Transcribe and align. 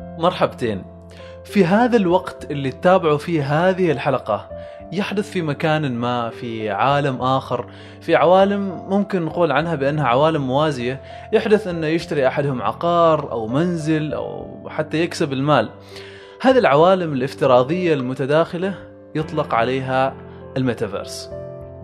مرحبتين. 0.00 0.84
في 1.44 1.64
هذا 1.64 1.96
الوقت 1.96 2.50
اللي 2.50 2.70
تتابعوا 2.70 3.18
فيه 3.18 3.68
هذه 3.68 3.92
الحلقة 3.92 4.48
يحدث 4.92 5.30
في 5.30 5.42
مكان 5.42 5.94
ما 5.94 6.30
في 6.30 6.70
عالم 6.70 7.22
آخر 7.22 7.66
في 8.00 8.16
عوالم 8.16 8.84
ممكن 8.88 9.22
نقول 9.22 9.52
عنها 9.52 9.74
بأنها 9.74 10.06
عوالم 10.06 10.46
موازية 10.46 11.00
يحدث 11.32 11.66
أنه 11.66 11.86
يشتري 11.86 12.26
أحدهم 12.26 12.62
عقار 12.62 13.32
أو 13.32 13.46
منزل 13.46 14.14
أو 14.14 14.46
حتى 14.68 15.00
يكسب 15.00 15.32
المال. 15.32 15.70
هذه 16.40 16.58
العوالم 16.58 17.12
الافتراضية 17.12 17.94
المتداخلة 17.94 18.74
يطلق 19.14 19.54
عليها 19.54 20.14
الميتافيرس. 20.56 21.30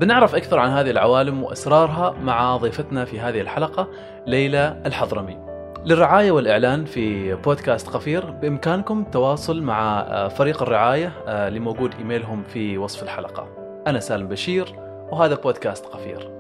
بنعرف 0.00 0.34
أكثر 0.34 0.58
عن 0.58 0.70
هذه 0.70 0.90
العوالم 0.90 1.42
وأسرارها 1.42 2.10
مع 2.22 2.56
ضيفتنا 2.56 3.04
في 3.04 3.20
هذه 3.20 3.40
الحلقة 3.40 3.88
ليلى 4.26 4.82
الحضرمي. 4.86 5.47
للرعاية 5.84 6.30
والإعلان 6.30 6.84
في 6.84 7.34
بودكاست 7.34 7.88
قفير 7.88 8.30
بإمكانكم 8.30 9.00
التواصل 9.00 9.62
مع 9.62 10.00
آه، 10.00 10.28
فريق 10.28 10.62
الرعاية 10.62 11.12
آه، 11.26 11.48
اللي 11.48 11.60
موجود 11.60 11.94
إيميلهم 11.98 12.42
في 12.42 12.78
وصف 12.78 13.02
الحلقة. 13.02 13.48
أنا 13.86 14.00
سالم 14.00 14.28
بشير 14.28 14.74
وهذا 15.10 15.34
بودكاست 15.34 15.86
قفير 15.86 16.30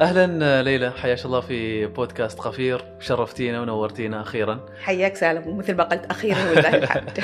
أهلا 0.00 0.38
آه، 0.46 0.62
ليلى. 0.62 0.90
حياك 0.90 1.24
الله 1.24 1.40
في 1.40 1.86
بودكاست 1.86 2.38
قفير 2.40 2.84
شرفتينا 3.00 3.60
ونورتينا 3.60 4.20
أخيرا. 4.20 4.60
حياك 4.82 5.16
سالم. 5.16 5.48
ومثل 5.48 5.74
ما 5.76 5.84
قلت 5.84 6.06
أخيرا 6.06 6.38
ولله 6.50 6.74
الحمد. 6.82 7.18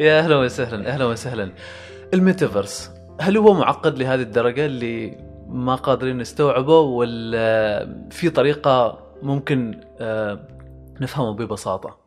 يا 0.00 0.18
أهلا 0.18 0.36
وسهلا 0.36 0.88
أهلا 0.88 1.04
وسهلا. 1.04 1.50
الميتافيرس 2.14 2.90
هل 3.20 3.36
هو 3.36 3.54
معقد 3.54 3.98
لهذه 3.98 4.20
الدرجة 4.22 4.66
اللي 4.66 5.16
ما 5.48 5.74
قادرين 5.74 6.18
نستوعبه 6.18 6.78
ولا 6.80 7.88
في 8.10 8.30
طريقة 8.30 8.98
ممكن 9.22 9.80
آه، 10.00 10.48
نفهمه 11.00 11.32
ببساطة. 11.34 12.00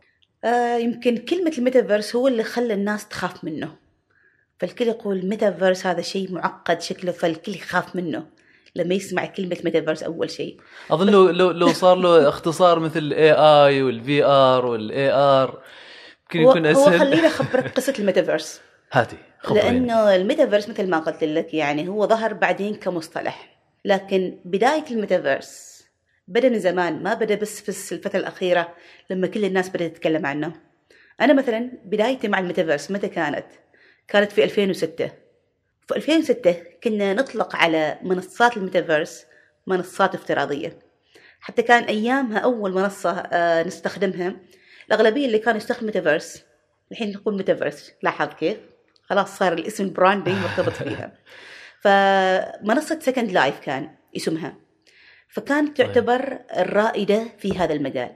آه 0.43 0.77
يمكن 0.77 1.17
كلمة 1.17 1.53
الميتافيرس 1.57 2.15
هو 2.15 2.27
اللي 2.27 2.43
خلى 2.43 2.73
الناس 2.73 3.07
تخاف 3.07 3.43
منه. 3.43 3.75
فالكل 4.59 4.87
يقول 4.87 5.25
ميتافيرس 5.25 5.85
هذا 5.85 6.01
شيء 6.01 6.31
معقد 6.31 6.81
شكله 6.81 7.11
فالكل 7.11 7.51
يخاف 7.51 7.95
منه 7.95 8.25
لما 8.75 8.93
يسمع 8.93 9.25
كلمة 9.25 9.57
ميتافيرس 9.63 10.03
أول 10.03 10.29
شيء. 10.29 10.57
أظن 10.91 11.09
لو 11.09 11.29
لو 11.29 11.51
لو 11.51 11.67
صار 11.73 11.95
له 11.97 12.29
اختصار 12.29 12.79
مثل 12.79 12.99
ال 12.99 13.31
AI 13.31 13.83
وال 13.83 14.23
VR 14.23 14.65
وال 14.65 15.11
AR 15.11 15.61
يمكن 16.35 16.45
هو, 16.45 16.51
يكون 16.51 16.65
هو 16.65 16.71
اسهل 16.71 16.99
خليني 16.99 17.27
أخبرك 17.27 17.75
قصة 17.75 17.93
الميتافيرس 17.99 18.61
هاتي. 18.91 19.17
لأنه 19.51 20.15
الميتافيرس 20.15 20.69
مثل 20.69 20.89
ما 20.89 20.99
قلت 20.99 21.23
لك 21.23 21.53
يعني 21.53 21.87
هو 21.87 22.07
ظهر 22.07 22.33
بعدين 22.33 22.75
كمصطلح. 22.75 23.53
لكن 23.85 24.39
بداية 24.45 24.83
الميتافيرس 24.91 25.72
بدأ 26.27 26.49
من 26.49 26.59
زمان 26.59 27.03
ما 27.03 27.13
بدأ 27.13 27.35
بس 27.35 27.61
في 27.61 27.91
الفترة 27.91 28.19
الأخيرة 28.19 28.75
لما 29.09 29.27
كل 29.27 29.45
الناس 29.45 29.69
بدأت 29.69 29.91
تتكلم 29.91 30.25
عنه. 30.25 30.53
أنا 31.21 31.33
مثلا 31.33 31.71
بدايتي 31.85 32.27
مع 32.27 32.39
الميتافيرس 32.39 32.91
متى 32.91 33.07
كانت؟ 33.07 33.45
كانت 34.07 34.31
في 34.31 34.43
2006 34.43 35.11
في 35.87 35.95
2006 35.95 36.55
كنا 36.83 37.13
نطلق 37.13 37.55
على 37.55 37.99
منصات 38.01 38.57
الميتافيرس 38.57 39.25
منصات 39.67 40.15
افتراضية. 40.15 40.79
حتى 41.39 41.61
كان 41.61 41.83
أيامها 41.83 42.39
أول 42.39 42.73
منصة 42.73 43.11
آه، 43.11 43.63
نستخدمها. 43.63 44.35
الأغلبية 44.87 45.25
اللي 45.25 45.39
كانوا 45.39 45.57
يستخدموا 45.57 45.85
ميتافيرس 45.85 46.43
الحين 46.91 47.11
نقول 47.11 47.37
ميتافيرس. 47.37 47.93
لاحظ 48.03 48.33
كيف؟ 48.33 48.57
خلاص 49.03 49.37
صار 49.37 49.53
الاسم 49.53 49.83
ال 49.83 49.89
branding 49.89 50.35
مرتبط 50.35 50.73
فيها. 50.73 51.11
فمنصة 51.83 52.99
Second 52.99 53.31
Life 53.31 53.59
كان 53.59 53.95
اسمها. 54.15 54.62
فكانت 55.33 55.77
تعتبر 55.77 56.39
الرائدة 56.57 57.27
في 57.37 57.57
هذا 57.57 57.73
المجال 57.73 58.15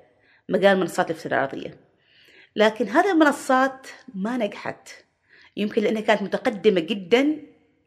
مجال 0.49 0.75
المنصات 0.75 1.11
الافتراضية 1.11 1.77
لكن 2.55 2.87
هذه 2.87 3.11
المنصات 3.11 3.87
ما 4.15 4.37
نجحت. 4.37 4.89
يمكن 5.57 5.81
لأنها 5.81 6.01
كانت 6.01 6.21
متقدمة 6.21 6.81
جدا 6.81 7.37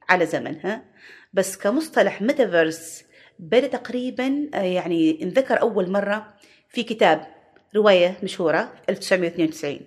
على 0.08 0.26
زمنها 0.26 0.84
بس 1.32 1.56
كمصطلح 1.56 2.22
ميتافيرس 2.22 3.04
بدأ 3.38 3.66
تقريبا 3.66 4.50
آه، 4.54 4.62
يعني 4.62 5.22
انذكر 5.22 5.60
أول 5.60 5.90
مرة 5.90 6.34
في 6.68 6.82
كتاب 6.82 7.26
رواية 7.76 8.16
مشهورة 8.22 8.72
1992 8.88 9.80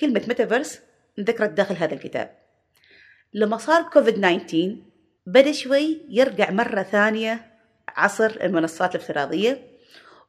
كلمة 0.00 0.22
ميتافيرس 0.28 0.80
انذكرت 1.18 1.50
داخل 1.50 1.76
هذا 1.76 1.94
الكتاب. 1.94 2.38
لما 3.34 3.56
صار 3.56 3.82
كوفيد 3.82 4.14
19 4.14 4.76
بدأ 5.26 5.52
شوي 5.52 6.00
يرجع 6.08 6.50
مرة 6.50 6.82
ثانية 6.82 7.49
عصر 7.96 8.36
المنصات 8.42 8.94
الافتراضية 8.94 9.70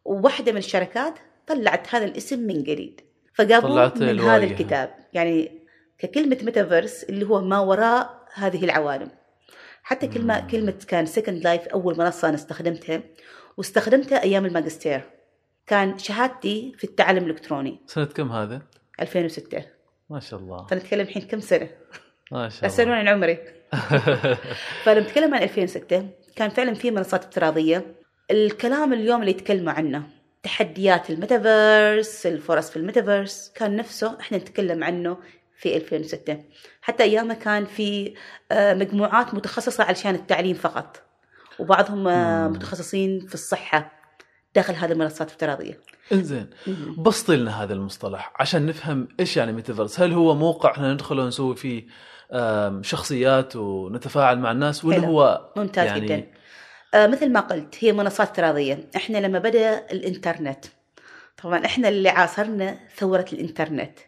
وواحدة 0.05 0.51
من 0.51 0.57
الشركات 0.57 1.13
طلعت 1.47 1.95
هذا 1.95 2.05
الاسم 2.05 2.39
من 2.39 2.63
جديد 2.63 3.01
فجابوه 3.33 3.93
من 3.95 4.09
الواجهة. 4.09 4.35
هذا 4.35 4.43
الكتاب. 4.43 4.95
يعني 5.13 5.61
ككلمة 5.97 6.37
ميتافيرس 6.43 7.03
اللي 7.03 7.25
هو 7.25 7.41
ما 7.41 7.59
وراء 7.59 8.27
هذه 8.33 8.65
العوالم. 8.65 9.11
حتى 9.83 10.07
كلمة 10.07 10.47
كلمة 10.47 10.75
كان 10.87 11.05
Second 11.05 11.43
Life 11.43 11.67
أول 11.67 11.97
منصة 11.97 12.27
أنا 12.27 12.35
استخدمتها 12.35 13.03
واستخدمتها 13.57 14.23
أيام 14.23 14.45
الماجستير. 14.45 15.01
كان 15.67 15.97
شهادتي 15.97 16.73
في 16.77 16.83
التعلم 16.83 17.23
الإلكتروني. 17.23 17.81
سنة 17.85 18.05
كم 18.05 18.31
هذا؟ 18.31 18.61
2006 18.99 19.65
ما 20.09 20.19
شاء 20.19 20.39
الله. 20.39 20.65
فنتكلم 20.65 21.01
الحين 21.01 21.21
كم 21.21 21.39
سنة؟ 21.39 21.69
ما 22.31 22.49
شاء 22.49 22.83
الله. 22.83 22.93
عن 22.95 23.07
عمري. 23.07 23.37
فلما 24.83 24.99
نتكلم 24.99 25.35
عن 25.35 25.43
2006 25.43 26.09
كان 26.35 26.49
فعلا 26.49 26.73
في 26.73 26.91
منصات 26.91 27.23
افتراضية. 27.23 27.95
الكلام 28.31 28.93
اليوم 28.93 29.21
اللي 29.21 29.31
يتكلموا 29.31 29.73
عنه 29.73 30.03
تحديات 30.43 31.09
الميتافيرس 31.09 32.25
الفرص 32.25 32.69
في 32.69 32.77
الميتافيرس 32.77 33.51
كان 33.55 33.75
نفسه 33.75 34.17
إحنا 34.19 34.37
نتكلم 34.37 34.83
عنه 34.83 35.17
في 35.57 35.77
2006 35.77 36.43
حتى 36.81 37.03
ايامها 37.03 37.35
كان 37.35 37.65
في 37.65 38.13
آه، 38.51 38.73
مجموعات 38.73 39.33
متخصصة 39.33 39.83
علشان 39.83 40.15
التعليم 40.15 40.53
فقط 40.53 41.01
وبعضهم 41.59 42.07
آه،. 42.07 42.47
متخصصين 42.47 43.19
في 43.19 43.33
الصحة. 43.33 44.00
داخل 44.55 44.73
هذه 44.73 44.91
المنصات 44.91 45.27
الافتراضية 45.27 45.79
إنزين. 46.11 46.49
بسطي 46.97 47.35
لنا 47.35 47.63
هذا 47.63 47.73
المصطلح 47.73 48.33
عشان 48.35 48.65
نفهم 48.65 49.07
إيش 49.19 49.37
يعني 49.37 49.53
ميتافيرس 49.53 49.99
هل 49.99 50.13
هو 50.13 50.35
موقع 50.35 50.71
إحنا 50.71 50.93
ندخل 50.93 51.19
ونسوي 51.19 51.55
فيه 51.55 51.85
شخصيات 52.81 53.55
ونتفاعل 53.55 54.39
مع 54.39 54.51
الناس 54.51 54.85
ولا. 54.85 54.99
هو 54.99 55.51
ممتاز 55.55 55.87
يعني 55.87 56.05
جدا. 56.05 56.27
آه 56.93 57.07
مثل 57.07 57.31
ما 57.31 57.39
قلت 57.39 57.75
هي 57.79 57.93
منصات 57.93 58.29
افتراضية. 58.29 58.89
إحنا 58.95 59.17
لما 59.17 59.39
بدأ 59.39 59.91
الإنترنت 59.91 60.65
طبعا 61.43 61.65
إحنا 61.65 61.89
اللي 61.89 62.09
عاصرنا 62.09 62.77
ثورة 62.95 63.25
الإنترنت. 63.33 63.99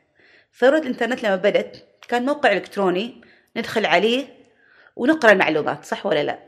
ثورة 0.60 0.78
الإنترنت 0.78 1.24
لما 1.24 1.36
بدأت 1.36 1.78
كان 2.08 2.26
موقع 2.26 2.52
إلكتروني 2.52 3.22
ندخل 3.58 3.86
عليه 3.86 4.26
ونقرأ 4.96 5.32
المعلومات 5.32 5.86
صح 5.86 6.06
ولا 6.06 6.24
لا. 6.24 6.46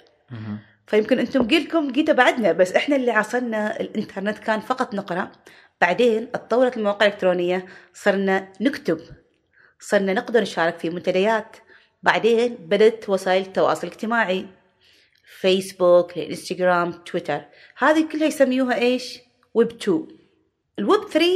فيمكن 0.87 1.19
أنتم 1.19 1.47
جيلكم 1.47 1.91
جيتوا 1.91 2.13
بعدنا 2.13 2.51
بس 2.51 2.71
إحنا 2.71 2.95
اللي 2.95 3.11
عاصرنا 3.11 3.79
الانترنت 3.79 4.37
كان 4.37 4.59
فقط 4.59 4.93
نقرأ. 4.93 5.31
بعدين 5.81 6.27
اتطورت 6.35 6.77
المواقع 6.77 7.05
الإلكترونية 7.05 7.65
صرنا 7.93 8.47
نكتب. 8.61 8.99
صرنا 9.79 10.13
نقدر 10.13 10.41
نشارك 10.41 10.79
في 10.79 10.89
منتديات. 10.89 11.57
بعدين 12.03 12.55
بدأت 12.55 13.09
وسائل 13.09 13.41
التواصل 13.41 13.87
الاجتماعي. 13.87 14.45
فيسبوك 15.39 16.17
انستغرام 16.17 16.91
تويتر 16.91 17.41
هذه 17.77 18.07
كلها 18.11 18.27
يسميوها 18.27 18.77
إيش؟ 18.77 19.19
ويب 19.53 19.71
2 19.71 20.07
الويب 20.79 21.03
3 21.03 21.27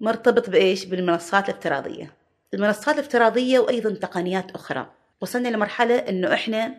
مرتبط 0.00 0.50
بإيش؟ 0.50 0.84
بالمنصات 0.84 1.48
الافتراضية. 1.48 2.12
المنصات 2.54 2.94
الافتراضية 2.94 3.58
وأيضا 3.58 3.90
تقنيات 3.90 4.50
أخرى. 4.50 4.90
وصلنا 5.20 5.48
لمرحلة 5.48 5.94
إنه 5.94 6.34
إحنا 6.34 6.74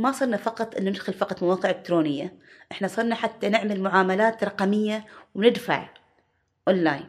ما 0.00 0.12
صرنا 0.12 0.36
فقط 0.36 0.76
إنه 0.76 0.90
ندخل 0.90 1.12
فقط 1.12 1.42
مواقع 1.42 1.70
إلكترونية. 1.70 2.34
إحنا 2.72 2.88
صرنا 2.88 3.14
حتى 3.14 3.48
نعمل 3.48 3.80
معاملات 3.80 4.44
رقمية 4.44 5.06
وندفع 5.34 5.88
اونلاين 6.68 7.08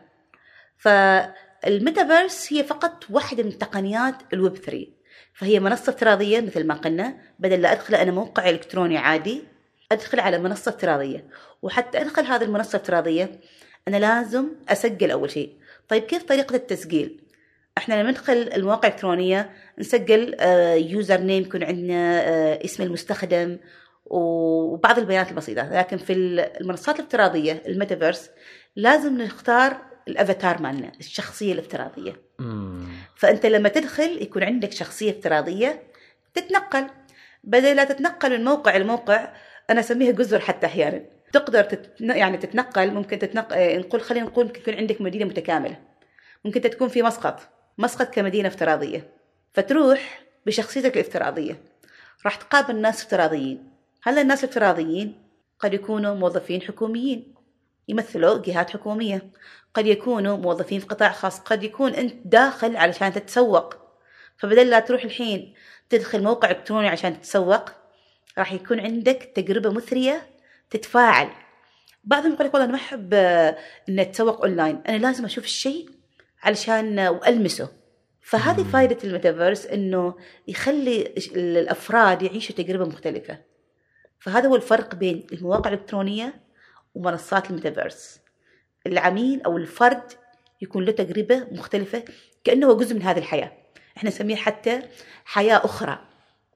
فالميتافيرس 0.78 2.54
هي 2.54 2.64
فقط 2.64 3.04
واحدة 3.10 3.44
من 3.44 3.58
تقنيات 3.58 4.16
الويب 4.34 4.56
3 4.56 4.88
فهي 5.34 5.60
منصة 5.60 5.90
افتراضية 5.90 6.42
مثل 6.42 6.68
ما 6.68 6.74
قلنا. 6.74 7.18
بدل 7.40 7.62
لا 7.62 7.72
أدخل 7.72 7.96
أنا 7.96 8.12
موقع 8.12 8.50
إلكتروني 8.50 8.98
عادي 8.98 9.44
أدخل 9.92 10.20
على 10.20 10.38
منصة 10.40 10.70
افتراضية. 10.70 11.26
وحتى 11.62 12.02
أدخل 12.02 12.26
هذه 12.26 12.44
المنصة 12.44 12.76
الافتراضيه 12.76 13.40
أنا 13.88 13.98
لازم 13.98 14.50
أسجل 14.70 15.12
أول 15.12 15.32
شيء. 15.32 15.56
طيب 15.88 16.04
كيف 16.04 16.24
طريقة 16.24 16.56
التسجيل؟ 16.56 17.22
إحنا 17.82 18.02
لما 18.02 18.12
ندخل 18.12 18.34
المواقع 18.34 18.88
الإلكترونية 18.88 19.50
نسجل 19.80 20.36
username 20.92 21.44
يكون 21.44 21.64
عندنا 21.64 22.28
آه، 22.28 22.66
اسم 22.66 22.84
المستخدم 22.84 23.58
وبعض 24.06 25.00
البيانات 25.00 25.32
البسيطة. 25.32 25.80
لكن 25.80 25.98
في 25.98 26.14
المنصات 26.14 27.00
الافتراضية 27.00 27.64
الميتافيرس 27.68 28.30
لازم 28.76 29.22
نختار 29.22 29.78
الأفاتار 30.08 30.62
مالنا 30.62 30.92
الشخصية 31.00 31.54
الافتراضية. 31.54 32.14
مم. 32.40 32.88
فأنت 33.16 33.46
لما 33.46 33.70
تدخل 33.70 34.22
يكون 34.22 34.44
عندك 34.44 34.72
شخصية 34.72 35.12
افتراضية 35.12 35.84
تتنقل. 36.34 36.88
بدل 37.44 37.76
لا 37.76 37.84
تتنقل 37.84 38.38
من 38.38 38.46
موقع 38.46 38.78
لموقع 38.78 39.34
أنا 39.70 39.80
أسميها 39.80 40.12
جزر 40.12 40.40
حتى 40.40 40.68
أحيانا. 40.68 41.02
تقدر 41.34 41.64
تت... 41.64 42.02
يعني 42.02 42.38
تتنقل 42.38 42.92
ممكن 42.92 43.20
تتنقل 43.20 43.80
نقول 43.80 44.02
خلينا 44.02 44.26
نقول 44.26 44.46
ممكن 44.46 44.62
يكون 44.62 44.74
عندك 44.74 45.02
مدينة 45.02 45.26
متكاملة. 45.26 45.78
ممكن 46.46 46.62
تكون 46.62 46.88
في 46.88 47.04
مسقط. 47.04 47.61
مسقط 47.78 48.14
كمدينة 48.14 48.48
افتراضية 48.48 49.14
فتروح 49.54 50.22
بشخصيتك 50.46 50.98
الافتراضية. 50.98 51.62
راح 52.26 52.36
تقابل 52.36 52.82
ناس 52.82 53.02
افتراضيين. 53.02 53.72
هلا 54.04 54.22
الناس 54.22 54.44
الافتراضيين 54.44 55.22
قد 55.60 55.74
يكونوا 55.74 56.16
موظفين 56.16 56.62
حكوميين؟ 56.62 57.36
يمثلوا 57.88 58.38
جهات 58.38 58.70
حكومية. 58.70 59.32
قد 59.74 59.86
يكونوا 59.86 60.38
موظفين 60.38 60.80
في 60.80 60.86
قطاع 60.86 61.12
خاص. 61.12 61.40
قد 61.40 61.64
يكون 61.64 61.94
أنت 61.94 62.14
داخل 62.26 62.78
علشان 62.78 63.14
تتسوق. 63.14 63.76
فبدل 64.38 64.70
لا 64.70 64.80
تروح 64.80 65.04
الحين 65.04 65.54
تدخل 65.90 66.24
موقع 66.24 66.52
إلكتروني 66.52 66.88
عشان 66.88 67.22
تتسوق 67.22 67.70
راح 68.38 68.54
يكون 68.54 68.80
عندك 68.80 69.32
تجربة 69.36 69.72
مثرية 69.72 70.28
تتفاعل. 70.70 71.30
بعضهم 72.04 72.34
يقول 72.34 72.46
لك 72.48 72.54
والله 72.54 72.66
أنا 72.66 72.74
ما 72.74 72.80
أحب 72.80 73.14
آه، 73.14 73.58
إن 73.90 74.00
أتسوق 74.00 74.42
أونلاين 74.42 74.82
أنا 74.88 74.98
لازم 74.98 75.26
أشوف 75.26 75.44
الشيء 75.44 75.90
علشان 76.44 77.00
وألمسه 77.00 77.70
فهذه 78.22 78.64
فائدة 78.64 78.98
الميتافيرس 79.04 79.66
إنه 79.66 80.16
يخلي 80.48 81.14
الأفراد 81.36 82.22
يعيشوا 82.22 82.56
تجربة 82.56 82.86
مختلفة. 82.86 83.38
فهذا 84.20 84.48
هو 84.48 84.56
الفرق 84.56 84.96
بين 84.96 85.28
المواقع 85.34 85.74
الإلكترونية 85.74 86.34
ومنصات 86.96 87.50
الميتافيرس. 87.50 88.20
العميل 88.88 89.42
أو 89.42 89.58
الفرد 89.58 90.04
يكون 90.62 90.86
له 90.86 90.92
تجربة 90.92 91.48
مختلفة 91.52 92.04
كأنه 92.44 92.68
هو 92.68 92.78
جزء 92.78 92.96
من 92.96 93.02
هذه 93.02 93.18
الحياة. 93.18 93.52
إحنا 93.98 94.10
نسميها 94.10 94.38
حتى 94.38 94.82
حياة 95.26 95.66
أخرى 95.66 96.00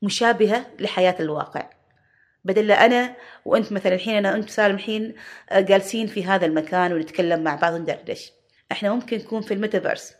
مشابهة 0.01 0.65
لحياة 0.79 1.15
الواقع. 1.19 1.69
بدل 2.45 2.71
أنا 2.71 3.15
وأنت 3.45 3.71
مثلا 3.71 3.93
الحين 3.93 4.15
أنا 4.15 4.31
وأنت 4.31 4.49
سالم 4.49 4.75
الحين 4.75 5.15
آه، 5.49 5.59
جالسين 5.59 6.07
في 6.07 6.25
هذا 6.25 6.45
المكان 6.45 6.93
ونتكلم 6.93 7.43
مع 7.43 7.55
بعض 7.55 7.73
وندردش. 7.73 8.31
إحنا 8.71 8.93
ممكن 8.93 9.17
نكون 9.17 9.41
في 9.41 9.53
الميتافيرس. 9.53 10.13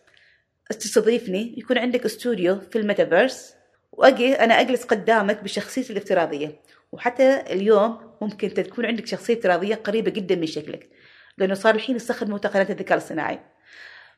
تستضيفني 0.69 1.53
يكون 1.57 1.77
عندك 1.77 2.05
استوديو 2.05 2.59
في 2.59 2.77
الميتافيرس 2.77 3.55
وأجي 3.91 4.33
أنا 4.33 4.59
أجلس 4.59 4.83
قدامك 4.83 5.43
بشخصيتي 5.43 5.93
الافتراضية. 5.93 6.61
وحتى 6.91 7.41
اليوم 7.41 8.15
ممكن 8.21 8.53
تكون 8.53 8.85
عندك 8.85 9.07
شخصية 9.07 9.33
افتراضية 9.33 9.75
قريبة 9.75 10.11
جدا 10.11 10.35
من 10.35 10.45
شكلك 10.45 10.89
لأنه 11.37 11.53
صار 11.53 11.75
الحين 11.75 11.95
يستخدموا 11.95 12.37
تقنيات 12.37 12.69
الذكاء 12.69 12.97
الصناعي 12.97 13.39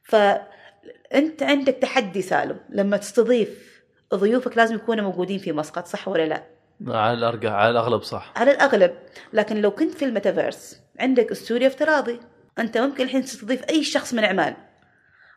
فانت 0.04 1.44
عندك 1.44 1.74
تحدي 1.74 2.22
سالم 2.22 2.60
لما 2.70 2.98
تستضيف 2.98 3.82
ضيوفك 4.16 4.58
لازم 4.58 4.76
يكونوا 4.76 5.04
موجودين 5.04 5.40
في 5.40 5.52
مسقط 5.52 5.86
صح 5.86 6.08
ولا 6.08 6.26
لا؟ 6.26 6.44
على 6.88 7.14
الأرجح 7.14 7.52
على 7.52 7.70
الأغلب 7.70 8.02
صح. 8.02 8.34
على 8.36 8.52
الأغلب. 8.52 8.96
لكن 9.34 9.62
لو 9.62 9.72
كنت 9.72 9.94
في 9.94 10.06
الميتافيرس 10.06 10.82
عندك 11.00 11.32
استوديو 11.32 11.68
افتراضي. 11.68 12.20
أنت 12.60 12.78
ممكن 12.78 13.04
الحين 13.04 13.24
تستضيف 13.24 13.64
أي 13.70 13.84
شخص 13.84 14.14
من 14.14 14.26
عمان 14.26 14.56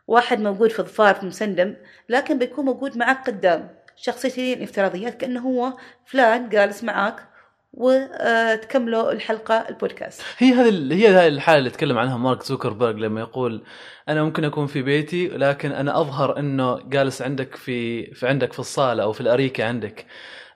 واحد 0.07 0.39
موجود 0.39 0.69
في 0.69 0.81
ظفار 0.81 1.15
في 1.15 1.25
مسندم 1.25 1.75
لكن 2.09 2.39
بيكون 2.39 2.65
موجود 2.65 2.97
معك 2.97 3.27
قدام. 3.27 3.69
شخصيتين 3.95 4.63
افتراضيات 4.63 5.17
كأنه 5.17 5.39
هو 5.39 5.73
فلان 6.05 6.49
جالس 6.49 6.83
معك 6.83 7.27
وتكملوا 7.73 9.11
الحلقة 9.11 9.55
البودكاست. 9.69 10.21
هي 10.37 10.53
هذه 10.53 10.93
هي 10.93 11.07
هذه 11.07 11.27
الحالة 11.27 11.59
اللي 11.59 11.69
تكلم 11.69 11.97
عنها 11.97 12.17
مارك 12.17 12.43
زوكربيرج 12.43 12.95
لما 12.99 13.19
يقول 13.21 13.63
أنا 14.09 14.23
ممكن 14.23 14.45
أكون 14.45 14.67
في 14.67 14.81
بيتي 14.81 15.27
لكن 15.27 15.71
أنا 15.71 16.01
أظهر 16.01 16.39
إنه 16.39 16.79
جالس 16.89 17.21
عندك 17.21 17.55
في 17.55 18.05
في 18.13 18.27
عندك 18.27 18.53
في 18.53 18.59
الصالة 18.59 19.03
أو 19.03 19.11
في 19.11 19.21
الأريكة 19.21 19.65
عندك. 19.65 19.99
آه، 19.99 20.50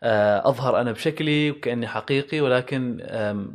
أظهر 0.46 0.82
أنا 0.82 0.92
بشكلي 0.92 1.52
وكأني 1.52 1.88
حقيقي 1.88 2.42
ولكن 2.42 2.98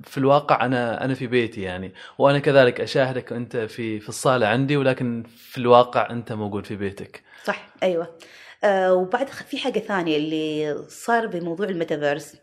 في 0.04 0.18
الواقع 0.18 0.66
أنا 0.66 1.04
أنا 1.04 1.14
في 1.14 1.26
بيتي 1.26 1.62
يعني. 1.62 1.92
وأنا 2.18 2.38
كذلك 2.38 2.80
أشاهدك 2.80 3.32
أنت 3.32 3.56
في 3.56 4.00
في 4.00 4.08
الصالة 4.08 4.46
عندي 4.46 4.76
ولكن 4.76 5.24
في 5.36 5.58
الواقع 5.58 6.10
أنت 6.10 6.32
موجود 6.32 6.66
في 6.66 6.76
بيتك. 6.76 7.22
صح 7.44 7.68
أيوه. 7.82 8.16
آه 8.64 8.94
وبعد 8.94 9.28
في 9.28 9.58
حاجة 9.58 9.78
ثانية 9.78 10.16
اللي 10.16 10.76
صار 10.88 11.26
بموضوع 11.26 11.66
الميتافيرس. 11.68 12.36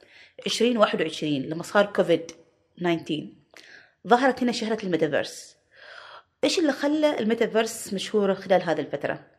2021 0.46 1.32
لما 1.42 1.64
صار 1.64 1.86
كوفيد 1.86 2.32
19 2.78 3.28
ظهرت 4.08 4.44
هنا 4.44 4.52
شهرة 4.52 4.78
الميتافيرس. 4.84 5.58
إيش 6.44 6.60
اللي 6.60 6.72
خلى 6.72 7.20
الميتافيرس 7.20 7.94
مشهورة 7.94 8.34
خلال 8.34 8.64
هذه 8.64 8.80
الفترة؟ 8.80 9.37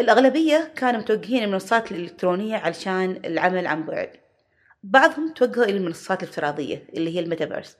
الأغلبية 0.00 0.72
كانوا 0.76 1.00
متوجهين 1.00 1.42
المنصات 1.42 1.92
الإلكترونية 1.92 2.56
علشان 2.56 3.20
العمل 3.24 3.66
عن 3.66 3.86
بعد. 3.86 4.10
بعضهم 4.82 5.32
توجهوا 5.34 5.64
إلى 5.64 5.76
المنصات 5.76 6.22
الافتراضية 6.22 6.86
اللي 6.96 7.16
هي 7.16 7.20
الميتافيرس. 7.20 7.76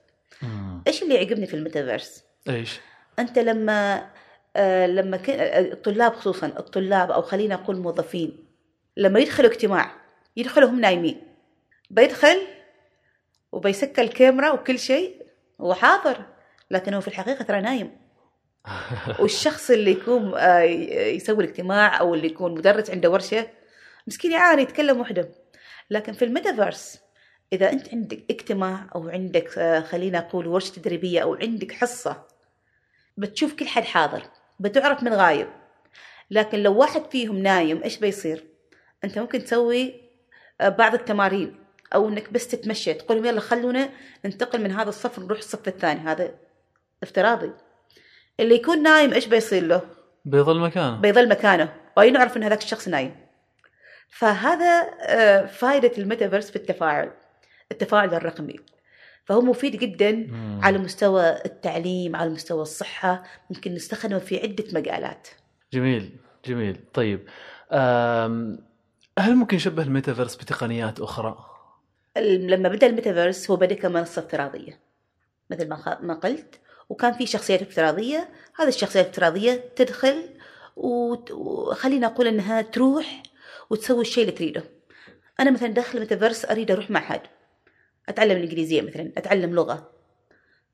إيش 0.86 1.02
اللي 1.02 1.14
يعجبني 1.14 1.46
في 1.46 1.54
الميتافيرس؟ 1.54 2.24
إيش؟ 2.48 2.80
أنت 3.18 3.38
لما 3.38 4.10
آه 4.56 4.86
لما 4.86 5.16
ك... 5.16 5.30
الطلاب 5.30 6.14
خصوصا 6.14 6.46
الطلاب 6.46 7.10
أو 7.10 7.22
خلينا 7.22 7.54
نقول 7.54 7.76
موظفين 7.76 8.44
لما 8.96 9.20
يدخلوا 9.20 9.50
اجتماع 9.50 9.94
يدخلوا 10.36 10.70
هم 10.70 10.80
نايمين. 10.80 11.22
بيدخل 11.90 12.40
وبيسكر 13.52 14.02
الكاميرا 14.02 14.50
وكل 14.50 14.78
شيء 14.78 15.26
هو 15.60 15.74
حاضر 15.74 16.24
لكن 16.70 16.94
هو 16.94 17.00
في 17.00 17.08
الحقيقة 17.08 17.44
ترى 17.44 17.60
نايم. 17.60 18.03
والشخص 19.20 19.70
اللي 19.70 19.90
يكون 19.90 20.34
آه، 20.36 20.60
يسوي 20.60 21.44
الاجتماع 21.44 22.00
أو 22.00 22.14
اللي 22.14 22.26
يكون 22.26 22.54
مدرس 22.54 22.90
عنده 22.90 23.10
ورشة 23.10 23.46
مسكين 24.06 24.32
يعاني 24.32 24.62
يتكلم 24.62 25.00
وحده. 25.00 25.28
لكن 25.90 26.12
في 26.12 26.24
الميتافيرس 26.24 26.98
إذا 27.52 27.72
أنت 27.72 27.88
عندك 27.94 28.24
اجتماع 28.30 28.86
أو 28.94 29.08
عندك 29.08 29.58
آه، 29.58 29.80
خلينا 29.80 30.18
أقول 30.18 30.46
ورشة 30.46 30.72
تدريبية 30.72 31.20
أو 31.22 31.34
عندك 31.34 31.72
حصة 31.72 32.26
بتشوف 33.16 33.54
كل 33.54 33.66
حد 33.66 33.82
حاضر 33.82 34.22
بتعرف 34.60 35.02
من 35.02 35.12
غايب. 35.12 35.48
لكن 36.30 36.58
لو 36.62 36.76
واحد 36.78 37.10
فيهم 37.10 37.38
نايم 37.38 37.82
إيش 37.82 37.98
بيصير؟ 37.98 38.44
أنت 39.04 39.18
ممكن 39.18 39.44
تسوي 39.44 39.94
آه، 40.60 40.68
بعض 40.68 40.94
التمارين. 40.94 41.56
أو 41.94 42.08
إنك 42.08 42.32
بس 42.32 42.48
تتمشى 42.48 42.94
تقول 42.94 43.26
يلا 43.26 43.40
خلونا 43.40 43.90
ننتقل 44.24 44.62
من 44.62 44.72
هذا 44.72 44.88
الصف 44.88 45.18
نروح 45.18 45.38
الصف 45.38 45.68
الثاني. 45.68 46.00
هذا 46.00 46.34
افتراضي. 47.02 47.52
اللي 48.40 48.54
يكون 48.54 48.82
نايم 48.82 49.12
إيش 49.12 49.26
بيصير 49.26 49.62
له؟ 49.62 49.82
بيظل 50.24 50.60
مكانه. 50.60 50.96
بيظل 51.00 51.28
مكانه. 51.28 51.74
وينعرف 51.96 52.36
إن 52.36 52.42
هذاك 52.42 52.62
الشخص 52.62 52.88
نايم. 52.88 53.16
فهذا 54.08 54.90
آه، 55.00 55.46
فائدة 55.46 55.92
الميتافيرس 55.98 56.50
في 56.50 56.56
التفاعل 56.56 57.12
التفاعل 57.72 58.14
الرقمي. 58.14 58.56
فهو 59.24 59.40
مفيد 59.40 59.76
جدا 59.76 60.12
مم. 60.12 60.60
على 60.62 60.78
مستوى 60.78 61.30
التعليم 61.44 62.16
على 62.16 62.30
مستوى 62.30 62.62
الصحة. 62.62 63.22
ممكن 63.50 63.74
نستخدمه 63.74 64.18
في 64.18 64.40
عدة 64.42 64.64
مجالات. 64.72 65.28
جميل 65.72 66.16
جميل. 66.44 66.78
طيب 66.94 67.28
هل 69.18 69.36
ممكن 69.36 69.56
نشبه 69.56 69.82
الميتافيرس 69.82 70.36
بتقنيات 70.36 71.00
أخرى؟ 71.00 71.36
لما 72.18 72.68
بدأ 72.68 72.86
الميتافيرس 72.86 73.50
هو 73.50 73.56
بدأ 73.56 73.74
كمنصة 73.74 74.20
افتراضية. 74.20 74.80
مثل 75.50 75.68
ما 76.00 76.14
قلت 76.14 76.60
وكان 76.88 77.12
في 77.12 77.26
شخصيات 77.26 77.62
افتراضية. 77.62 78.28
هذه 78.56 78.68
الشخصيات 78.68 79.04
الافتراضية 79.04 79.64
تدخل 79.76 80.28
وخلينا 80.76 82.06
نقول 82.06 82.26
إنها 82.26 82.62
تروح 82.62 83.22
وتسوي 83.70 84.00
الشيء 84.00 84.24
اللي 84.24 84.36
تريده. 84.36 84.64
أنا 85.40 85.50
مثلا 85.50 85.68
داخل 85.68 85.98
الميتافيرس 85.98 86.44
أريد 86.44 86.70
أروح 86.70 86.90
معهد. 86.90 87.20
أتعلم 88.08 88.36
الإنجليزية 88.36 88.82
مثلا 88.82 89.12
أتعلم 89.16 89.54
لغة. 89.54 89.90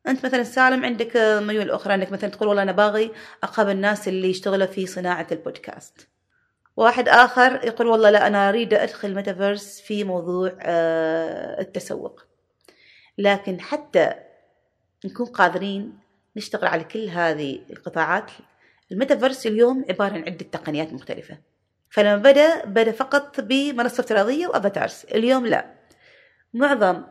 أنت 0.09 0.26
مثلا 0.26 0.43
سالم 0.43 0.85
عندك 0.85 1.17
ميول 1.17 1.71
أخرى 1.71 1.95
إنك 1.95 2.12
مثلا 2.12 2.31
تقول 2.31 2.49
والله 2.49 2.62
أنا 2.62 2.73
باغي 2.73 3.12
أقابل 3.43 3.71
الناس 3.71 4.09
اللي 4.09 4.31
يشتغلوا 4.31 4.67
في 4.67 4.87
صناعة 4.87 5.26
البودكاست. 5.33 6.09
واحد 6.76 7.09
آخر 7.09 7.61
يقول 7.64 7.87
والله 7.87 8.11
لا 8.11 8.26
أنا 8.26 8.49
أريد 8.49 8.75
أدخل 8.75 9.09
الميتافيرس 9.09 9.81
في 9.81 10.05
موضوع 10.05 10.59
آه، 10.61 11.61
التسوق. 11.61 12.23
لكن 13.19 13.61
حتى 13.61 14.14
نكون 15.04 15.26
قادرين 15.26 15.99
نشتغل 16.37 16.66
على 16.66 16.85
كل 16.85 17.09
هذه 17.09 17.61
القطاعات. 17.71 18.30
الميتافيرس 18.92 19.47
اليوم 19.47 19.85
عبارة 19.88 20.12
عن 20.12 20.23
عدة 20.23 20.47
تقنيات 20.52 20.92
مختلفة. 20.92 21.38
فلما 21.90 22.16
بدأ 22.16 22.64
بدأ 22.64 22.92
فقط 22.92 23.40
بمنصة 23.40 24.00
افتراضية 24.00 24.47
و 24.47 24.53
avatars. 24.53 25.07
اليوم 25.14 25.47
لا. 25.47 25.75
معظم 26.54 27.02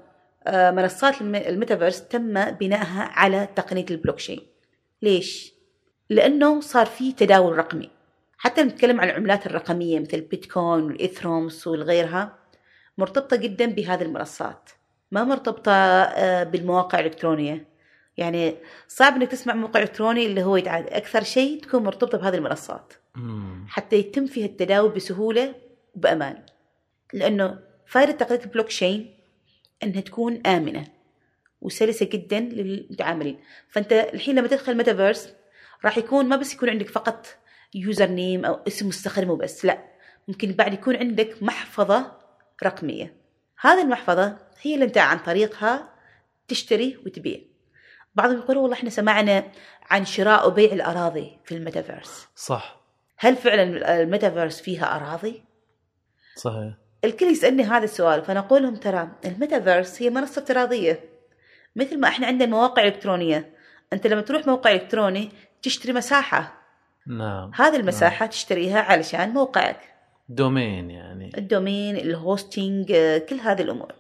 آه، 0.47 0.71
منصات 0.71 1.21
الميتافيرس 1.21 2.07
تم 2.07 2.51
بنائها 2.51 3.03
على 3.03 3.47
تقنية 3.55 3.85
البلوكشين. 3.91 4.47
ليش؟ 5.01 5.53
لأنه 6.09 6.61
صار 6.61 6.85
في 6.85 7.11
تداول 7.11 7.57
رقمي. 7.57 7.89
حتى 8.37 8.63
نتكلم 8.63 9.01
عن 9.01 9.09
العملات 9.09 9.45
الرقمية 9.45 9.99
مثل 9.99 10.17
البيتكوين 10.17 10.83
والإيثيريوم 10.83 11.67
وغيرها 11.67 12.39
مرتبطة 12.97 13.35
جدا 13.35 13.65
بهذه 13.65 14.01
المنصات. 14.01 14.69
ما 15.11 15.23
مرتبطة 15.23 15.71
آه، 15.71 16.43
بالمواقع 16.43 16.99
الإلكترونية. 16.99 17.68
يعني 18.19 18.55
صعب 18.87 19.15
إنك 19.15 19.31
تسمع 19.31 19.53
موقع 19.53 19.81
إلكتروني 19.81 20.25
اللي 20.25 20.43
هو 20.43 20.57
يتعاد 20.57 20.87
أكثر 20.87 21.23
شيء 21.23 21.61
تكون 21.61 21.83
مرتبطة 21.83 22.17
بهذه 22.17 22.35
المنصات. 22.35 22.93
حتى 23.67 23.95
يتم 23.95 24.25
فيها 24.25 24.45
التداول 24.45 24.91
بسهولة 24.91 25.55
وبأمان. 25.95 26.43
لأنه 27.13 27.59
فائدة 27.85 28.11
تقنيه 28.11 28.43
البلوك 28.43 28.67
تشين 28.67 29.17
إنها 29.83 30.01
تكون 30.01 30.47
آمنة 30.47 30.87
وسلسة 31.61 32.05
جدا 32.05 32.39
للمتعاملين. 32.39 33.39
فأنت 33.69 33.91
الحين 33.93 34.35
لما 34.35 34.47
تدخل 34.47 34.77
ميتافيرس 34.77 35.33
راح 35.85 35.97
يكون 35.97 36.25
ما 36.25 36.35
بس 36.35 36.53
يكون 36.53 36.69
عندك 36.69 36.89
فقط 36.89 37.27
username 37.73 38.45
أو 38.45 38.59
اسم 38.67 38.87
مستخدم 38.87 39.29
وبس 39.29 39.65
لا. 39.65 39.83
ممكن 40.27 40.51
بعد 40.51 40.73
يكون 40.73 40.95
عندك 40.95 41.43
محفظة 41.43 42.11
رقمية. 42.63 43.13
هذه 43.61 43.81
المحفظة 43.81 44.37
هي 44.61 44.73
اللي 44.73 44.85
أنت 44.85 44.97
عن 44.97 45.17
طريقها 45.19 45.93
تشتري 46.47 46.97
وتبيع. 47.05 47.48
بعضهم 48.21 48.37
يقولوا 48.37 48.61
والله 48.61 48.75
إحنا 48.75 48.89
سمعنا 48.89 49.43
عن 49.89 50.05
شراء 50.05 50.47
وبيع 50.47 50.73
الأراضي 50.73 51.37
في 51.45 51.55
الميتافيرس. 51.55 52.27
صح. 52.35 52.79
هل 53.17 53.35
فعلا 53.35 54.01
الميتافيرس 54.01 54.61
فيها 54.61 54.95
أراضي؟ 54.95 55.43
صحيح. 56.35 56.73
الكل 57.03 57.25
يسألني 57.25 57.63
هذا 57.63 57.83
السؤال 57.83 58.21
فأنا 58.21 58.39
أقول 58.39 58.63
لهم 58.63 58.75
ترى 58.75 59.09
الميتافيرس 59.25 60.01
هي 60.01 60.09
منصة 60.09 60.41
افتراضيه 60.41 60.99
مثل 61.75 61.99
ما 61.99 62.07
إحنا 62.07 62.27
عندنا 62.27 62.49
مواقع 62.49 62.83
إلكترونية 62.83 63.53
أنت 63.93 64.07
لما 64.07 64.21
تروح 64.21 64.47
موقع 64.47 64.71
إلكتروني 64.71 65.31
تشتري 65.61 65.93
مساحة. 65.93 66.61
نعم. 67.07 67.51
هذه 67.55 67.75
المساحة 67.75 68.25
تشتريها 68.25 68.79
علشان 68.79 69.29
موقعك. 69.29 69.79
domain 70.29 70.89
يعني. 70.89 71.31
ال 71.37 71.46
domain 71.46 71.95
ال 71.95 72.07
hosting 72.07 72.87
كل 73.29 73.35
هذه 73.35 73.61
الأمور. 73.61 73.93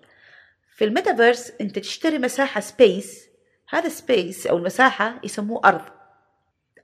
في 0.75 0.85
الميتافيرس 0.85 1.53
أنت 1.61 1.79
تشتري 1.79 2.19
مساحة 2.19 2.61
space 2.61 3.28
هذا 3.69 3.89
سبيس 3.89 4.47
أو 4.47 4.57
المساحة 4.57 5.19
يسموه 5.23 5.61
أرض. 5.65 5.85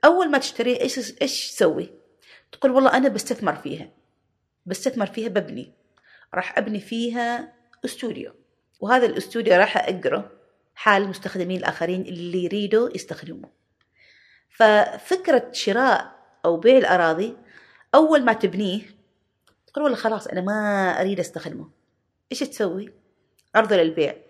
أول 0.04 0.30
ما 0.30 0.38
تشتري 0.38 0.80
إيش 0.80 1.22
إيش 1.22 1.50
تسوي 1.50 1.90
تقول 2.52 2.72
والله 2.72 2.96
أنا 2.96 3.08
بستثمر 3.08 3.54
فيها. 3.54 3.90
بستثمر 4.66 5.06
فيها 5.06 5.28
ببني. 5.28 5.72
راح 6.34 6.58
أبني 6.58 6.80
فيها 6.80 7.52
استوديو. 7.84 8.32
وهذا 8.80 9.06
الاستوديو 9.06 9.54
راح 9.54 9.76
اقره 9.76 10.30
حال 10.74 11.02
المستخدمين 11.02 11.58
الآخرين 11.58 12.00
اللي 12.02 12.44
يريدوا 12.44 12.90
يستخدموه. 12.94 13.50
ففكرة 14.50 15.48
شراء 15.52 16.16
أو 16.44 16.56
بيع 16.56 16.78
الأراضي 16.78 17.36
أول 17.94 18.24
ما 18.24 18.32
تبنيه 18.32 18.80
تقول 19.66 19.84
والله 19.84 19.96
خلاص 19.96 20.26
أنا 20.26 20.40
ما 20.40 20.90
أريد 21.00 21.20
أستخدمه. 21.20 21.70
إيش 22.32 22.40
تسوي؟ 22.40 22.92
عرضه 23.54 23.76
للبيع. 23.76 24.25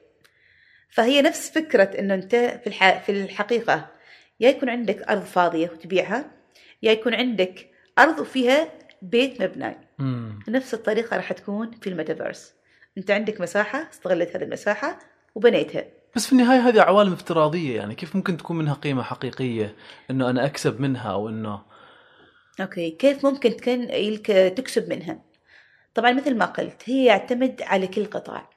فهي 0.89 1.23
نفس 1.23 1.51
فكرة 1.51 1.99
إنه 1.99 2.15
أنت 2.15 2.35
في, 2.35 2.67
الح... 2.67 2.99
في 2.99 3.13
الحقيقة 3.13 3.87
يا 4.41 4.49
يكون 4.49 4.69
عندك 4.69 5.03
أرض 5.03 5.23
فاضية 5.23 5.71
وتبيعها 5.71 6.31
يا 6.83 6.93
يكون 6.93 7.15
عندك 7.15 7.71
أرض 7.99 8.19
وفيها 8.19 8.69
بيت 9.03 9.43
مبنى 9.43 9.77
مم. 9.99 10.39
نفس 10.49 10.75
الطريقة 10.75 11.17
راح 11.17 11.33
تكون 11.33 11.71
في 11.71 11.91
الميتافيرس. 11.91 12.55
أنت 12.99 13.11
عندك 13.11 13.41
مساحة 13.41 13.89
استغلت 13.93 14.37
هذه 14.37 14.43
المساحة 14.45 14.99
وبنيتها. 15.35 15.85
بس 16.17 16.27
في 16.27 16.33
النهاية 16.33 16.69
هذه 16.69 16.81
عوالم 16.81 17.13
افتراضية 17.13 17.77
يعني 17.77 17.95
كيف 17.95 18.17
ممكن 18.17 18.37
تكون 18.37 18.59
منها 18.59 18.75
قيمة 18.75 19.03
حقيقية؟ 19.03 19.75
إنه 20.11 20.31
أنا 20.31 20.47
أكسب 20.47 20.81
منها 20.81 21.13
أو 21.13 21.29
إنه 21.29 21.63
okay. 22.61 22.91
كيف 22.91 23.27
ممكن 23.27 23.51
يلك 23.91 24.27
تكسب 24.57 24.89
منها؟ 24.89 25.19
طبعا 25.95 26.13
مثل 26.13 26.37
ما 26.37 26.45
قلت 26.45 26.83
هي 26.85 27.05
يعتمد 27.05 27.63
على 27.63 27.87
كل 27.87 28.05
قطاع. 28.05 28.51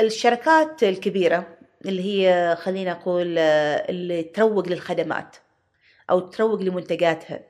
الشركات 0.00 0.82
الكبيرة 0.82 1.56
اللي 1.86 2.02
هي 2.02 2.56
خلينا 2.56 2.92
نقول 2.92 3.38
آه، 3.38 3.90
اللي 3.90 4.22
تروج 4.22 4.68
للخدمات 4.68 5.36
أو 6.10 6.20
تروج 6.20 6.62
لمنتجاتها. 6.62 7.40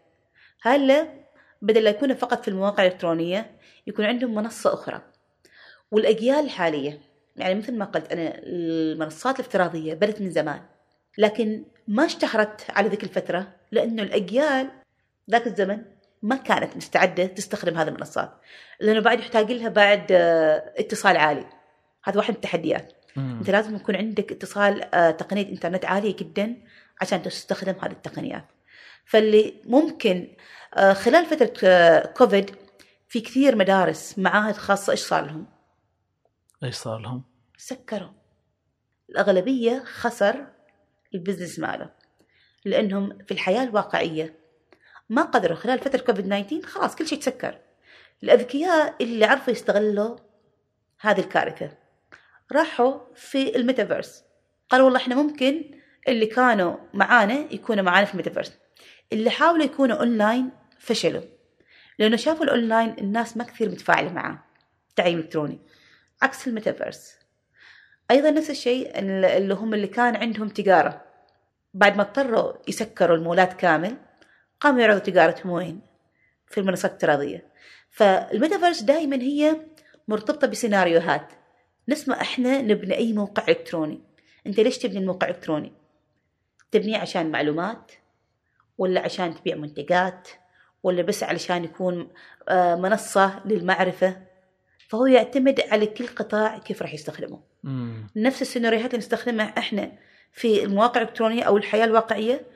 هلا 0.63 1.09
بدل 1.63 1.85
لا 1.85 1.91
يكون 1.91 2.15
فقط 2.15 2.43
في 2.43 2.49
المواقع 2.49 2.87
الإلكترونية 2.87 3.51
يكون 3.87 4.05
عندهم 4.05 4.35
منصة 4.35 4.75
أخرى. 4.75 5.01
والأجيال 5.91 6.45
الحالية 6.45 7.01
يعني 7.37 7.55
مثل 7.55 7.79
ما 7.79 7.85
قلت 7.85 8.13
أنا 8.13 8.33
المنصات 8.39 9.41
الافتراضية 9.41 9.95
بدت 9.95 10.21
من 10.21 10.31
زمان. 10.31 10.61
لكن 11.19 11.65
ما 11.89 12.05
اشتهرت 12.07 12.67
على 12.71 12.89
ذيك 12.89 13.05
الفترة 13.05 13.47
لأنه 13.73 14.03
الأجيال 14.03 14.71
ذاك 15.31 15.47
الزمن 15.47 15.83
ما 16.23 16.37
كانت 16.37 16.77
مستعدة 16.77 17.27
تستخدم 17.27 17.77
هذه 17.77 17.89
المنصات. 17.89 18.31
لأنه 18.81 19.01
بعد 19.01 19.19
يحتاج 19.21 19.53
لها 19.53 19.69
بعد 19.69 20.07
آه، 20.13 20.73
اتصال 20.79 21.17
عالي. 21.17 21.60
هذا 22.05 22.17
واحد 22.17 22.31
من 22.31 22.37
التحديات. 22.37 22.93
أنت 23.17 23.51
لازم 23.51 23.77
يكون 23.77 23.97
عندك 23.97 24.33
اتصال 24.33 24.95
آه، 24.95 25.11
تقنية 25.11 25.49
إنترنت 25.49 25.85
عالية 25.85 26.17
جدا 26.17 26.57
عشان 27.01 27.23
تستخدم 27.23 27.75
هذه 27.83 27.93
التقنيات 27.93 28.45
فاللي 29.05 29.55
ممكن 29.65 30.29
آه، 30.75 30.93
خلال 30.93 31.27
فترة 31.27 31.53
آه، 31.65 32.07
كوفيد 32.07 32.51
في 33.09 33.21
كثير 33.21 33.57
مدارس 33.57 34.19
معاهد 34.19 34.55
خاصة 34.55 34.91
إيش 34.91 35.01
صار 35.01 35.25
لهم؟ 35.25 35.47
إيش 36.65 36.75
صار 36.75 36.99
لهم؟ 36.99 37.25
سكروا 37.57 38.11
الأغلبية 39.11 39.83
خسر 39.85 40.47
ال 41.15 41.20
business 41.20 41.59
ماله 41.59 41.91
لأنهم 42.65 43.19
في 43.27 43.35
الحياة 43.35 43.63
الواقعية 43.63 44.35
ما 45.09 45.23
قدروا 45.23 45.57
خلال 45.57 45.79
فترة 45.79 46.01
كوفيد 46.01 46.27
19 46.27 46.67
خلاص 46.67 46.97
كل 46.97 47.07
شيء 47.07 47.19
تسكر 47.19 47.59
الأذكياء 48.23 48.95
اللي 49.01 49.25
عرفوا 49.25 49.53
يستغلوا 49.53 50.17
هذه 51.01 51.21
الكارثة 51.21 51.80
راحوا 52.53 52.99
في 53.15 53.57
الميتافيرس. 53.57 54.25
قالوا 54.71 54.85
والله 54.85 55.01
إحنا 55.01 55.15
ممكن 55.15 55.71
اللي 56.09 56.27
كانوا 56.27 56.77
معانا 56.95 57.47
يكونوا 57.51 57.85
معانا 57.85 58.07
في 58.07 58.13
الميتافيرس. 58.13 58.53
اللي 59.13 59.31
حاولوا 59.31 59.65
يكونوا 59.65 59.97
أونلاين 59.97 60.51
فشلوا 60.79 61.23
لأنه 61.99 62.17
شافوا 62.17 62.45
الأونلاين 62.45 62.95
الناس 62.99 63.37
ما 63.37 63.45
كثير 63.45 63.69
متفاعلة 63.69 64.13
معاه 64.13 64.45
تعليم 64.97 65.19
إلكتروني. 65.19 65.59
عكس 66.23 66.49
الميتافيرس. 66.49 67.17
أيضا 68.11 68.31
نفس 68.31 68.51
الشيء 68.51 68.99
اللي 68.99 69.55
هم 69.55 69.75
اللي 69.75 69.87
كان 69.87 70.17
عندهم 70.17 70.49
تجارة. 70.49 71.05
بعد 71.75 71.97
ما 71.97 72.03
اضطروا 72.03 72.53
يسكروا 72.69 73.17
المولات 73.17 73.53
كامل 73.53 73.97
قاموا 74.61 74.81
يعرضوا 74.81 75.01
تجارتهم 75.01 75.53
وين 75.53 75.81
في 76.47 76.61
المنصات 76.61 76.91
الافتراضية. 76.91 77.47
فالميتافيرس 77.91 78.83
دائما 78.83 79.17
هي 79.17 79.57
مرتبطة 80.09 80.47
بسيناريوهات. 80.47 81.33
نسمع 81.91 82.21
إحنا 82.21 82.63
نبني 82.63 82.97
أي 82.97 83.13
موقع 83.13 83.45
إلكتروني. 83.49 84.01
أنت 84.47 84.61
ليش 84.61 84.79
تبني 84.79 84.99
الموقع 84.99 85.29
الالكتروني 85.29 85.73
تبنيه 86.71 86.99
عشان 86.99 87.31
معلومات 87.31 87.93
ولا 88.79 89.01
عشان 89.01 89.35
تبيع 89.35 89.57
منتجات 89.57 90.29
ولا 90.83 91.03
بس 91.03 91.23
علشان 91.23 91.65
يكون 91.65 92.09
آه، 92.49 92.75
منصة 92.75 93.47
للمعرفة؟ 93.47 94.17
فهو 94.89 95.07
يعتمد 95.07 95.61
على 95.61 95.87
كل 95.87 96.07
قطاع 96.07 96.59
كيف 96.59 96.83
راح 96.83 96.95
يستخدمه. 96.95 97.41
مم. 97.65 98.07
نفس 98.17 98.43
السيناريوهات 98.43 98.87
اللي 98.87 98.99
نستخدمها 98.99 99.59
إحنا 99.59 99.93
في 100.33 100.65
المواقع 100.65 101.03
الإلكترونية 101.03 101.43
أو 101.43 101.57
الحياة 101.57 101.85
الواقعية 101.85 102.47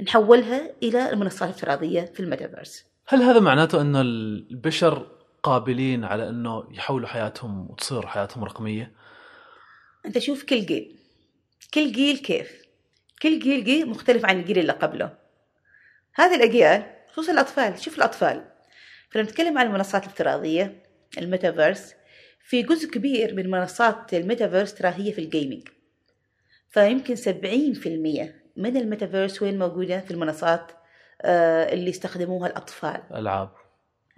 نحولها 0.00 0.70
إلى 0.82 1.10
المنصات 1.10 1.48
الافتراضية 1.48 2.00
في 2.00 2.20
الميتافيرس. 2.20 2.84
هل 3.08 3.22
هذا 3.22 3.40
معناته 3.40 3.80
إنه 3.80 4.00
البشر 4.00 5.15
قابلين 5.46 6.04
على 6.04 6.28
إنه 6.28 6.68
يحولوا 6.70 7.08
حياتهم 7.08 7.70
وتصير 7.70 8.06
حياتهم 8.06 8.44
رقمية؟ 8.44 8.92
أنت 10.06 10.18
شوف 10.18 10.44
كل 10.44 10.66
جيل 10.66 10.96
كل 11.74 11.92
جيل 11.92 12.18
كيف؟ 12.18 12.62
كل 13.22 13.38
جيل 13.38 13.64
جيل 13.64 13.88
مختلف 13.88 14.24
عن 14.24 14.40
الجيل 14.40 14.58
اللي 14.58 14.72
قبله. 14.72 15.12
هذه 16.14 16.34
الأجيال 16.34 16.86
خصوصا 17.12 17.32
الأطفال 17.32 17.78
شوف 17.78 17.98
الأطفال. 17.98 18.44
فلما 19.10 19.26
نتكلم 19.26 19.58
عن 19.58 19.66
المنصات 19.66 20.04
الافتراضية 20.04 20.82
الميتافيرس 21.18 21.94
في 22.40 22.62
جزء 22.62 22.90
كبير 22.90 23.34
من 23.34 23.50
منصات 23.50 24.14
الميتافيرس 24.14 24.74
ترى 24.74 24.88
هي 24.88 25.12
في 25.12 25.20
ال 25.20 25.27
gaming 25.27 25.68
فيمكن 26.68 27.16
70% 27.16 27.20
من 28.56 28.76
الميتافيرس 28.76 29.42
وين 29.42 29.58
موجودة؟ 29.58 30.00
في 30.00 30.10
المنصات 30.10 30.72
آه، 31.22 31.72
اللي 31.72 31.90
يستخدموها 31.90 32.48
الأطفال. 32.48 33.02
ألعاب. 33.14 33.65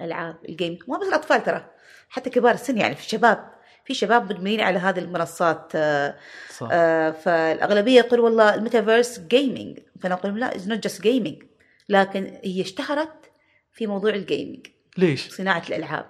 العاب 0.00 0.36
ال 0.48 0.53
game. 0.53 0.78
مو 0.88 0.98
بس 0.98 1.08
الأطفال 1.08 1.42
ترى 1.42 1.66
حتى 2.08 2.30
كبار 2.30 2.54
السن 2.54 2.78
يعني 2.78 2.94
في 2.94 3.00
الشباب 3.00 3.58
في 3.88 3.94
شباب 3.94 4.32
مدمنين 4.32 4.60
على 4.60 4.78
هذه 4.78 4.98
المنصات 4.98 5.72
آه، 5.74 6.14
صح. 6.56 6.68
آه، 6.72 7.10
فالأغلبية 7.10 7.98
يقول 7.98 8.20
والله 8.20 8.54
ال 8.54 8.61
metaverse 8.61 9.20
gaming 9.20 9.78
فأنا 10.00 10.14
أقول 10.14 10.30
لهم 10.30 10.38
لا 10.38 10.56
it's 10.56 10.68
not 10.68 10.78
just 10.78 11.02
gaming 11.02 11.42
لكن 11.88 12.38
هي 12.44 12.60
اشتهرت 12.60 13.30
في 13.72 13.86
موضوع 13.86 14.10
ال 14.10 14.18
gaming 14.18 14.66
ليش؟ 14.98 15.28
صناعة 15.28 15.62
الألعاب. 15.68 16.06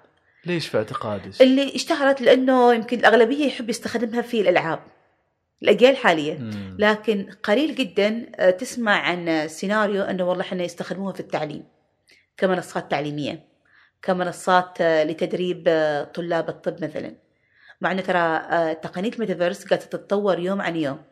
ليش 0.46 0.68
في 0.68 0.78
اعتقادك؟ 0.78 1.42
اللي 1.42 1.74
اشتهرت 1.74 2.20
لأنه 2.20 2.74
يمكن 2.74 2.98
الأغلبية 2.98 3.46
يحب 3.46 3.70
يستخدمها 3.70 4.22
في 4.22 4.40
الألعاب 4.40 4.80
الأجيال 5.62 5.90
الحالية. 5.90 6.38
مم. 6.38 6.76
لكن 6.78 7.30
قليل 7.42 7.74
جدا 7.74 8.26
آه، 8.36 8.50
تسمع 8.50 8.92
عن 8.92 9.48
سيناريو 9.48 10.02
إنه 10.02 10.24
والله 10.28 10.42
إحنا 10.42 10.64
يستخدموها 10.64 11.12
في 11.12 11.20
التعليم 11.20 11.64
كمنصات 12.36 12.90
تعليمية. 12.90 13.48
كمنصات 14.02 14.80
آه، 14.80 15.04
لتدريب 15.04 15.64
آه، 15.68 16.04
طلاب 16.04 16.48
الطب 16.48 16.84
مثلا 16.84 17.14
مع 17.80 17.92
انه 17.92 18.02
ترى 18.02 18.18
آه، 18.18 18.72
تقنية 18.72 19.10
الميتافيرس 19.12 19.64
قاعدة 19.64 19.84
تتطور 19.84 20.38
يوم 20.38 20.60
عن 20.60 20.76
يوم 20.76 21.02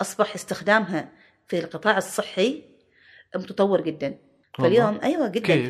أصبح 0.00 0.34
استخدامها 0.34 1.08
في 1.48 1.58
القطاع 1.58 1.98
الصحي 1.98 2.64
متطور 3.36 3.80
جدا؟ 3.80 4.18
فاليوم 4.58 5.00
أيوه 5.02 5.28
جدا 5.28 5.46
كيف؟ 5.46 5.68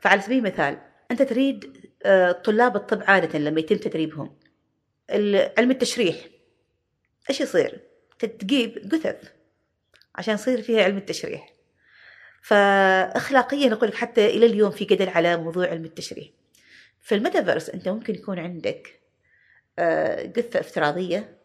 فعلى 0.00 0.20
سبيل 0.20 0.38
المثال 0.38 0.78
أنت 1.10 1.22
تريد 1.22 1.76
طلاب 2.44 2.76
الطب 2.76 3.02
عادة 3.02 3.38
لما 3.38 3.60
يتم 3.60 3.76
تدريبهم 3.76 4.36
علم 5.58 5.70
التشريح 5.70 6.16
إيش 7.30 7.40
يصير؟ 7.40 7.80
تجيب 8.18 8.88
جثث 8.88 9.32
عشان 10.14 10.34
يصير 10.34 10.62
فيها 10.62 10.84
علم 10.84 10.96
التشريح 10.96 11.55
فاخلاقيا 12.46 13.72
أقول 13.72 13.88
لك 13.88 13.94
حتى 13.94 14.26
إلى 14.26 14.46
اليوم 14.46 14.70
في 14.70 14.84
جدل 14.84 15.08
على 15.08 15.36
موضوع 15.36 15.66
علم 15.66 15.84
التشريح 15.84 16.28
في 17.00 17.14
الميتافيرس 17.14 17.70
أنت 17.70 17.88
ممكن 17.88 18.14
يكون 18.14 18.38
عندك 18.38 19.00
آه، 19.78 20.26
قثه 20.26 20.60
افتراضية 20.60 21.38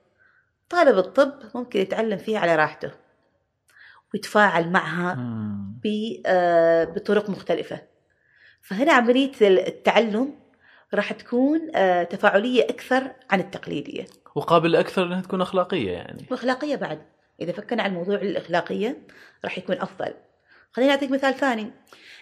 طالب 0.69 0.97
الطب 0.97 1.33
ممكن 1.55 1.79
يتعلم 1.79 2.17
فيها 2.17 2.39
على 2.39 2.55
راحته 2.55 2.91
ويتفاعل 4.13 4.69
معها 4.69 5.17
آه، 6.25 6.83
بطرق 6.83 7.29
مختلفة. 7.29 7.81
فهنا 8.61 8.93
عملية 8.93 9.31
التعلم 9.41 10.39
راح 10.93 11.13
تكون 11.13 11.75
آه، 11.75 12.03
تفاعلية 12.03 12.63
أكثر 12.63 13.11
عن 13.29 13.39
التقليدية. 13.39 14.05
وقابل 14.35 14.75
أكثر 14.75 15.03
انها 15.03 15.21
تكون 15.21 15.41
أخلاقية 15.41 15.91
يعني. 15.91 16.25
وأخلاقية 16.31 16.75
بعد. 16.75 17.01
إذا 17.41 17.51
فكرنا 17.51 17.83
عن 17.83 17.93
موضوع 17.93 18.15
الأخلاقية 18.15 18.97
راح 19.45 19.57
يكون 19.57 19.75
أفضل. 19.81 20.13
خليني 20.71 20.91
أعطيك 20.91 21.11
مثال 21.11 21.33
ثاني. 21.35 21.71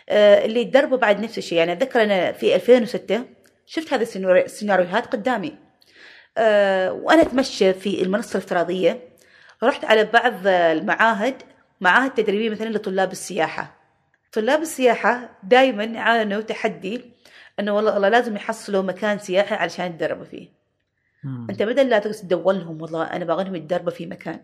آه، 0.10 0.46
اللي 0.46 0.66
تدربوا 0.66 0.98
بعد 0.98 1.20
نفس 1.20 1.38
الشيء. 1.38 1.58
يعني 1.58 1.72
أتذكر 1.72 2.04
أنا 2.04 2.32
في 2.32 2.56
2006 2.56 3.26
شفت 3.66 3.94
هذه 3.94 4.04
السيناريو- 4.06 4.44
السيناريوهات 4.46 5.06
قدامي. 5.08 5.56
آه، 6.38 6.92
وأنا 6.94 7.22
أتمشى 7.22 7.74
في 7.74 8.02
المنصة 8.04 8.38
الافتراضية. 8.38 9.10
رحت 9.64 9.86
على 9.86 10.04
بعض 10.04 10.48
المعاهد 10.48 11.36
معاهد 11.82 12.12
تدريبية 12.14 12.50
مثلا 12.50 12.70
لطلاب 12.70 13.12
السياحة. 13.12 13.76
طلاب 14.34 14.62
السياحة 14.62 15.30
دائما 15.44 16.00
عانوا 16.00 16.42
تحدي 16.42 17.02
إنه 17.60 17.76
والله 17.76 17.94
والله 17.94 18.10
لازم 18.10 18.36
يحصلوا 18.36 18.82
مكان 18.84 19.20
سياحي 19.20 19.56
علشان 19.56 19.86
يتدربوا 19.86 20.24
فيه. 20.26 20.50
مم. 21.24 21.48
أنت 21.50 21.64
بدل 21.64 21.90
لا 21.90 22.00
تدور 22.00 22.54
لهم 22.54 22.82
والله 22.82 23.04
أنا 23.04 23.26
باغيهم 23.26 23.56
يتدربوا 23.56 23.92
في 23.92 24.06
مكان. 24.06 24.40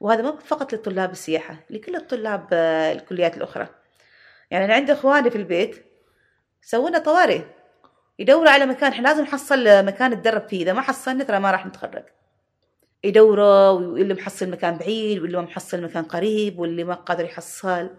وهذا 0.00 0.22
ما 0.22 0.36
فقط 0.36 0.74
لطلاب 0.74 1.10
السياحة 1.10 1.56
لكل 1.70 1.96
الطلاب 1.96 2.48
آه، 2.52 2.92
الكليات 2.92 3.36
الأخرى. 3.36 3.68
يعني 4.50 4.64
أنا 4.64 4.74
عندي 4.74 4.92
إخواني 4.92 5.30
في 5.30 5.38
البيت 5.38 5.84
سوونا 6.60 6.98
طوارئ 6.98 7.42
يدوروا 8.18 8.50
على 8.50 8.66
مكان 8.66 8.92
إحنا 8.92 9.08
لازم 9.08 9.22
نحصل 9.22 9.84
مكان 9.84 10.10
نتدرب 10.10 10.48
فيه 10.48 10.62
إذا 10.62 10.72
ما 10.72 10.80
حصلنا 10.80 11.24
ترى 11.24 11.38
ما 11.38 11.50
راح 11.50 11.66
نتخرج. 11.66 12.04
يدوروا 13.04 13.70
واللي 13.70 14.14
محصل 14.14 14.50
مكان 14.50 14.76
بعيد 14.76 15.18
واللي 15.18 15.36
ما 15.36 15.42
محصل 15.42 15.82
مكان 15.82 16.04
قريب 16.04 16.58
واللي 16.58 16.84
ما 16.84 16.94
قادر 16.94 17.24
يحصل. 17.24 17.90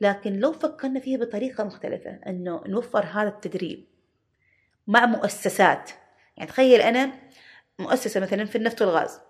لكن 0.00 0.32
لو 0.32 0.52
فكرنا 0.52 1.00
فيها 1.00 1.18
بطريقة 1.18 1.64
مختلفة 1.64 2.10
أنه 2.26 2.64
نوفر 2.66 3.04
هذا 3.04 3.28
التدريب 3.28 3.86
مع 4.86 5.06
مؤسسات. 5.06 5.90
يعني 6.36 6.50
تخيل 6.50 6.80
أنا 6.80 7.12
مؤسسة 7.78 8.20
مثلا 8.20 8.44
في 8.44 8.58
النفط 8.58 8.82
والغاز. 8.82 9.20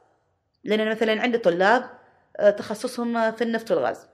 لأن 0.65 0.91
مثلا 0.91 1.23
عندي 1.23 1.39
طلاب 1.39 1.91
آه، 2.37 2.51
تخصصهم 2.51 3.33
في 3.33 3.45
النفط 3.45 3.71
والغاز. 3.71 4.07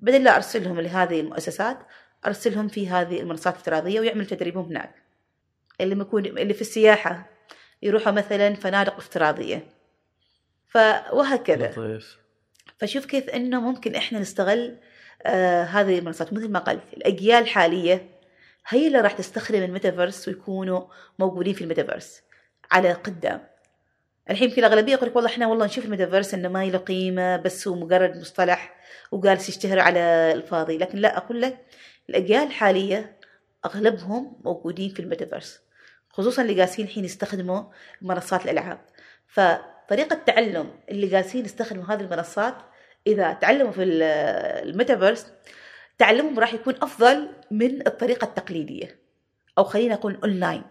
بدل 0.00 0.24
لا 0.24 0.36
أرسلهم 0.36 0.80
لهذه 0.80 1.20
المؤسسات 1.20 1.78
أرسلهم 2.26 2.68
في 2.68 2.88
هذه 2.88 3.20
المنصات 3.20 3.54
الافتراضية 3.54 4.00
ويعمل 4.00 4.26
تدريبهم 4.26 4.64
هناك. 4.64 4.94
اللي 5.80 6.00
يكون 6.00 6.26
اللي 6.26 6.54
في 6.54 6.60
السياحة 6.60 7.30
يروحوا 7.82 8.12
مثلا 8.12 8.54
فنادق 8.54 8.96
افتراضية. 8.96 9.66
ف 10.66 10.78
وهكذا 11.12 11.70
لطيف. 11.70 12.18
فشوف 12.78 13.06
كيف 13.06 13.30
إنه 13.30 13.60
ممكن 13.60 13.94
إحنا 13.94 14.18
نستغل 14.18 14.76
آه 15.22 15.62
هذه 15.62 15.98
المنصات. 15.98 16.32
مثل 16.32 16.48
ما 16.50 16.58
قلت 16.58 16.92
الأجيال 16.96 17.42
الحاليه 17.42 18.08
هي 18.68 18.86
اللي 18.86 19.00
راح 19.00 19.12
تستخدم 19.12 19.62
الميتافيرس 19.62 20.28
ويكونوا 20.28 20.86
موجودين 21.18 21.54
في 21.54 21.62
الميتافيرس 21.62 22.22
على 22.72 22.92
قدام. 22.92 23.53
الحين 24.30 24.48
يمكن 24.48 24.64
الأغلبية 24.64 24.92
يقول 24.92 25.08
لك 25.08 25.16
والله 25.16 25.30
إحنا 25.30 25.46
والله 25.46 25.66
نشوف 25.66 25.84
الميتافيرس 25.84 26.34
إنه 26.34 26.48
ما 26.48 26.64
له 26.64 26.78
قيمه 26.78 27.36
بس 27.36 27.68
هو 27.68 27.74
مجرد 27.74 28.16
مصطلح 28.16 28.74
وجالس 29.12 29.48
يشتهر 29.48 29.78
على 29.78 29.98
الفاضي. 30.34 30.78
لكن 30.78 30.98
لا 30.98 31.16
أقول 31.16 31.40
لك 31.42 31.58
الأجيال 32.10 32.42
الحالية 32.42 33.16
أغلبهم 33.64 34.36
موجودين 34.44 34.90
في 34.90 35.00
الميتافيرس 35.00 35.60
خصوصا 36.10 36.42
اللي 36.42 36.60
جالسين 36.60 36.84
الحين 36.84 37.04
يستخدموا 37.04 37.62
منصات 38.02 38.44
الألعاب. 38.44 38.78
فطريقة 39.26 40.14
التعلم 40.14 40.70
اللي 40.90 41.06
جالسين 41.06 41.44
يستخدموا 41.44 41.84
هذه 41.84 42.00
المنصات 42.00 42.54
إذا 43.06 43.32
تعلموا 43.32 43.72
في 43.72 43.82
ال- 43.82 44.02
الميتافيرس 44.68 45.26
تعلمهم 45.98 46.38
راح 46.38 46.54
يكون 46.54 46.74
أفضل 46.82 47.28
من 47.50 47.86
الطريقة 47.86 48.24
التقليدية. 48.24 48.98
أو 49.58 49.64
خلينا 49.64 49.94
نقول 49.94 50.18
اونلاين 50.24 50.62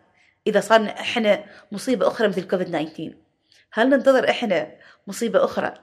إذا 0.48 0.60
صار 0.60 0.86
إحنا 0.90 1.44
مصيبة 1.72 2.08
أخرى 2.08 2.28
مثل 2.28 2.48
كوفيد 2.48 2.68
19 2.68 3.14
هل 3.74 3.90
ننتظر 3.90 4.30
إحنا 4.30 4.72
مصيبة 5.08 5.46
أخرى؟ 5.46 5.74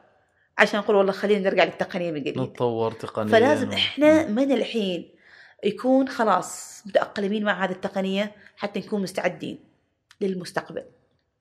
عشان 0.58 0.80
نقول 0.80 0.96
والله 0.96 1.12
خلينا 1.12 1.50
نرجع 1.50 1.64
للتقنية 1.64 2.12
من 2.12 2.20
جديد. 2.20 2.38
نتطور 2.38 2.92
تقنيا 2.92 3.32
فلازم 3.32 3.72
إحنا 3.72 4.26
من 4.26 4.52
الحين 4.52 5.10
يكون 5.64 6.08
خلاص 6.08 6.82
متأقلمين 6.86 7.44
مع 7.44 7.64
هذه 7.64 7.70
التقنية 7.70 8.32
حتى 8.56 8.80
نكون 8.80 9.02
مستعدين 9.02 9.58
للمستقبل. 10.20 10.84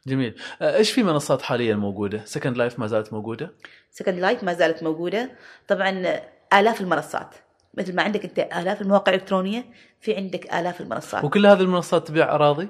جميل. 0.08 0.36
آه، 0.62 0.76
إيش 0.76 0.92
في 0.92 1.04
منصات 1.04 1.42
حاليا 1.42 1.76
موجودة؟ 1.76 2.26
Second 2.26 2.58
Life 2.58 2.80
ما 2.80 2.88
زالت 2.88 3.14
موجودة؟ 3.14 3.52
Second 3.92 4.20
Life 4.20 4.44
ما 4.44 4.54
زالت 4.54 4.84
موجودة. 4.84 5.32
طبعا 5.68 6.20
آلاف 6.54 6.82
المنصات. 6.82 7.36
مثل 7.74 7.96
ما 7.96 8.04
عندك 8.04 8.26
أنت 8.26 8.40
آلاف 8.40 8.82
المواقع 8.82 9.14
الإلكترونية 9.14 9.66
في 10.02 10.16
عندك 10.16 10.54
آلاف 10.54 10.82
المنصات. 10.82 11.24
وكل 11.24 11.46
هذه 11.46 11.62
المنصات 11.62 12.08
تبيع 12.08 12.36
أراضي؟ 12.36 12.68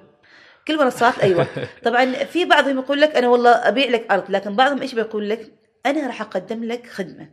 كل 0.68 0.78
منصات 0.78 1.20
أيوه. 1.20 1.48
طبعا 1.86 2.14
في 2.14 2.46
بعضهم 2.46 2.78
يقول 2.80 3.02
لك 3.02 3.16
أنا 3.16 3.28
والله 3.28 3.52
أبيع 3.52 3.90
لك 3.90 4.12
أرض 4.12 4.32
لكن 4.32 4.56
بعضهم 4.56 4.82
إيش 4.82 4.96
بيقول 4.96 5.30
لك؟ 5.30 5.52
أنا 5.86 6.08
راح 6.08 6.22
أقدم 6.22 6.64
لك 6.64 6.88
خدمة. 6.88 7.30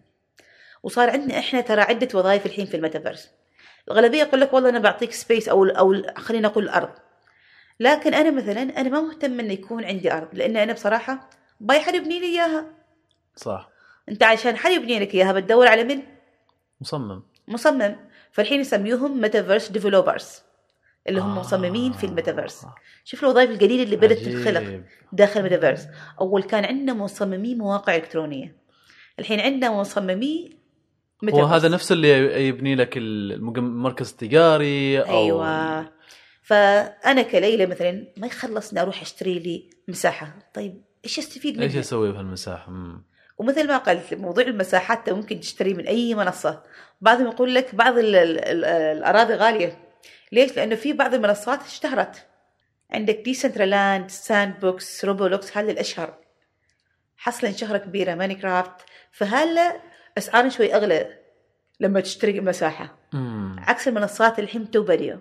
وصار 0.82 1.10
عندنا 1.10 1.38
إحنا 1.38 1.60
ترى 1.60 1.80
عدة 1.80 2.18
وظائف 2.18 2.46
الحين 2.46 2.66
في 2.66 2.76
الميتافيرس. 2.76 3.30
الغالبيه 3.90 4.22
يقول 4.22 4.40
لك 4.40 4.52
والله 4.52 4.68
أنا 4.68 4.78
بعطيك 4.78 5.12
space 5.12 5.48
أو 5.48 5.64
أو 5.64 6.02
خلينا 6.16 6.48
نقول 6.48 6.64
الأرض. 6.64 6.90
لكن 7.80 8.14
أنا 8.14 8.30
مثلا 8.30 8.62
أنا 8.62 8.88
ما 8.88 9.00
مهتم 9.00 9.40
إنه 9.40 9.52
يكون 9.52 9.84
عندي 9.84 10.12
أرض 10.12 10.28
لأن 10.32 10.56
أنا 10.56 10.72
بصراحة 10.72 11.30
بأي 11.60 11.80
حد 11.80 11.94
يبني 11.94 12.20
لي 12.20 12.26
إياها. 12.26 12.64
صح. 13.36 13.70
أنت 14.08 14.22
عشان 14.22 14.56
حد 14.56 14.70
يبني 14.70 14.98
لك 14.98 15.14
إياها 15.14 15.32
بتدور 15.32 15.68
على 15.68 15.84
من؟ 15.84 16.02
مصمم. 16.80 17.22
مصمم. 17.48 17.96
فالحين 18.32 18.60
يسميوهم 18.60 19.20
metaverse 19.20 19.68
developers 19.68 20.42
اللي 21.08 21.20
هم 21.20 21.30
آه. 21.30 21.40
مصممين 21.40 21.92
في 21.92 22.04
الميتافيرس. 22.04 22.66
شوف 23.04 23.24
الوظائف 23.24 23.50
الجديده 23.50 23.82
اللي 23.82 23.96
بدأت. 23.96 24.18
تنخلق 24.18 24.80
داخل 25.12 25.40
الميتافيرس. 25.40 25.86
أول 26.20 26.42
كان 26.42 26.64
عندنا 26.64 26.94
مصممي 26.94 27.54
مواقع 27.54 27.96
إلكترونية. 27.96 28.56
الحين 29.18 29.40
عندنا 29.40 29.70
مصممي 29.70 30.50
هو 30.50 31.26
ميتافيرس. 31.26 31.50
هذا 31.50 31.68
نفس 31.68 31.92
اللي 31.92 32.46
يبني 32.48 32.74
لك 32.74 32.96
المركز 32.96 34.10
التجاري 34.10 35.00
أو 35.00 35.24
أيوه. 35.24 35.96
فأنا 36.42 37.22
كليلى 37.22 37.66
مثلا 37.66 38.06
ما 38.16 38.26
يخلصني 38.26 38.80
أروح 38.82 39.02
أشتري 39.02 39.38
لي 39.38 39.70
مساحة. 39.88 40.50
طيب 40.54 40.82
إيش 41.04 41.18
أستفيد 41.18 41.60
إيش 41.60 41.70
منها؟ 41.70 41.80
أسوي 41.80 42.12
بهالمساحة. 42.12 42.72
ومثل 43.38 43.68
ما 43.68 43.78
قلت 43.78 44.14
موضوع 44.14 44.44
المساحات 44.44 45.10
ممكن 45.10 45.40
تشتري 45.40 45.74
من 45.74 45.86
أي 45.86 46.14
منصة. 46.14 46.62
بعضهم 47.00 47.26
يقول 47.26 47.54
لك 47.54 47.74
بعض 47.74 47.98
ال 47.98 48.16
ال 48.16 48.38
ال 48.38 48.64
الأراضي 48.64 49.34
غالية. 49.34 49.85
ليش؟ 50.32 50.56
لأنه 50.56 50.74
في 50.74 50.92
بعض 50.92 51.14
المنصات 51.14 51.62
اشتهرت. 51.62 52.26
عندك 52.90 53.16
Decentraland 53.16 54.10
Sandbox 54.10 55.04
Roblox 55.04 55.56
هذه 55.56 55.70
الأشهر. 55.70 56.18
حصلوا 57.16 57.52
شهرة 57.52 57.78
كبيرة 57.78 58.14
Minecraft 58.14 58.86
فهلا 59.12 59.80
أسعارهم 60.18 60.50
شوي 60.50 60.74
أغلى 60.74 61.18
لما 61.80 62.00
تشتري 62.00 62.40
مساحة. 62.40 62.98
مم. 63.12 63.56
عكس 63.58 63.88
المنصات 63.88 64.38
الحين 64.38 64.70
تو 64.70 64.82
بديوا 64.82 65.18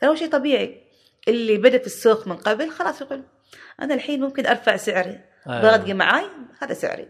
ترى 0.00 0.10
هو 0.10 0.14
شيء 0.14 0.28
طبيعي. 0.28 0.82
اللي 1.28 1.56
بدأ 1.56 1.78
في 1.78 1.86
السوق 1.86 2.28
من 2.28 2.36
قبل 2.36 2.70
خلاص 2.70 3.00
يقول 3.00 3.24
أنا 3.80 3.94
الحين 3.94 4.20
ممكن 4.20 4.46
أرفع 4.46 4.76
سعري. 4.76 5.20
أيوة. 5.48 5.60
ضغط 5.60 5.88
معاي 5.88 6.26
هذا 6.62 6.74
سعري. 6.74 7.08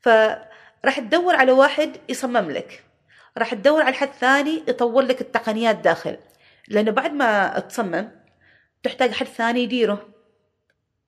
فراح 0.00 0.98
تدور 0.98 1.36
على 1.36 1.52
واحد 1.52 1.96
يصمم 2.08 2.50
لك. 2.50 2.84
راح 3.38 3.54
تدور 3.54 3.82
على 3.82 3.94
حد 3.94 4.08
ثاني 4.08 4.62
يطور 4.68 5.02
لك 5.02 5.20
التقنيات 5.20 5.76
داخل. 5.76 6.16
لأنه 6.68 6.90
بعد 6.90 7.12
ما 7.12 7.58
تصمم 7.58 8.10
تحتاج 8.82 9.10
حد 9.12 9.26
ثاني 9.26 9.60
يديره. 9.60 10.08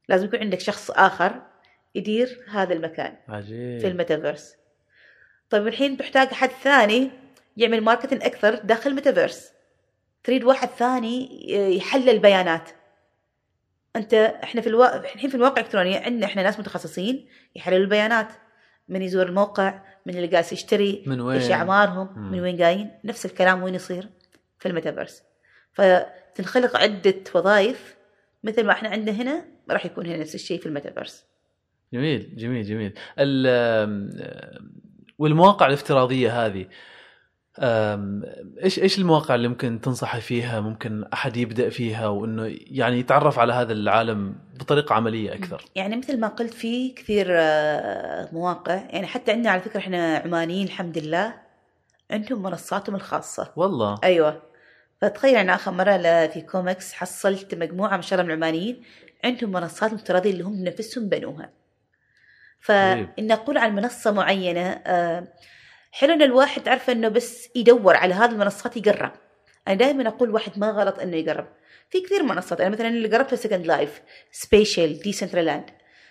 لازم 0.08 0.26
يكون 0.26 0.40
عندك 0.40 0.60
شخص 0.60 0.90
آخر 0.90 1.42
يدير 1.94 2.44
هذا 2.50 2.74
المكان 2.74 3.16
عجيب. 3.28 3.80
في 3.80 3.88
الميتافيرس. 3.88 4.56
طيب 5.50 5.66
الحين 5.66 5.96
تحتاج 5.96 6.28
حد 6.28 6.50
ثاني 6.50 7.10
يعمل 7.56 7.80
marketing 7.80 8.22
أكثر 8.22 8.54
داخل 8.54 8.90
الميتافيرس. 8.90 9.52
تريد 10.24 10.44
واحد 10.44 10.68
ثاني 10.68 11.46
يحلل 11.76 12.18
بيانات 12.18 12.70
أنت 13.96 14.14
إحنا 14.14 14.60
في 14.60 14.66
الوا... 14.66 14.96
الحين 14.96 15.30
في 15.30 15.34
المواقع 15.34 15.60
الإلكترونية 15.60 15.98
عندنا 15.98 16.26
إحنا 16.26 16.42
ناس 16.42 16.58
متخصصين 16.58 17.28
يحللوا 17.56 17.80
البيانات 17.80 18.28
من 18.88 19.02
يزور 19.02 19.26
الموقع 19.26 19.80
من 20.06 20.16
اللي 20.16 20.26
قاعد 20.26 20.44
يشتري 20.52 21.02
من 21.06 21.20
وين؟ 21.20 21.40
إيش 21.40 21.50
اعمارهم 21.50 22.08
مم. 22.16 22.32
من 22.32 22.40
وين 22.40 22.56
جايين 22.56 22.90
نفس 23.04 23.26
الكلام 23.26 23.62
وين 23.62 23.74
يصير؟ 23.74 24.08
في 24.58 24.68
الميتافيرس. 24.68 25.22
فتنخلق 25.72 26.76
عدة 26.76 27.14
وظائف 27.34 27.96
مثل 28.44 28.66
ما 28.66 28.72
إحنا 28.72 28.88
عندنا 28.88 29.22
هنا 29.22 29.44
راح 29.70 29.86
يكون 29.86 30.06
هنا 30.06 30.16
نفس 30.16 30.34
الشيء 30.34 30.60
في 30.60 30.66
الميتافيرس. 30.66 31.24
جميل 31.92 32.36
جميل 32.36 32.62
جميل. 32.64 32.94
ال- 33.18 34.72
والمواقع 35.18 35.66
الافتراضية 35.66 36.46
هذه 36.46 36.66
إيش 37.58 38.78
إيش 38.78 38.98
المواقع 38.98 39.34
اللي 39.34 39.48
ممكن 39.48 39.80
تنصحي 39.80 40.20
فيها 40.20 40.60
ممكن 40.60 41.04
أحد 41.12 41.36
يبدأ 41.36 41.70
فيها 41.70 42.08
وإنه 42.08 42.56
يعني 42.66 42.98
يتعرف 42.98 43.38
على 43.38 43.52
هذا 43.52 43.72
العالم 43.72 44.34
بطريقة 44.60 44.94
عملية 44.94 45.34
أكثر؟ 45.34 45.64
يعني 45.74 45.96
مثل 45.96 46.20
ما 46.20 46.28
قلت 46.28 46.54
في 46.54 46.90
كثير 46.90 47.26
آه، 47.30 48.28
مواقع. 48.32 48.74
يعني 48.74 49.06
حتى 49.06 49.32
عندنا 49.32 49.50
على 49.50 49.60
فكرة 49.60 49.78
إحنا 49.78 50.16
عمانيين 50.16 50.66
الحمد 50.66 50.98
لله 50.98 51.34
عندهم 52.10 52.42
منصاتهم 52.42 52.94
الخاصة. 52.94 53.52
والله. 53.56 53.98
أيوه. 54.04 54.42
فتخيل 55.00 55.36
أنا 55.36 55.54
آخر 55.54 55.72
مرة 55.72 56.26
في 56.26 56.40
كوميكس 56.40 56.92
حصلت 56.92 57.54
مجموعة 57.54 57.96
ما 57.96 58.02
شاء 58.02 58.20
الله 58.20 58.34
من 58.34 58.38
العمانيين 58.38 58.82
عندهم 59.24 59.52
منصات 59.52 59.92
افتراضيه 59.92 60.30
اللي 60.30 60.42
هم 60.42 60.64
نفسهم 60.64 61.08
بنوها. 61.08 61.50
طيب. 62.68 63.08
فإن 63.16 63.32
أقول 63.32 63.58
عن 63.58 63.74
منصة 63.74 64.12
معينة 64.12 64.70
آه، 64.86 65.28
حلو 65.94 66.12
إن 66.12 66.22
الواحد 66.22 66.68
عارفه 66.68 66.92
إنه 66.92 67.08
بس 67.08 67.48
يدور 67.54 67.96
على 67.96 68.14
هذه 68.14 68.30
المنصات 68.30 68.76
يجرب. 68.76 69.12
أنا 69.68 69.74
دائما 69.76 70.08
أقول 70.08 70.30
واحد 70.30 70.58
ما 70.58 70.70
غلط 70.70 70.98
إنه 70.98 71.16
يجرب. 71.16 71.46
في 71.90 72.00
كثير 72.00 72.22
منصات 72.22 72.60
أنا 72.60 72.70
مثلا 72.70 72.88
اللي 72.88 73.16
جربته 73.16 73.36
Second 73.36 73.66
Life 73.66 74.02
Spatial 74.30 74.98
Decentraland 74.98 75.64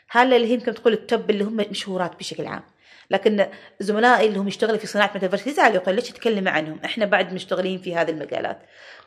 هذا 0.09 0.35
اللي 0.35 0.47
هي 0.47 0.53
يمكن 0.53 0.73
تقول 0.73 0.93
ال 0.93 1.02
top 1.02 1.29
اللي 1.29 1.43
هم 1.43 1.55
مشهورات 1.55 2.15
بشكل 2.19 2.45
عام. 2.45 2.63
لكن 3.11 3.47
زملائي 3.79 4.27
اللي 4.27 4.39
هم 4.39 4.47
يشتغلوا 4.47 4.77
في 4.77 4.87
صناعة 4.87 5.11
ميتافيرس 5.13 5.47
يزعلوا 5.47 5.75
يقول 5.75 5.95
ليش 5.95 6.09
تتكلم 6.09 6.47
عنهم؟ 6.47 6.79
إحنا 6.85 7.05
بعد 7.05 7.33
مشتغلين 7.33 7.77
في 7.77 7.95
هذه 7.95 8.09
المجالات. 8.09 8.59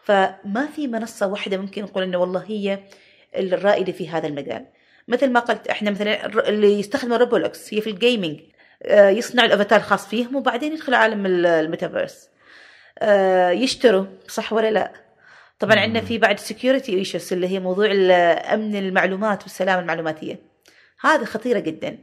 فما 0.02 0.68
في 0.76 0.86
منصة 0.86 1.26
واحدة 1.26 1.56
ممكن 1.56 1.82
نقول 1.82 2.02
إنه 2.02 2.18
والله 2.18 2.44
هي 2.46 2.78
الرائدة 3.36 3.92
في 3.92 4.08
هذا 4.08 4.26
المجال. 4.26 4.66
مثل 5.08 5.30
ما 5.30 5.40
قلت 5.40 5.68
إحنا 5.68 5.90
مثلا 5.90 6.26
اللي 6.48 6.78
يستخدموا 6.78 7.16
Roblox 7.16 7.74
هي 7.74 7.80
في 7.80 7.90
ال 7.90 7.97
gaming 7.97 8.40
آه، 8.82 9.08
يصنعوا 9.08 9.48
الأفاتار 9.48 9.78
الخاص 9.78 10.06
فيهم 10.08 10.36
وبعدين 10.36 10.72
يدخلوا 10.72 10.98
عالم 10.98 11.26
ال- 11.26 11.46
الميتافيرس. 11.46 12.28
آه، 12.98 13.50
يشتروا 13.50 14.06
صح 14.28 14.52
ولا 14.52 14.70
لا؟ 14.70 14.92
طبعا. 15.58 15.80
عندنا 15.80 16.00
في 16.00 16.18
بعد 16.18 16.38
security 16.38 16.94
issues 16.98 17.32
اللي 17.32 17.48
هي 17.48 17.60
موضوع 17.60 17.86
أمن 18.54 18.76
المعلومات 18.76 19.42
والسلامة 19.42 19.80
المعلوماتية. 19.82 20.38
هذه 21.00 21.24
خطيرة 21.24 21.58
جدا. 21.58 21.98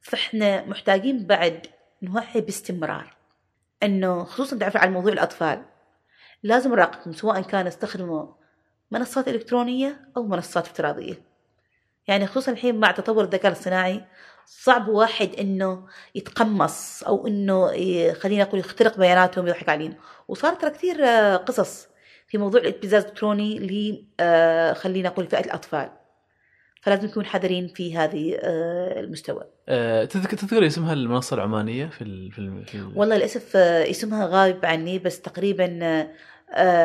فإحنا 0.00 0.64
محتاجين 0.64 1.26
بعد 1.26 1.66
نوعي 2.02 2.40
باستمرار. 2.40 3.16
إنه 3.82 4.24
خصوصا 4.24 4.56
تعرف 4.58 4.76
على 4.76 4.90
موضوع 4.90 5.12
الأطفال 5.12 5.62
لازم 6.42 6.70
نراقبهم 6.70 7.12
سواء 7.12 7.40
كان 7.40 7.66
يستخدموا 7.66 8.26
منصات 8.90 9.28
إلكترونية 9.28 10.00
أو 10.16 10.22
منصات 10.26 10.66
افتراضية. 10.66 11.14
يعني 12.08 12.26
خصوصا 12.26 12.52
الحين 12.52 12.80
مع 12.80 12.90
تطور 12.90 13.24
الذكاء 13.24 13.52
الصناعي 13.52 14.04
صعب 14.52 14.88
واحد 14.88 15.34
إنه 15.38 15.86
يتقمص 16.14 17.02
أو 17.02 17.26
إنه 17.26 17.66
خلينا 18.12 18.44
نقول 18.44 18.60
يخترق 18.60 18.98
بياناتهم 18.98 19.44
ويضحك 19.44 19.68
عليهم 19.68 19.94
وصار 20.28 20.54
ترى 20.54 20.70
كثير 20.70 21.04
آه، 21.04 21.36
قصص 21.36 21.88
في 22.28 22.38
موضوع 22.38 22.60
الابتزاز 22.60 23.02
الإلكتروني 23.02 23.58
ل 23.58 24.04
آه، 24.20 24.72
خلينا 24.72 25.08
نقول 25.08 25.26
فئة 25.26 25.44
الأطفال. 25.44 25.90
فلازم 26.82 27.06
نكون 27.06 27.26
حذرين 27.26 27.68
في 27.68 27.96
هذه 27.96 28.38
آه، 28.42 29.00
المستوى. 29.00 29.44
أه 29.68 30.04
تذكر 30.04 30.36
تذكر 30.36 30.66
اسمها 30.66 30.92
المنصة 30.92 31.34
العمانية 31.34 31.86
في 31.86 32.02
ال... 32.02 32.32
في, 32.32 32.38
ال... 32.38 32.66
في 32.66 32.74
ال... 32.74 32.92
والله 32.96 33.16
للأسف 33.16 33.56
اسمها 33.56 34.26
غايب 34.26 34.64
عني 34.64 34.98
بس 34.98 35.20
تقريبا 35.20 35.78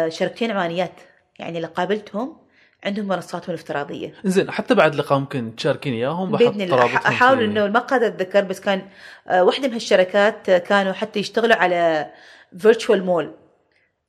شركتين 0.09 0.51
عمانيات. 0.51 0.99
يعني 1.39 1.57
اللي 1.57 1.67
قابلتهم 1.67 2.44
عندهم 2.83 3.07
منصاتهم 3.07 3.49
الافتراضية 3.49 4.13
زين 4.23 4.51
حتى 4.51 4.75
بعد 4.75 4.95
لقاء 4.95 5.19
ممكن 5.19 5.55
تشاركين 5.55 5.93
إياهم 5.93 6.31
بإذن 6.31 6.61
الله 6.61 6.95
أحاول 6.95 7.43
إنه 7.43 7.67
ما 7.67 7.79
قادر 7.79 8.07
أتذكر 8.07 8.43
بس 8.43 8.59
كان 8.59 8.81
آه، 9.27 9.43
واحدة 9.43 9.67
من 9.67 9.73
هالشركات 9.73 10.49
آه، 10.49 10.57
كانوا 10.57 10.93
حتى 10.93 11.19
يشتغلوا 11.19 11.55
على 11.55 12.11
فيرتشوال 12.57 13.05
مول 13.05 13.33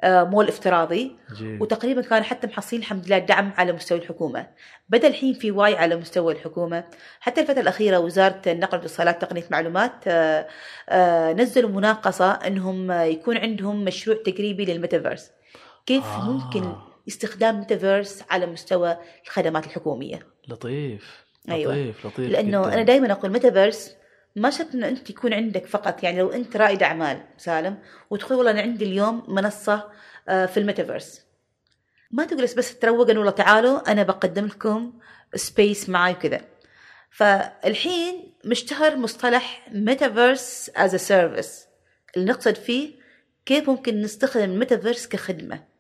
مول 0.05 0.49
افتراضي 0.49 1.17
جيد. 1.35 1.63
وتقريبا 1.63 2.03
كانوا 2.03 2.25
حتى 2.25 2.47
محصلين 2.47 2.83
الحمد 2.83 3.07
لله 3.07 3.19
دعم 3.19 3.53
على 3.57 3.73
مستوى 3.73 3.99
الحكومة 3.99 4.47
بدأ 4.89 5.09
الحين 5.09 5.35
في 5.35 5.51
وعي 5.51 5.77
على 5.77 5.97
مستوى 5.97 6.33
الحكومة 6.33 6.85
حتى 7.21 7.41
الفترة 7.41 7.61
الأخيرة 7.61 7.99
وزارة 7.99 8.41
النقل 8.47 8.79
والاتصالات 8.79 9.23
تقنية 9.23 9.45
معلومات 9.51 9.93
آه، 10.07 10.47
آه، 10.89 11.33
نزلوا 11.33 11.71
مناقصة 11.71 12.31
إنهم 12.33 12.91
آه، 12.91 13.03
يكون 13.03 13.37
عندهم 13.37 13.85
مشروع 13.85 14.17
تجريبي 14.27 14.65
للميتافيرس 14.65 15.31
كيف 15.87 16.05
آه. 16.05 16.23
آه. 16.23 16.31
ممكن 16.31 16.73
استخدام 17.09 17.59
ميتافيرس 17.59 18.23
على 18.31 18.47
مستوى 18.47 18.97
الخدمات 19.25 19.67
الحكومية. 19.67 20.27
لطيف 20.49 21.27
أيوة. 21.51 21.73
لطيف 21.75 22.07
لطيف 22.07 22.31
لأنه 22.31 22.63
جداً. 22.63 22.75
أنا 22.75 22.83
دائما 22.83 23.13
أقول 23.13 23.31
ميتافيرس 23.31 23.95
ما 24.37 24.51
شرط 24.51 24.75
إنه 24.75 24.89
أنت 24.89 25.11
يكون 25.11 25.35
عندك 25.35 25.67
فقط 25.67 26.03
يعني 26.03 26.19
لو 26.19 26.31
أنت 26.31 26.57
رائد 26.57 26.83
أعمال 26.83 27.23
سالم 27.39 27.79
وتقول 28.11 28.39
والله 28.39 28.51
أنا 28.51 28.61
عندي 28.61 28.85
اليوم 28.85 29.25
منصة 29.29 29.91
آه، 30.29 30.47
في 30.47 30.61
الميتافيرس. 30.61 31.27
ما 32.11 32.25
تجلس 32.25 32.55
بس 32.55 32.79
تروقن 32.79 33.17
والله 33.19 33.31
تعالوا 33.31 33.93
أنا 33.93 34.03
بقدم 34.03 34.47
لكم 34.47 34.93
space 35.35 35.89
معي 35.89 36.13
وكذا. 36.13 36.41
فالحين 37.11 38.33
مشتهر 38.45 38.97
مصطلح 38.97 39.69
metaverse 39.73 40.71
as 40.77 40.95
a 40.95 40.99
service 40.99 41.67
اللي 42.17 42.33
نقصد 42.33 42.55
فيه 42.55 42.95
كيف 43.47 43.71
ممكن 43.71 44.03
نستخدم 44.03 44.45
الميتافيرس 44.45 45.07
كخدمة. 45.07 45.76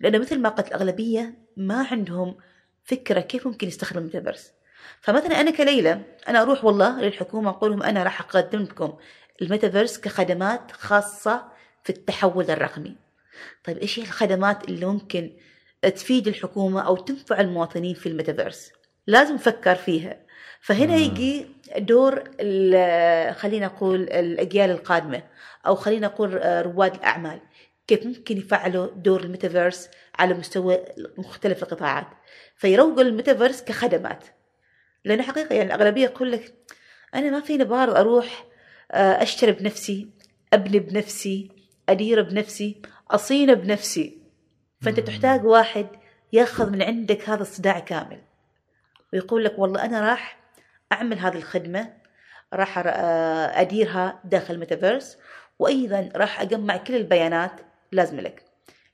لأنه 0.00 0.18
مثل 0.18 0.38
ما 0.38 0.48
قلت 0.48 0.68
الأغلبية 0.68 1.34
ما 1.56 1.86
عندهم 1.90 2.36
فكرة 2.84 3.20
كيف 3.20 3.46
ممكن 3.46 3.68
يستخدم 3.68 3.98
الميتافيرس 3.98 4.52
فمثلا 5.00 5.40
أنا 5.40 5.50
كليلى 5.50 6.00
أنا 6.28 6.42
أروح 6.42 6.64
والله 6.64 7.00
للحكومة 7.00 7.50
أقول 7.50 7.70
لهم 7.70 7.82
أنا 7.82 8.02
راح 8.02 8.20
أقدم 8.20 8.62
لكم 8.62 8.96
الميتافيرس 9.42 9.98
كخدمات 9.98 10.72
خاصة 10.72 11.44
في 11.84 11.90
التحول 11.90 12.50
الرقمي. 12.50 12.96
طيب 13.64 13.78
إيش 13.78 13.98
هي 13.98 14.02
الخدمات 14.02 14.68
اللي 14.68 14.86
ممكن 14.86 15.32
تفيد 15.82 16.28
الحكومة 16.28 16.80
أو 16.80 16.96
تنفع 16.96 17.40
المواطنين 17.40 17.94
في 17.94 18.08
الميتافيرس 18.08 18.72
لازم 19.06 19.34
نفكر 19.34 19.74
فيها. 19.74 20.16
فهنا. 20.60 20.96
يجي 20.96 21.46
دور 21.78 22.24
خلينا 23.32 23.66
نقول 23.66 24.02
الأجيال 24.02 24.70
القادمة 24.70 25.22
أو 25.66 25.74
خلينا 25.74 26.06
نقول 26.06 26.34
رواد 26.66 26.94
الأعمال. 26.94 27.40
كيف 27.86 28.06
ممكن 28.06 28.38
يفعلوا 28.38 28.86
دور 28.86 29.20
الميتافيرس 29.20 29.90
على 30.18 30.34
مستوى 30.34 30.78
مختلف 31.18 31.62
القطاعات. 31.62 32.06
فيروقوا 32.56 33.02
الميتافيرس 33.02 33.62
كخدمات. 33.62 34.24
لأنه 35.04 35.22
حقيقة 35.22 35.54
يعني 35.54 35.74
الأغلبية 35.74 36.04
يقول 36.04 36.32
لك 36.32 36.54
أنا 37.14 37.30
ما 37.30 37.40
فيني 37.40 37.64
بارض 37.64 37.96
أروح 37.96 38.44
آه، 38.92 39.22
أشتري 39.22 39.52
بنفسي 39.52 40.10
أبني 40.52 40.78
بنفسي 40.78 41.50
أدير 41.88 42.22
بنفسي 42.22 42.82
أصين 43.10 43.54
بنفسي. 43.54 44.18
فأنت. 44.80 45.00
تحتاج 45.00 45.44
واحد 45.44 45.86
يأخذ 46.32 46.70
من 46.70 46.82
عندك 46.82 47.28
هذا 47.28 47.42
الصداع 47.42 47.78
كامل. 47.78 48.22
ويقول 49.12 49.44
لك 49.44 49.58
والله 49.58 49.84
أنا 49.84 50.00
راح 50.00 50.38
أعمل 50.92 51.18
هذه 51.18 51.36
الخدمة 51.36 51.92
راح 52.52 52.78
آه، 52.78 53.60
أديرها 53.60 54.20
داخل 54.24 54.54
الميتافيرس 54.54 55.18
وأيضا 55.58 56.08
راح 56.16 56.40
أجمع 56.40 56.76
كل 56.76 56.94
البيانات 56.94 57.60
لازمة 57.92 58.22
لك. 58.22 58.42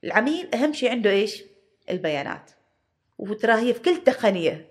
العميل 0.04 0.54
أهم 0.54 0.72
شيء 0.72 0.90
عنده 0.90 1.10
إيش؟ 1.10 1.42
البيانات. 1.90 2.50
وترى 3.18 3.52
هي 3.52 3.74
في 3.74 3.80
كل 3.80 3.96
تقنية. 3.96 4.68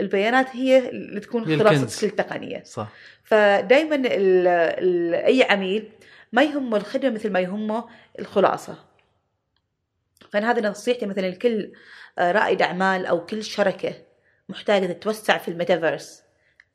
البيانات 0.00 0.56
هي 0.56 0.88
اللي 0.88 1.20
تكون 1.20 1.58
خلاصة. 1.58 2.00
كل 2.00 2.16
تقنية. 2.16 2.62
صح. 2.64 2.88
ال 4.06 4.46
ال 4.46 5.14
أي 5.14 5.42
عميل 5.42 5.90
ما 6.32 6.42
يهمه 6.42 6.76
الخدمة 6.76 7.10
مثل 7.10 7.32
ما 7.32 7.40
يهمه 7.40 7.84
الخلاصة. 8.18 8.84
فأنا 10.30 10.50
هذا 10.50 10.68
نصيحتي 10.70 11.06
مثلا 11.06 11.26
لكل 11.26 11.72
آه، 12.18 12.32
رائد 12.32 12.62
أعمال 12.62 13.06
أو 13.06 13.26
كل 13.26 13.44
شركة 13.44 13.94
محتاجة 14.48 14.86
تتوسع 14.86 15.38
في 15.38 15.48
الميتافيرس. 15.48 16.22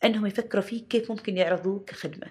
إنهم 0.03 0.25
يفكروا 0.25 0.63
فيه 0.63 0.87
كيف 0.87 1.11
ممكن 1.11 1.37
يعرضوه 1.37 1.83
كخدمة. 1.87 2.27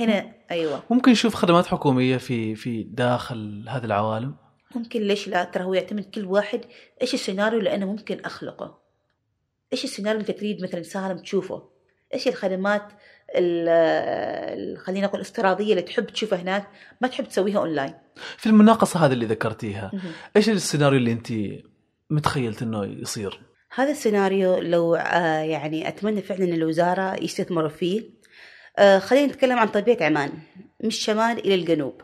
هنا 0.00 0.32
أيوه. 0.50 0.82
ممكن 0.90 1.12
نشوف 1.12 1.34
خدمات 1.34 1.66
حكومية 1.66 2.16
في 2.16 2.54
في 2.54 2.82
داخل 2.82 3.64
هذه 3.68 3.84
العوالم؟ 3.84 4.34
ممكن 4.74 5.00
ليش 5.02 5.28
لا؟ 5.28 5.44
ترى 5.44 5.64
هو 5.64 5.74
يعتمد 5.74 6.04
كل 6.04 6.24
واحد. 6.24 6.60
إيش 7.02 7.14
السيناريو 7.14 7.58
اللي 7.58 7.74
أنا 7.74 7.86
ممكن 7.86 8.20
أخلقه؟ 8.24 8.78
إيش 9.72 9.84
السيناريو 9.84 10.20
اللي 10.20 10.32
تريد 10.32 10.62
مثلا 10.62 10.82
سالم 10.82 11.18
تشوفه؟ 11.18 11.62
إيش 12.14 12.28
الخدمات 12.28 12.82
ال- 13.36 13.68
ال- 14.58 14.78
خلينا 14.78 15.06
نقول 15.06 15.20
الافتراضية 15.20 15.70
اللي 15.70 15.82
تحب 15.82 16.06
تشوفها 16.06 16.38
هناك 16.38 16.68
ما 17.00 17.08
تحب 17.08 17.24
تسويها 17.24 17.58
أونلاين؟ 17.58 17.94
في 18.36 18.46
المناقصة 18.46 19.06
هذه 19.06 19.12
اللي 19.12 19.26
ذكرتيها. 19.26 19.92
إيش 20.36 20.48
السيناريو 20.48 20.98
اللي 20.98 21.12
أنت 21.12 21.32
متخيلت 22.10 22.62
إنه 22.62 22.84
يصير؟ 22.84 23.40
هذا 23.74 23.90
السيناريو 23.90 24.58
لو 24.58 24.94
آه، 24.94 25.38
يعني 25.42 25.88
أتمنى 25.88 26.22
فعلا 26.22 26.44
إن 26.44 26.52
الوزارة 26.52 27.22
يستثمروا 27.22 27.68
فيه 27.68 28.02
آه، 28.78 28.98
خلينا 28.98 29.26
نتكلم 29.26 29.58
عن 29.58 29.68
طبيعة 29.68 30.06
عمان 30.06 30.30
من 30.80 30.88
الشمال 30.88 31.38
إلى 31.38 31.54
الجنوب. 31.54 32.00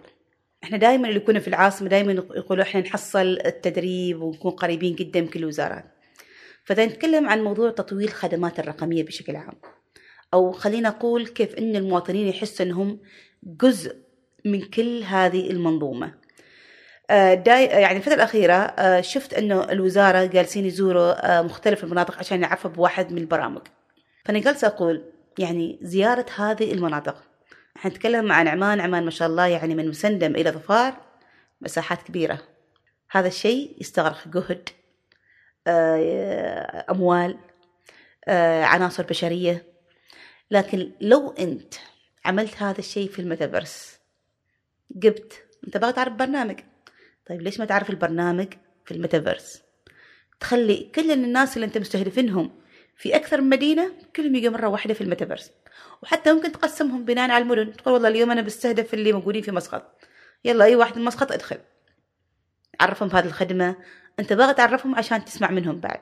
إحنا 0.64 0.76
دائما 0.78 1.08
اللي 1.08 1.20
كنا 1.20 1.40
في 1.40 1.48
العاصمة 1.48 1.88
دائما 1.88 2.12
يقولوا 2.12 2.64
إحنا 2.64 2.80
نحصل 2.80 3.38
التدريب 3.46 4.22
ونكون 4.22 4.50
قريبين 4.50 4.94
جدا 4.94 5.20
من 5.20 5.28
كل 5.28 5.40
الوزارات 5.40 5.84
فإذا 6.64 6.86
نتكلم 6.86 7.28
عن 7.28 7.44
موضوع 7.44 7.70
تطوير 7.70 8.08
الخدمات 8.08 8.58
الرقمية 8.60 9.04
بشكل 9.04 9.36
عام 9.36 9.54
أو 10.34 10.52
خلينا 10.52 10.88
نقول 10.88 11.26
كيف 11.26 11.54
إن 11.54 11.76
المواطنين 11.76 12.28
يحسوا 12.28 12.66
إنهم 12.66 13.00
جزء 13.42 13.96
من 14.44 14.60
كل 14.60 15.02
هذه 15.02 15.50
المنظومة. 15.50 16.14
آه، 17.10 17.34
داي 17.34 17.64
يعني 17.64 17.96
الفترة 17.96 18.14
الأخيرة 18.14 18.54
آه، 18.54 19.00
شفت 19.00 19.34
أنه 19.34 19.64
الوزارة 19.64 20.24
جالسين 20.24 20.66
يزوروا 20.66 21.42
مختلف 21.42 21.84
المناطق 21.84 22.18
عشان 22.18 22.42
يعرفوا 22.42 22.70
بواحد 22.70 23.12
من 23.12 23.18
البرامج. 23.18 23.62
فأنا 24.24 24.38
جالسة 24.38 24.66
أقول 24.66 25.09
يعني 25.38 25.78
زيارة 25.82 26.26
هذه 26.36 26.72
المناطق. 26.72 27.22
إحنا 27.76 27.90
نتكلم 27.90 28.32
عن 28.32 28.48
عمان. 28.48 28.80
عمان 28.80 29.04
ما 29.04 29.10
شاء 29.10 29.28
الله 29.28 29.46
يعني 29.46 29.74
من 29.74 29.88
مسندم 29.88 30.36
إلى 30.36 30.50
ظفار 30.50 30.96
مساحات 31.60 32.02
كبيرة. 32.02 32.42
هذا 33.10 33.28
الشيء 33.28 33.76
يستغرق 33.80 34.28
جهد 34.28 34.68
أموال 36.90 37.38
عناصر 38.62 39.02
بشرية. 39.02 39.66
لكن 40.50 40.92
لو 41.00 41.30
أنت 41.30 41.74
عملت 42.24 42.62
هذا 42.62 42.78
الشيء 42.78 43.08
في 43.08 43.18
الميتافيرس 43.18 43.98
جبت 44.90 45.44
أنت 45.66 45.76
باغي 45.76 45.92
تعرف 45.92 46.12
برنامج. 46.12 46.60
طيب 47.26 47.42
ليش 47.42 47.60
ما 47.60 47.64
تعرف 47.64 47.90
البرنامج 47.90 48.48
في 48.84 48.94
الميتافيرس؟ 48.94 49.62
تخلي 50.40 50.90
كل 50.94 51.10
الناس 51.10 51.56
اللي 51.56 51.66
أنت 51.66 51.78
مستهدفينهم 51.78 52.59
في 53.00 53.16
أكثر 53.16 53.40
من 53.40 53.48
مدينة 53.48 53.92
كلهم 54.16 54.34
يجوا 54.34 54.52
مره 54.52 54.68
واحدة 54.68 54.94
في 54.94 55.00
الميتافيرس. 55.00 55.50
وحتى 56.02 56.32
ممكن 56.32 56.52
تقسمهم 56.52 57.04
بناء 57.04 57.30
على 57.30 57.42
المدن. 57.42 57.72
تقول 57.72 57.94
والله 57.94 58.08
اليوم 58.08 58.30
أنا 58.30 58.40
بستهدف 58.40 58.94
اللي 58.94 59.12
موجودين 59.12 59.42
في 59.42 59.50
مسقط. 59.50 60.00
يلا 60.44 60.64
أي 60.64 60.76
واحد 60.76 60.98
من 60.98 61.04
مسقط 61.04 61.32
ادخل. 61.32 61.58
عرفهم 62.80 63.08
بهذه 63.08 63.26
الخدمة. 63.26 63.76
أنت 64.18 64.32
باغي 64.32 64.54
تعرفهم 64.54 64.94
عشان 64.94 65.24
تسمع 65.24 65.50
منهم 65.50 65.80
بعد. 65.80 66.00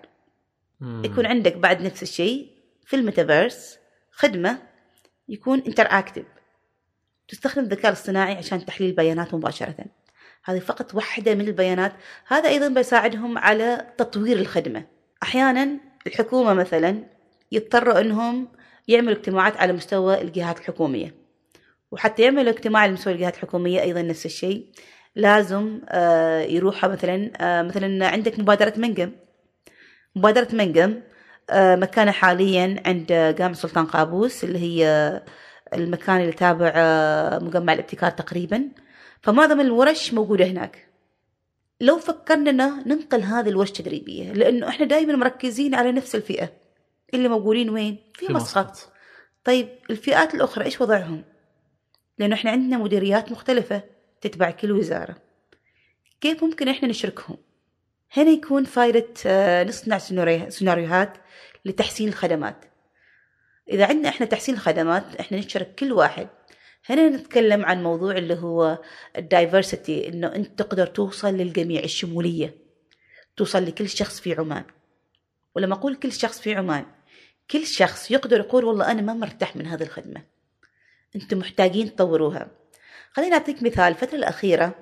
مم. 0.81 1.03
يكون 1.05 1.27
عندك 1.27 1.57
بعد 1.57 1.83
نفس 1.83 2.03
الشيء 2.03 2.51
في 2.87 2.97
الميتافيرس 2.97 3.79
خدمة 4.13 4.63
يكون 5.29 5.63
interactive 5.67 6.27
تستخدم 7.29 7.63
الذكاء 7.63 7.89
الاصطناعي 7.89 8.35
عشان 8.35 8.65
تحليل 8.65 8.93
بيانات 8.93 9.35
مباشرة. 9.35 9.85
هذه 10.45 10.59
فقط 10.59 10.95
واحدة 10.95 11.35
من 11.35 11.49
البيانات. 11.49 11.93
هذا 12.27 12.49
أيضا 12.49 12.69
بيساعدهم 12.69 13.39
على 13.39 13.87
تطوير 13.99 14.39
الخدمة. 14.39 14.85
أحيانا 15.23 15.88
الحكومة 16.07 16.55
مثلا 16.55 17.05
يضطروا 17.53 18.01
أنهم 18.01 18.49
يعملوا 18.89 19.13
اجتماعات 19.13 19.57
على 19.57 19.73
مستوى 19.73 20.21
الجهات 20.23 20.59
الحكومية. 20.59 21.15
وحتى 21.91 22.23
يعملوا 22.23 22.53
اجتماع 22.53 22.83
على 22.83 22.93
مستوى 22.93 23.13
الجهات 23.13 23.35
الحكومية 23.35 23.81
أيضا 23.81 24.03
نفس 24.03 24.27
الشيء. 24.27 24.67
لازم 25.17 25.81
آه، 25.89 26.41
يروحوا 26.41 26.91
مثلا 26.91 27.31
آه، 27.41 27.63
مثلا 27.63 28.07
عندك 28.09 28.39
مبادرة 28.39 28.73
منقم. 28.77 29.13
مبادرة 30.17 30.49
منقم 30.53 31.01
آه، 31.51 31.77
مكانها 31.77 32.13
حاليا 32.13 32.83
عند 32.87 33.07
جامع 33.39 33.53
سلطان 33.53 33.87
قابوس 33.87 34.45
اللي 34.45 34.59
هي 34.59 35.23
المكان 35.75 36.21
اللي 36.21 36.33
تابع 36.33 36.73
مجمع 37.43 37.73
الابتكار 37.73 38.11
تقريبا. 38.11 38.69
فمعظم 39.23 39.61
الورش 39.61 40.15
موجودة 40.15 40.45
هناك. 40.45 40.88
لو 41.81 41.99
فكرنا 41.99 42.53
ننقل 42.87 43.23
هذه 43.23 43.49
الورش 43.49 43.69
التدريبية 43.69 44.33
لأنه 44.33 44.69
إحنا 44.69 44.87
دائما 44.87 45.17
مركزين 45.17 45.75
على 45.75 45.93
نفس 45.93 46.15
الفئة 46.15 46.53
اللي 47.15 47.29
موجودين 47.29 47.71
وين؟ 47.71 47.99
في, 48.15 48.27
في 48.27 48.33
مسقط 48.33 48.93
طيب 49.45 49.69
الفئات 49.91 50.35
الأخرى 50.35 50.65
إيش 50.65 50.81
وضعهم؟ 50.81 51.25
لأنه 52.19 52.35
إحنا 52.35 52.51
عندنا 52.51 52.79
مديريات 52.79 53.33
مختلفة 53.33 53.83
تتبع 54.21 54.51
كل 54.51 54.73
وزارة 54.73 55.17
كيف 56.21 56.45
ممكن 56.45 56.69
إحنا 56.69 56.89
نشركهم؟ 56.89 57.37
هنا 58.13 58.31
يكون 58.31 58.65
فائدة 58.65 59.07
آه، 59.27 59.65
نصنع 59.65 59.99
سيناريوهات 60.49 61.19
لتحسين 61.65 62.09
الخدمات 62.09 62.65
إذا 63.71 63.87
عندنا 63.87 64.09
إحنا 64.09 64.27
تحسين 64.27 64.55
الخدمات 64.55 65.17
إحنا 65.17 65.39
نشرك 65.39 65.75
كل 65.75 65.93
واحد 65.93 66.29
هنا 66.89 67.09
نتكلم 67.09 67.65
عن 67.65 67.83
موضوع 67.83 68.17
اللي 68.17 68.35
هو 68.35 68.79
الدايفرسيتي 69.17 70.09
إنه 70.09 70.27
أنت 70.27 70.59
تقدر 70.59 70.87
توصل 70.87 71.35
للجميع 71.35 71.83
الشمولية 71.83 72.55
توصل 73.37 73.65
لكل 73.65 73.89
شخص 73.89 74.21
في 74.21 74.35
عمان. 74.35 74.65
ولما 75.57 75.75
أقول 75.75 75.95
كل 75.95 76.13
شخص 76.13 76.41
في 76.41 76.55
عمان 76.55 76.87
كل 77.51 77.67
شخص 77.67 78.11
يقدر 78.11 78.41
يقول 78.41 78.65
والله 78.65 78.91
أنا 78.91 79.03
ما 79.03 79.15
مرتاح 79.15 79.57
من 79.57 79.67
هذه 79.67 79.83
الخدمة. 79.83 80.23
أنتم 81.17 81.39
محتاجين 81.39 81.95
تطوروها. 81.97 82.49
خليني 83.13 83.35
أعطيك 83.35 83.63
مثال. 83.63 83.85
الفترة 83.85 84.17
الأخيرة 84.17 84.75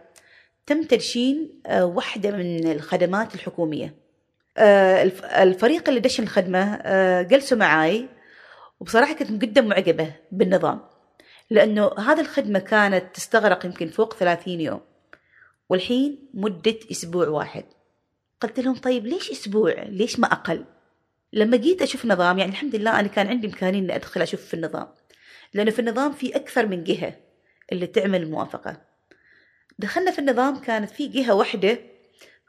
تم 0.66 0.82
تدشين 0.82 1.60
آه، 1.66 1.84
واحدة 1.84 2.30
من 2.30 2.72
الخدمات 2.72 3.34
الحكومية. 3.34 3.94
آه، 4.56 5.02
الفريق 5.42 5.88
اللي 5.88 6.00
دشن 6.00 6.22
الخدمة 6.22 6.74
آه، 6.82 7.22
جلسوا 7.22 7.58
معاي 7.58 8.08
وبصراحة 8.80 9.12
كنت 9.14 9.30
جدا 9.30 9.60
معجبة 9.60 10.12
بالنظام. 10.32 10.95
لأنه 11.50 11.90
هذه 11.98 12.20
الخدمة 12.20 12.58
كانت 12.58 13.16
تستغرق 13.16 13.66
يمكن 13.66 13.88
فوق 13.88 14.14
ثلاثين 14.14 14.60
يوم. 14.60 14.80
والحين 15.68 16.28
مدة 16.34 16.78
أسبوع 16.90 17.28
واحد. 17.28 17.64
قلت 18.40 18.60
لهم 18.60 18.74
طيب 18.74 19.06
ليش 19.06 19.30
أسبوع؟ 19.30 19.82
ليش 19.82 20.18
ما 20.18 20.32
أقل؟ 20.32 20.64
لما 21.32 21.56
جيت 21.56 21.82
أشوف 21.82 22.06
نظام 22.06 22.38
يعني 22.38 22.50
الحمد 22.50 22.76
لله 22.76 23.00
أنا 23.00 23.08
كان 23.08 23.26
عندي 23.26 23.46
إمكانية 23.46 23.78
إني 23.78 23.96
أدخل 23.96 24.22
أشوف 24.22 24.40
في 24.40 24.54
النظام. 24.54 24.88
لأنه 25.54 25.70
في 25.70 25.78
النظام 25.78 26.12
في 26.12 26.36
أكثر 26.36 26.66
من 26.66 26.84
جهة 26.84 27.16
اللي 27.72 27.86
تعمل 27.86 28.22
الموافقة. 28.22 28.80
دخلنا 29.78 30.10
في 30.10 30.18
النظام 30.18 30.60
كانت 30.60 30.90
في 30.90 31.06
جهة 31.06 31.34
واحدة 31.34 31.78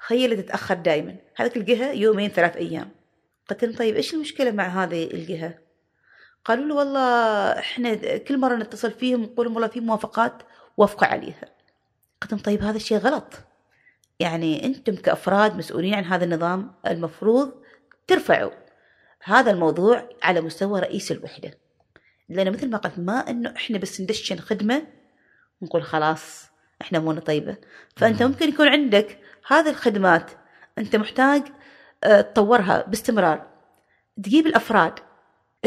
هي 0.07 0.25
اللي 0.25 0.35
تتأخر 0.35 0.75
دائما 0.75 1.15
هذه 1.35 1.51
الجهة 1.55 1.91
يومين 1.91 2.29
ثلاث 2.29 2.55
أيام. 2.55 2.91
قلت 3.49 3.63
لهم 3.63 3.75
طيب 3.75 3.95
إيش 3.95 4.13
المشكلة 4.13 4.51
مع 4.51 4.83
هذه 4.83 5.03
الجهة؟ 5.13 5.66
قالوا 6.47 6.65
له 6.65 6.75
والله 6.75 7.09
إحنا 7.59 8.17
كل 8.17 8.37
مرة 8.37 8.55
نتصل 8.55 8.91
فيهم 8.91 9.23
نقول 9.23 9.45
لهم 9.45 9.55
والله 9.55 9.67
في 9.67 9.79
موافقات 9.79 10.43
وافقوا 10.77 11.07
عليها. 11.07 11.45
قلت 12.21 12.31
لهم 12.31 12.41
طيب 12.41 12.61
هذا 12.63 12.77
الشيء 12.77 12.97
غلط. 12.97 13.33
يعني 14.19 14.65
أنتم 14.65 14.95
كأفراد 14.95 15.55
مسؤولين 15.55 15.93
عن 15.93 16.03
هذا 16.03 16.25
النظام 16.25 16.73
المفروض 16.87 17.53
ترفعوا 18.07 18.51
هذا 19.23 19.51
الموضوع 19.51 20.09
على 20.23 20.41
مستوى 20.41 20.79
رئيس 20.79 21.11
الوحدة. 21.11 21.51
لأن 22.29 22.51
مثل 22.51 22.69
ما 22.69 22.77
قلت 22.77 22.99
ما 22.99 23.29
إنه 23.29 23.53
إحنا 23.55 23.77
بس 23.77 24.01
ندشن 24.01 24.39
خدمه 24.39 24.87
ونقول 25.61 25.83
خلاص 25.83 26.49
إحنا 26.81 26.97
امورنا 26.97 27.19
طيبه 27.19 27.57
فأنت 27.95 28.23
ممكن 28.23 28.49
يكون 28.49 28.67
عندك 28.67 29.19
هذه 29.47 29.69
الخدمات 29.69 30.31
أنت 30.77 30.95
محتاج 30.95 31.43
آه، 32.03 32.21
تطورها 32.21 32.85
باستمرار. 32.87 33.47
تجيب 34.23 34.47
الأفراد 34.47 35.06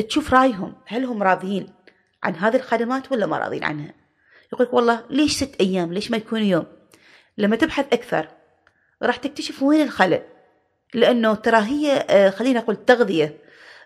تشوف 0.08 0.34
رأيهم 0.34 0.74
هل 0.86 1.04
هم 1.04 1.22
راضيين 1.22 1.74
عن 2.22 2.36
هذه 2.36 2.56
الخدمات 2.56 3.12
ولا 3.12 3.26
ما 3.26 3.38
راضيين 3.38 3.64
عنها؟ 3.64 3.94
يقول 4.52 4.66
لك 4.66 4.74
والله 4.74 5.04
ليش 5.10 5.36
ست 5.36 5.60
أيام؟ 5.60 5.92
ليش 5.92 6.10
ما 6.10 6.16
يكون 6.16 6.42
يوم؟ 6.42 6.66
لما 7.38 7.56
تبحث 7.56 7.86
أكثر 7.92 8.28
راح 9.02 9.16
تكتشف 9.16 9.62
وين 9.62 9.82
الخلل؟ 9.82 10.22
لأنه 10.94 11.34
ترى 11.34 11.56
هي 11.56 12.06
آه، 12.10 12.30
خلينا 12.30 12.60
نقول 12.60 12.76
تغذية 12.76 13.38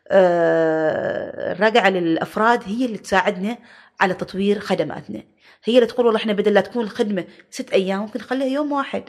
آه، 0.09 1.53
راجعة 1.53 1.91
للأفراد 1.91 2.63
هي 2.67 2.85
اللي 2.85 2.99
تساعدنا 2.99 3.59
على 4.01 4.15
تطوير 4.15 4.59
خدماتنا. 4.59 5.23
هي 5.65 5.75
اللي 5.75 5.87
تقول 5.87 6.07
والله 6.07 6.21
إحنا 6.21 6.33
بدل 6.33 6.55
لا 6.55 6.61
تكون 6.61 6.85
الخدمة 6.85 7.25
ست 7.51 7.71
أيام 7.73 8.01
ممكن 8.01 8.21
نخليها 8.21 8.47
يوم 8.47 8.73
واحد. 8.73 9.05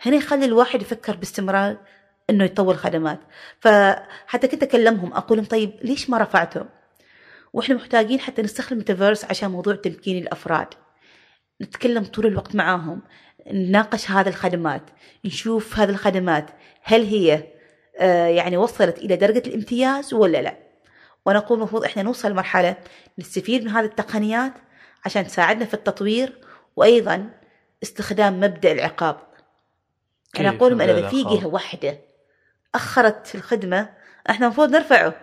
هنا 0.00 0.16
يخلي 0.16 0.44
الواحد 0.44 0.82
يفكر 0.82 1.16
باستمرار 1.16 1.76
إنه 2.30 2.44
يطور 2.44 2.76
خدمات. 2.76 3.20
فحتى 3.60 4.48
كنت 4.48 4.62
أكلمهم 4.62 5.12
أقول 5.12 5.38
لهم 5.38 5.46
طيب 5.46 5.72
ليش 5.82 6.10
ما 6.10 6.18
رفعتهم؟ 6.18 6.68
وإحنا 7.52 7.74
محتاجين 7.74 8.20
حتى 8.20 8.42
نستخدم 8.42 8.76
ميتافيرس 8.76 9.24
عشان 9.24 9.50
موضوع 9.50 9.74
تمكين 9.74 10.22
الأفراد. 10.22 10.66
نتكلم 11.62 12.04
طول 12.04 12.26
الوقت 12.26 12.54
معاهم 12.54 13.02
نناقش 13.52 14.10
هذه 14.10 14.28
الخدمات 14.28 14.82
نشوف 15.24 15.78
هذه 15.78 15.90
الخدمات 15.90 16.50
هل 16.82 17.02
هي 17.02 17.44
آه، 17.98 18.26
يعني 18.26 18.56
وصلت 18.56 18.98
إلى 18.98 19.16
درجة 19.16 19.42
الامتياز 19.46 20.14
ولا 20.14 20.42
لا. 20.42 20.56
ونقول 21.26 21.58
المفروض 21.58 21.84
إحنا 21.84 22.02
نوصل 22.02 22.30
لمرحلة 22.30 22.76
نستفيد 23.18 23.64
من 23.64 23.70
هذه 23.70 23.84
التقنيات 23.84 24.52
عشان 25.04 25.26
تساعدنا 25.26 25.64
في 25.64 25.74
التطوير 25.74 26.38
وأيضا 26.76 27.30
استخدام 27.82 28.40
مبدأ 28.40 28.72
العقاب. 28.72 29.16
أنا 30.40 30.48
أقول 30.48 30.82
أنا 30.82 30.98
اذا 30.98 31.08
في 31.08 31.22
جهه 31.22 31.46
واحدة 31.46 31.98
أخرت 32.74 33.34
الخدمة 33.34 33.88
إحنا 34.30 34.46
المفروض 34.46 34.70
نرفعه 34.70 35.14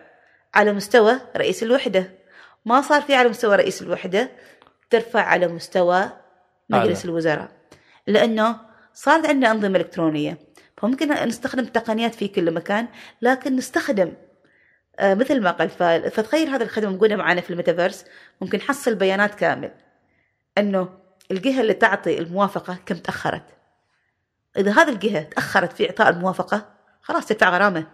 على 0.54 0.74
مستوى 0.74 1.20
رئيس 1.38 1.64
الوحدة. 1.64 2.12
ما 2.66 2.82
صار 2.82 3.02
في 3.02 3.16
على 3.16 3.30
مستوى 3.30 3.56
رئيس 3.56 3.82
الوحدة 3.82 4.32
ترفع 4.90 5.22
على 5.22 5.48
مستوى 5.48 6.10
مجلس 6.70 7.06
الوزراء 7.06 7.52
لأنه 8.08 8.60
صارت 8.94 9.26
عندنا 9.26 9.52
أنظمة 9.52 9.80
إلكترونية. 9.80 10.38
فممكن 10.78 11.28
نستخدم 11.28 11.66
تقنيات 11.66 12.16
في 12.16 12.28
كل 12.28 12.52
مكان 12.54 12.88
لكن 13.22 13.56
نستخدم 13.56 14.14
آه، 15.00 15.14
مثل 15.14 15.42
ما 15.42 15.52
قال 15.52 15.70
فتخيل 16.12 16.50
هذا 16.50 16.64
الخدمة 16.64 16.92
موجودة 16.92 17.16
معنا 17.16 17.42
في 17.42 17.50
الميتافيرس 17.50 18.06
ممكن 18.42 18.58
نحصل 18.58 18.96
بيانات 18.96 19.36
كامل 19.36 19.72
أنه 20.58 20.90
الجهة 21.32 21.62
اللي 21.62 21.74
تعطي 21.74 22.20
الموافقة 22.20 22.78
كم 22.86 22.96
تأخرت. 22.96 23.44
إذا 24.58 24.72
هذه 24.72 24.90
الجهة 24.90 25.24
تأخرت 25.24 25.74
في 25.74 25.86
إعطاء 25.90 26.10
الموافقة 26.10 26.81
خلاص 27.02 27.26
تدفع 27.26 27.50
غرامة. 27.50 27.88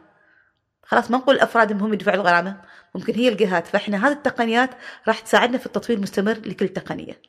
خلاص 0.84 1.12
ما 1.12 1.18
نقول 1.18 1.36
الافراد 1.36 1.84
هم 1.84 1.94
يدفعوا 1.94 2.16
الغرامة. 2.16 2.62
ممكن 2.96 3.14
هي 3.14 3.30
الجهات. 3.30 3.68
فإحنا 3.68 4.08
هذه 4.08 4.12
التقنيات 4.14 4.70
راح 5.08 5.20
تساعدنا 5.20 5.58
في 5.58 5.66
التطوير 5.66 5.98
المستمر 5.98 6.34
لكل 6.46 6.68
تقنية. 6.68 7.22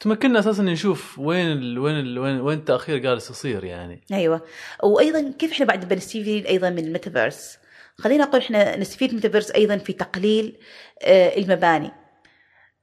تمكننا 0.00 0.38
أساسا 0.38 0.62
نشوف 0.62 1.18
وين 1.18 1.52
ال 1.52 1.78
وين 1.78 1.94
ال 2.00 2.18
وين, 2.18 2.40
وين 2.40 2.58
التأخير 2.58 2.98
جالس 2.98 3.30
يصير 3.30 3.64
يعني. 3.64 4.00
أيوه. 4.12 4.40
وأيضا 4.82 5.32
كيف 5.38 5.52
إحنا 5.52 5.66
بعد 5.66 5.88
بنستفيد 5.88 6.46
أيضا 6.46 6.70
من 6.70 6.78
الميتافيرس؟ 6.78 7.58
خلينا 7.98 8.24
نقول 8.24 8.40
إحنا 8.40 8.76
نستفيد 8.76 9.08
من 9.08 9.18
الميتافيرس 9.18 9.50
أيضا 9.50 9.76
في 9.76 9.92
تقليل 9.92 10.58
آه، 11.02 11.38
المباني. 11.38 11.90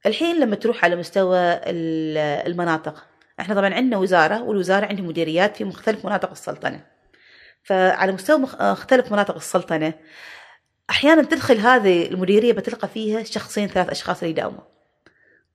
الحين 0.06 0.40
لما 0.40 0.56
تروح 0.56 0.86
على 0.86 0.96
مستوى 0.96 1.40
ال- 1.40 2.18
المناطق 2.48 3.06
إحنا 3.40 3.56
طبعا 3.56 3.74
عندنا 3.74 3.98
وزارة 3.98 4.42
والوزارة 4.42 4.86
عندها 4.86 5.06
مديريات 5.06 5.58
في 5.58 5.64
مختلف 5.64 6.06
مناطق 6.06 6.32
السلطنة. 6.32 6.86
فعلى 7.64 8.12
مستوى 8.12 8.38
مخ- 8.38 8.62
مختلف 8.62 9.12
مناطق 9.12 9.36
السلطنة 9.36 9.94
أحيانا 10.90 11.24
تدخل 11.24 11.58
هذه 11.58 12.06
المديرية 12.08 12.54
بتلقى 12.54 12.88
فيها 12.88 13.24
شخصين 13.24 13.68
ثلاث 13.68 13.90
أشخاص 13.90 14.18
اللي 14.20 14.32
يداوموا. 14.32 14.62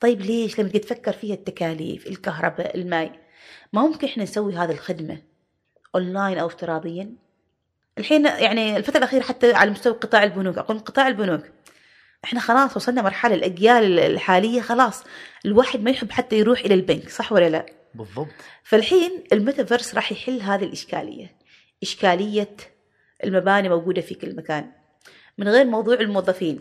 طيب 0.00 0.20
ليش؟ 0.20 0.60
لما 0.60 0.68
تفكر 0.68 1.12
فيها 1.12 1.34
التكاليف 1.34 2.06
الكهرباء 2.06 2.76
الماء. 2.76 3.12
ما 3.72 3.82
ممكن 3.82 4.06
إحنا 4.06 4.22
نسوي 4.22 4.54
هذه 4.54 4.70
الخدمة 4.72 5.18
اونلاين 5.94 6.38
أو 6.38 6.46
افتراضيا. 6.46 7.12
الحين 7.98 8.26
يعني 8.26 8.76
الفترة 8.76 8.98
الأخيرة 8.98 9.22
حتى 9.22 9.52
على 9.52 9.70
مستوى 9.70 9.92
قطاع 9.92 10.22
البنوك 10.22 10.58
أقول 10.58 10.78
قطاع 10.78 11.08
البنوك. 11.08 11.42
إحنا 12.24 12.40
خلاص 12.40 12.76
وصلنا 12.76 13.02
مرحلة 13.02 13.34
الأجيال 13.34 13.98
الحالية 13.98 14.60
خلاص 14.60 15.04
الواحد 15.46 15.80
ما 15.82 15.90
يحب 15.90 16.10
حتى 16.12 16.38
يروح 16.38 16.60
إلى 16.60 16.74
البنك 16.74 17.08
صح 17.08 17.32
ولا 17.32 17.48
لا؟ 17.48 17.66
بالضبط. 17.94 18.28
فالحين 18.64 19.24
الميتافيرس 19.32 19.94
راح 19.94 20.12
يحل 20.12 20.40
هذه 20.40 20.64
الإشكالية. 20.64 21.43
إشكالية 21.82 22.56
المباني 23.24 23.68
موجودة 23.68 24.00
في 24.00 24.14
كل 24.14 24.36
مكان. 24.36 24.72
من 25.38 25.48
غير 25.48 25.64
موضوع 25.64 25.94
الموظفين. 25.94 26.60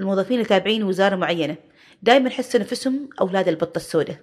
الموظفين 0.00 0.36
اللي 0.36 0.48
تابعين 0.48 0.82
وزارة 0.82 1.16
معينة. 1.16 1.56
دائما 2.02 2.28
يحسوا 2.28 2.60
نفسهم 2.60 3.08
أولاد 3.20 3.48
البطة 3.48 3.76
السوداء. 3.76 4.16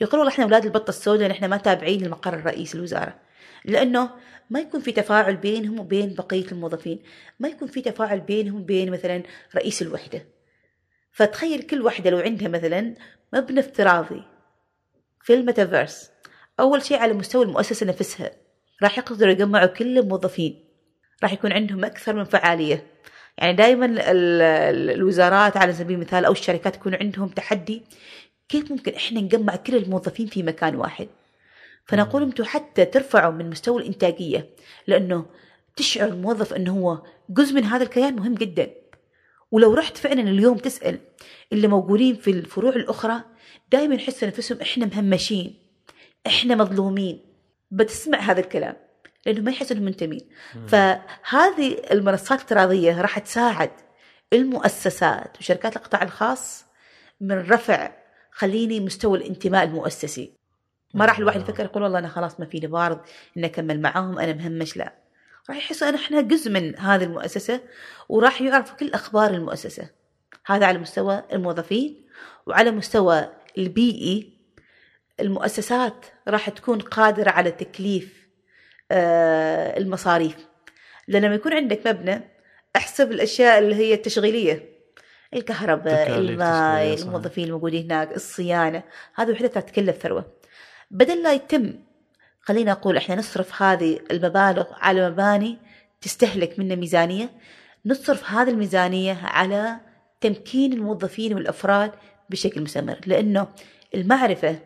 يقولوا 0.00 0.28
إحنا 0.28 0.44
أولاد 0.44 0.64
البطة 0.64 0.88
السوداء 0.88 1.28
نحن 1.28 1.44
ما 1.44 1.56
تابعين 1.56 2.04
المقر 2.04 2.34
الرئيسي 2.34 2.78
الوزارة. 2.78 3.18
لأنه 3.64 4.10
ما 4.50 4.60
يكون 4.60 4.80
في 4.80 4.92
تفاعل 4.92 5.36
بينهم 5.36 5.80
وبين 5.80 6.14
بقية 6.14 6.46
الموظفين. 6.52 7.02
ما 7.40 7.48
يكون 7.48 7.68
في 7.68 7.80
تفاعل 7.80 8.20
بينهم 8.20 8.60
وبين 8.60 8.90
مثلا 8.90 9.22
رئيس 9.54 9.82
الوحدة. 9.82 10.26
فتخيل 11.12 11.62
كل 11.62 11.82
وحدة 11.82 12.10
لو 12.10 12.18
عندها 12.18 12.48
مثلا 12.48 12.94
مبنى 13.32 13.60
افتراضي 13.60 14.22
في 15.22 15.34
الميتافيرس. 15.34 16.10
أول 16.60 16.82
شيء 16.82 16.98
على 16.98 17.12
مستوى 17.12 17.44
المؤسسة 17.44 17.86
نفسها. 17.86 18.39
راح 18.82 18.98
يقدروا 18.98 19.32
يجمعوا 19.32 19.66
كل 19.66 19.98
الموظفين. 19.98 20.64
راح 21.22 21.32
يكون 21.32 21.52
عندهم 21.52 21.84
أكثر 21.84 22.14
من 22.14 22.24
فعالية. 22.24 22.86
يعني 23.38 23.52
دائما 23.52 23.86
ال- 23.86 23.98
ال- 24.00 24.90
الوزارات 24.90 25.56
على 25.56 25.72
سبيل 25.72 25.96
المثال 25.96 26.24
أو 26.24 26.32
الشركات 26.32 26.76
يكون 26.76 26.94
عندهم 26.94 27.28
تحدي 27.28 27.82
كيف 28.48 28.70
ممكن 28.72 28.92
إحنا 28.94 29.20
نجمع 29.20 29.56
كل 29.56 29.76
الموظفين 29.76 30.26
في 30.26 30.42
مكان 30.42 30.76
واحد. 30.76 31.08
فنقول 31.86 32.22
أنتم 32.22 32.44
حتى 32.44 32.84
ترفعوا 32.84 33.32
من 33.32 33.50
مستوى 33.50 33.82
الإنتاجية 33.82 34.50
لأنه 34.86 35.26
تشعر 35.76 36.08
الموظف 36.08 36.52
أنه 36.54 36.72
هو 36.78 37.02
جزء 37.30 37.54
من 37.54 37.64
هذا 37.64 37.82
الكيان 37.82 38.16
مهم 38.16 38.34
جدا. 38.34 38.70
ولو 39.50 39.74
رحت 39.74 39.96
فعلا 39.96 40.20
اليوم 40.22 40.56
تسأل 40.56 40.98
اللي 41.52 41.68
موجودين 41.68 42.14
في 42.14 42.30
الفروع 42.30 42.72
الأخرى 42.72 43.20
دائما 43.72 43.94
يحسوا 43.94 44.28
نفسهم 44.28 44.60
إحنا 44.60 44.86
مهمشين 44.86 45.54
إحنا 46.26 46.54
مظلومين. 46.54 47.20
بتسمع 47.70 48.18
هذا 48.18 48.40
الكلام 48.40 48.76
لأنه 49.26 49.40
ما 49.40 49.50
يحسوا 49.50 49.76
إنهم 49.76 49.86
منتمين. 49.86 50.28
فهذه 50.66 51.82
المنصات 51.90 52.38
الافتراضية 52.38 53.00
راح 53.00 53.18
تساعد 53.18 53.70
المؤسسات 54.32 55.38
وشركات 55.38 55.76
القطاع 55.76 56.02
الخاص 56.02 56.64
من 57.20 57.38
رفع 57.38 57.92
خليني 58.30 58.80
مستوى 58.80 59.18
الانتماء 59.18 59.64
المؤسسي. 59.64 60.32
ما 60.94 61.04
راح 61.04 61.18
الواحد 61.18 61.40
يفكر 61.40 61.64
يقول 61.64 61.82
والله 61.82 61.98
أنا 61.98 62.08
خلاص 62.08 62.40
ما 62.40 62.46
فيني 62.46 62.66
بارد 62.66 63.00
إني 63.36 63.46
أكمل 63.46 63.80
معاهم 63.80 64.18
أنا 64.18 64.32
مهمش 64.32 64.76
لا. 64.76 64.94
راح 65.48 65.58
يحسوا 65.58 65.88
إن 65.88 65.94
إحنا 65.94 66.20
جزء 66.20 66.50
من 66.50 66.78
هذه 66.78 67.04
المؤسسة 67.04 67.60
وراح 68.08 68.42
يعرفوا 68.42 68.76
كل 68.76 68.90
أخبار 68.94 69.30
المؤسسة. 69.30 69.90
هذا 70.46 70.66
على 70.66 70.78
مستوى 70.78 71.22
الموظفين 71.32 72.06
وعلى 72.46 72.70
مستوى 72.70 73.28
البيئي 73.58 74.39
المؤسسات 75.20 76.06
راح 76.28 76.50
تكون 76.50 76.78
قادرة 76.80 77.30
على 77.30 77.50
تكليف 77.50 78.28
آه، 78.92 79.78
المصاريف. 79.78 80.36
لأن 81.08 81.22
لما 81.22 81.34
يكون 81.34 81.52
عندك 81.52 81.86
مبنى 81.86 82.20
احسب 82.76 83.12
الأشياء 83.12 83.58
اللي 83.58 83.74
هي 83.74 83.94
التشغيلية. 83.94 84.70
الكهرباء 85.34 86.18
الماء. 86.18 86.94
الموظفين 87.02 87.44
الموجودين 87.44 87.84
هناك 87.84 88.16
الصيانة. 88.16 88.82
هذه 89.14 89.30
وحدها 89.32 89.48
تتكلف 89.48 89.96
ثروة. 89.96 90.32
بدل 90.90 91.22
لا 91.22 91.32
يتم 91.32 91.74
خلينا 92.40 92.72
أقول 92.72 92.96
إحنا 92.96 93.14
نصرف 93.14 93.62
هذه 93.62 94.00
المبالغ 94.10 94.66
على 94.72 95.10
مباني 95.10 95.58
تستهلك 96.00 96.58
منا 96.58 96.74
ميزانية 96.74 97.30
نصرف 97.86 98.30
هذه 98.30 98.50
الميزانية 98.50 99.18
على 99.22 99.76
تمكين 100.20 100.72
الموظفين 100.72 101.34
والأفراد 101.34 101.92
بشكل 102.30 102.60
مستمر. 102.60 103.00
لأنه 103.06 103.48
المعرفة 103.94 104.58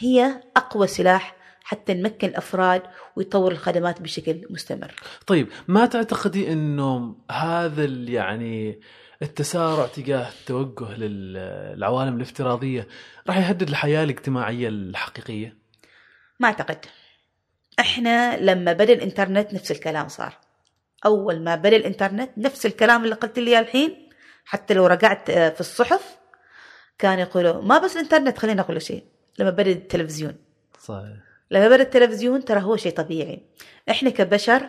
هي 0.00 0.42
أقوى 0.56 0.86
سلاح 0.86 1.36
حتى 1.62 1.94
نمكن 1.94 2.28
الافراد 2.28 2.82
ويطور 3.16 3.52
الخدمات 3.52 4.02
بشكل 4.02 4.46
مستمر. 4.50 4.94
طيب 5.26 5.48
ما 5.68 5.86
تعتقدي 5.86 6.52
إنه 6.52 7.16
هذا 7.30 7.84
يعني 7.84 8.80
التسارع 9.22 9.86
تجاه 9.86 10.28
التوجه 10.28 10.96
للعوالم 10.96 12.16
الافتراضية 12.16 12.88
راح 13.26 13.38
يهدد 13.38 13.68
الحياة 13.68 14.04
الاجتماعية 14.04 14.68
الحقيقية؟ 14.68 15.56
ما 16.40 16.48
أعتقد. 16.48 16.78
إحنا 17.80 18.36
لما 18.40 18.72
بدأ 18.72 18.92
الإنترنت 18.92 19.54
نفس 19.54 19.70
الكلام 19.70 20.08
صار. 20.08 20.38
أول 21.06 21.44
ما 21.44 21.54
بدأ 21.54 21.76
الإنترنت 21.76 22.30
نفس 22.36 22.66
الكلام 22.66 23.04
اللي 23.04 23.14
قلت 23.14 23.38
لي 23.38 23.58
الحين 23.58 24.08
حتى 24.44 24.74
لو 24.74 24.86
رجعت 24.86 25.30
آه، 25.30 25.48
في 25.48 25.60
الصحف 25.60 26.16
كان 26.98 27.18
يقولوا 27.18 27.62
ما 27.62 27.78
بس 27.78 27.96
الانترنت 27.96 28.38
خلينا 28.38 28.62
أقول 28.62 28.82
شيء 28.82 29.04
لما 29.40 29.50
بدا 29.50 29.70
التلفزيون. 29.70 30.36
صحيح. 30.78 31.16
لما 31.50 31.68
بدا 31.68 31.82
التلفزيون 31.82 32.44
ترى 32.44 32.60
هو 32.62 32.76
شيء 32.76 32.92
طبيعي. 32.92 33.42
إحنا 33.90 34.10
كبشر 34.10 34.68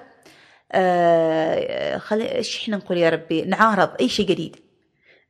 آه 0.72 1.98
خلي 1.98 2.36
إيش 2.36 2.64
إحنا 2.64 2.78
نقول 2.78 2.98
يا 2.98 3.10
ربي؟ 3.10 3.42
نعارض 3.42 3.92
أي 4.02 4.10
شيء 4.10 4.26
جديد 4.28 4.56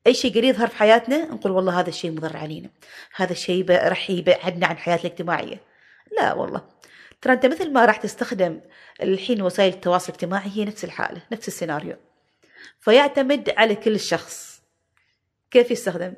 أي 0.08 0.14
شيء 0.14 0.32
جديد 0.32 0.44
يظهر 0.44 0.68
في 0.68 0.78
حياتنا 0.78 1.26
نقول 1.26 1.52
والله 1.52 1.80
هذا 1.80 1.90
الشيء 1.90 2.12
مضر 2.12 2.38
علينا. 2.38 2.70
هذا 3.16 3.32
الشيء 3.32 3.72
راح 3.72 4.10
يبعدنا 4.10 4.68
عن 4.68 4.78
حياتنا 4.78 5.06
الاجتماعية. 5.06 5.62
لا 6.18 6.34
والله. 6.34 6.62
ترى 7.22 7.34
أنت 7.34 7.46
مثل 7.46 7.72
ما 7.72 7.86
راح 7.86 7.98
تستخدم 7.98 8.62
الحين 9.02 9.42
وسائل 9.42 9.74
التواصل 9.74 10.08
الاجتماعي 10.08 10.50
هي 10.54 10.66
نفس 10.66 10.84
الحالة 10.84 11.22
نفس 11.32 11.48
السيناريو. 11.48 11.96
فيعتمد 12.80 13.50
على 13.58 13.76
كل 13.76 14.00
شخص. 14.00 14.62
كيف 15.52 15.72
يستخدم؟ 15.72 16.14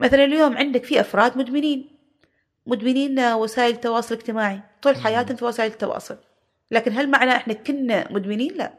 مثلا 0.00 0.24
اليوم 0.24 0.56
عندك 0.56 0.84
في 0.84 1.00
أفراد 1.00 1.38
مدمنين. 1.38 1.97
مدمنين 2.68 3.20
وسائل 3.20 3.74
التواصل 3.74 4.14
الاجتماعي. 4.14 4.60
طول 4.82 4.96
حياتهم 4.96 5.36
في 5.36 5.44
وسائل 5.44 5.72
التواصل. 5.72 6.16
لكن 6.70 6.92
هل 6.92 7.10
معناه 7.10 7.36
إحنا 7.36 7.54
كنا 7.54 8.12
مدمنين؟ 8.12 8.54
لا. 8.56 8.72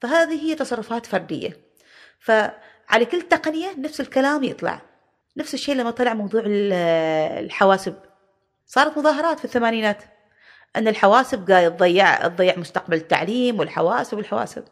فهذه 0.00 0.42
هي 0.42 0.54
تصرفات 0.54 1.06
فردية. 1.06 1.56
فعلى 2.20 3.04
كل 3.10 3.22
تقنية 3.22 3.68
نفس 3.78 4.00
الكلام 4.00 4.44
يطلع. 4.44 4.80
نفس 5.36 5.54
الشيء 5.54 5.74
لما 5.74 5.90
طلع 5.90 6.14
موضوع 6.14 6.42
ال- 6.46 6.72
الحواسب. 7.44 7.94
صارت 8.66 8.98
مظاهرات 8.98 9.38
في 9.38 9.44
الثمانينات. 9.44 10.02
أن 10.76 10.88
الحواسب 10.88 11.50
قاعد 11.50 11.76
تضيع 11.76 12.28
تضيع 12.28 12.56
مستقبل 12.58 12.96
التعليم 12.96 13.58
والحواسب 13.58 14.16
والحواسب. 14.16 14.64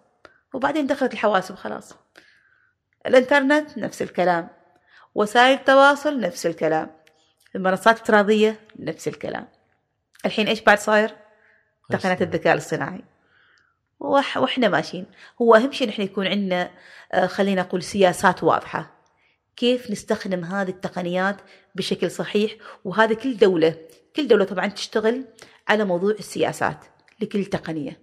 وبعدين 0.55 0.87
دخلت 0.87 1.13
الحواسب 1.13 1.55
خلاص. 1.55 1.95
الإنترنت 3.07 3.79
نفس 3.79 4.03
الكلام. 4.03 4.49
وسائل 5.15 5.55
التواصل 5.55 6.21
نفس 6.21 6.47
الكلام. 6.47 6.98
المنصات 7.57 7.97
الافتراضية 7.97 8.61
نفس 8.79 9.09
الكلام. 9.09 9.49
الحين 10.27 10.49
إيش 10.49 10.61
بعد 10.61 10.79
صاير؟ 10.79 11.17
تقنيات 11.91 12.23
الذكاء 12.23 12.53
الاصطناعي. 12.53 13.05
وح 14.01 14.37
وإحنا 14.37 14.69
ماشيين. 14.69 15.07
هو 15.43 15.55
أهم 15.55 15.73
شيء 15.73 15.89
نحن 15.89 16.03
يكون 16.03 16.27
عندنا 16.27 16.71
آه، 17.13 17.27
خلينا 17.27 17.63
نقول 17.63 17.83
سياسات 17.83 18.43
واضحة. 18.43 18.99
كيف 19.57 19.91
نستخدم 19.91 20.45
هذه 20.45 20.69
التقنيات 20.69 21.37
بشكل 21.75 22.11
صحيح؟ 22.11 22.53
وهذا 22.85 23.15
كل 23.15 23.37
دولة 23.37 23.77
كل 24.17 24.29
دولة 24.29 24.45
طبعا 24.45 24.67
تشتغل 24.67 25.25
على 25.69 25.85
موضوع 25.85 26.11
السياسات 26.11 26.85
لكل 27.21 27.45
تقنية. 27.45 28.01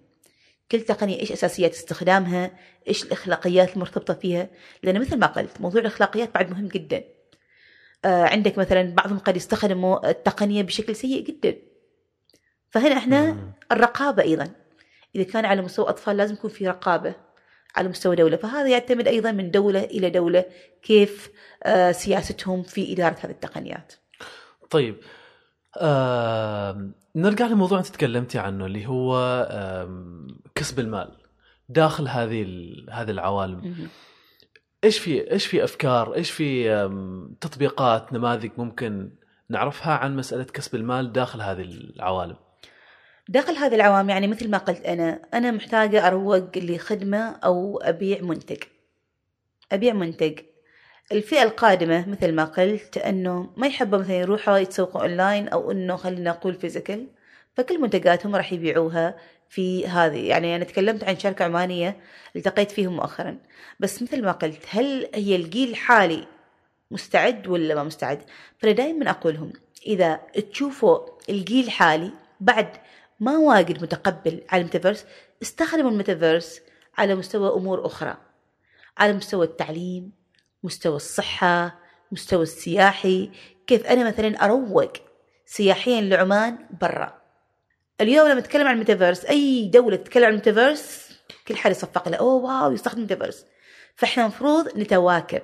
كل 0.72 0.80
تقنية 0.80 1.20
إيش 1.20 1.32
أساسيات 1.32 1.72
استخدامها؟ 1.72 2.50
إيش 2.88 3.04
الأخلاقيات 3.04 3.74
المرتبطة 3.74 4.14
فيها؟ 4.14 4.48
لأن 4.82 5.00
مثل 5.00 5.18
ما 5.18 5.26
قلت 5.26 5.60
موضوع 5.60 5.80
الأخلاقيات 5.80 6.34
بعد 6.34 6.50
مهم 6.50 6.68
جدا. 6.68 7.04
عندك 8.04 8.58
مثلا 8.58 8.94
بعضهم 8.94 9.18
قد 9.18 9.36
يستخدموا 9.36 10.10
التقنية 10.10 10.62
بشكل 10.62 10.96
سيء 10.96 11.26
جدا. 11.26 11.56
فهنا 12.70 12.96
إحنا 12.96 13.32
مم. 13.32 13.52
الرقابة 13.72 14.22
أيضا. 14.22 14.48
إذا 15.14 15.24
كان 15.24 15.44
على 15.44 15.62
مستوى 15.62 15.88
أطفال 15.88 16.16
لازم 16.16 16.34
يكون 16.34 16.50
في 16.50 16.68
رقابة 16.68 17.14
على 17.76 17.88
مستوى 17.88 18.16
دولة. 18.16 18.36
فهذا 18.36 18.68
يعتمد 18.68 19.08
أيضا 19.08 19.32
من 19.32 19.50
دولة 19.50 19.84
إلى 19.84 20.10
دولة 20.10 20.44
كيف 20.82 21.30
آه، 21.62 21.92
سياستهم 21.92 22.62
في 22.62 22.92
إدارة 22.92 23.16
هذه 23.20 23.30
التقنيات. 23.30 23.92
طيب 24.70 24.96
آه 25.76 26.90
نرجع 27.16 27.46
لموضوع 27.46 27.78
أنت 27.78 27.86
تكلمتي 27.86 28.38
عنه 28.38 28.66
اللي 28.66 28.86
هو 28.86 29.18
آم، 29.50 30.26
كسب 30.54 30.80
المال 30.80 31.16
داخل 31.68 32.08
هذه 32.08 32.46
هذه 32.90 33.10
العوالم. 33.10 33.88
إيش 34.86 34.98
في 34.98 35.30
إيش 35.30 35.46
في 35.46 35.64
أفكار؟ 35.64 36.14
إيش 36.14 36.30
في 36.30 36.68
تطبيقات 37.40 38.12
نماذج 38.12 38.50
ممكن 38.56 39.10
نعرفها 39.48 39.92
عن 39.92 40.16
مسألة 40.16 40.44
كسب 40.44 40.74
المال 40.74 41.12
داخل 41.12 41.40
هذه 41.40 41.62
العوالم؟ 41.62 42.36
داخل 43.28 43.56
هذه 43.56 43.74
العوالم 43.74 44.10
يعني 44.10 44.26
مثل 44.26 44.50
ما 44.50 44.58
قلت 44.58 44.84
أنا 44.86 45.22
أنا 45.34 45.50
محتاجة 45.50 46.06
أروج 46.06 46.58
لخدمة 46.58 47.36
أو 47.44 47.78
أبيع 47.82 48.20
منتج. 48.20 48.62
أبيع 49.72 49.92
منتج. 49.92 50.38
الفئة 51.12 51.42
القادمة 51.42 52.08
مثل 52.08 52.32
ما 52.32 52.44
قلت 52.44 52.98
أنه 52.98 53.50
ما 53.56 53.66
يحبوا 53.66 53.98
مثلا 53.98 54.16
يروحوا 54.16 54.56
يتسوقوا 54.56 55.00
أونلاين 55.00 55.48
أو 55.48 55.70
أنه 55.70 55.96
خلينا 55.96 56.30
نقول 56.30 56.54
physical 56.54 57.06
فكل 57.54 57.80
منتجاتهم 57.80 58.36
راح 58.36 58.52
يبيعوها. 58.52 59.16
في 59.48 59.86
هذه. 59.86 60.28
يعني 60.28 60.56
أنا 60.56 60.64
تكلمت 60.64 61.04
عن 61.04 61.18
شركة 61.18 61.44
عمانية 61.44 61.96
التقيت 62.36 62.70
فيهم 62.70 62.96
مؤخرا. 62.96 63.38
بس 63.80 64.02
مثل 64.02 64.22
ما 64.22 64.32
قلت 64.32 64.62
هل 64.70 65.08
هي 65.14 65.36
الجيل 65.36 65.70
الحالي 65.70 66.26
مستعد 66.90 67.46
ولا 67.46 67.74
ما 67.74 67.82
مستعد؟ 67.82 68.22
فأنا 68.58 68.72
دائما 68.72 69.10
أقولهم 69.10 69.52
إذا 69.86 70.20
تشوفوا 70.52 70.98
الجيل 71.28 71.64
الحالي 71.64 72.10
بعد 72.40 72.68
ما 73.20 73.38
واجد 73.38 73.82
متقبل 73.82 74.42
على 74.48 74.60
الميتافيرس 74.60 75.04
استخدموا 75.42 75.90
الميتافيرس 75.90 76.60
على 76.98 77.14
مستوى 77.14 77.48
أمور 77.48 77.86
أخرى. 77.86 78.16
على 78.98 79.12
مستوى 79.12 79.46
التعليم 79.46 80.12
مستوى 80.62 80.96
الصحة 80.96 81.78
مستوى 82.12 82.42
السياحي. 82.42 83.30
كيف 83.66 83.86
أنا 83.86 84.08
مثلا 84.08 84.44
أروج 84.44 84.88
سياحيا 85.46 86.00
لعمان 86.00 86.58
برا؟ 86.80 87.25
اليوم 88.00 88.28
لما 88.28 88.40
نتكلم 88.40 88.66
عن 88.66 88.74
الميتافيرس 88.74 89.24
أي 89.24 89.68
دولة 89.68 89.96
تتكلم 89.96 90.24
عن 90.24 90.30
الميتافيرس 90.30 91.12
كل 91.48 91.56
حد 91.56 91.70
يصفق 91.70 92.08
له 92.08 92.16
oh 92.16 92.34
wow 92.34 92.72
يستخدم 92.72 92.98
الميتافيرس. 92.98 93.46
فإحنا 93.94 94.22
المفروض 94.22 94.78
نتواكب. 94.78 95.42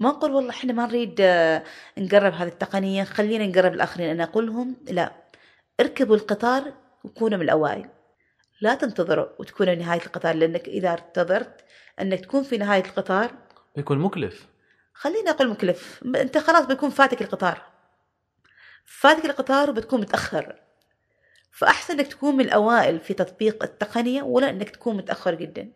ما 0.00 0.08
نقول 0.08 0.32
والله 0.32 0.50
إحنا 0.50 0.72
ما 0.72 0.86
نريد 0.86 1.16
آه، 1.20 1.64
نقرب 1.98 2.32
هذه 2.32 2.48
التقنية 2.48 3.04
خلينا 3.04 3.46
نقرب 3.46 3.74
الآخرين. 3.74 4.10
أنا 4.10 4.24
أقول 4.24 4.46
لهم 4.46 4.76
لا 4.88 5.12
اركبوا 5.80 6.16
القطار 6.16 6.72
وكونوا 7.04 7.38
من 7.38 7.44
الأوائل. 7.44 7.88
لا 8.60 8.74
تنتظروا 8.74 9.26
وتكونوا 9.38 9.74
نهاية 9.74 10.00
القطار 10.06 10.34
لأنك 10.34 10.68
إذا 10.68 10.92
انتظرت 10.92 11.64
أنك 12.00 12.20
تكون 12.20 12.42
في 12.42 12.58
نهاية 12.58 12.84
القطار. 12.84 13.34
بيكون 13.76 13.98
مكلف. 13.98 14.46
خليني 14.94 15.30
أقول 15.30 15.48
مكلف. 15.48 16.02
أنت 16.16 16.38
خلاص 16.38 16.66
بيكون 16.66 16.90
فاتك 16.90 17.22
القطار. 17.22 17.62
فاتك 18.84 19.24
القطار 19.24 19.70
وبتكون 19.70 20.00
متأخر. 20.00 20.63
فأحسن 21.56 21.94
أنك 22.00 22.06
تكون 22.06 22.36
من 22.36 22.44
الأوائل 22.44 23.00
في 23.00 23.14
تطبيق 23.14 23.62
التقنية 23.62 24.22
ولا 24.22 24.50
أنك 24.50 24.70
تكون 24.70 24.96
متأخر 24.96 25.34
جدا. 25.34 25.72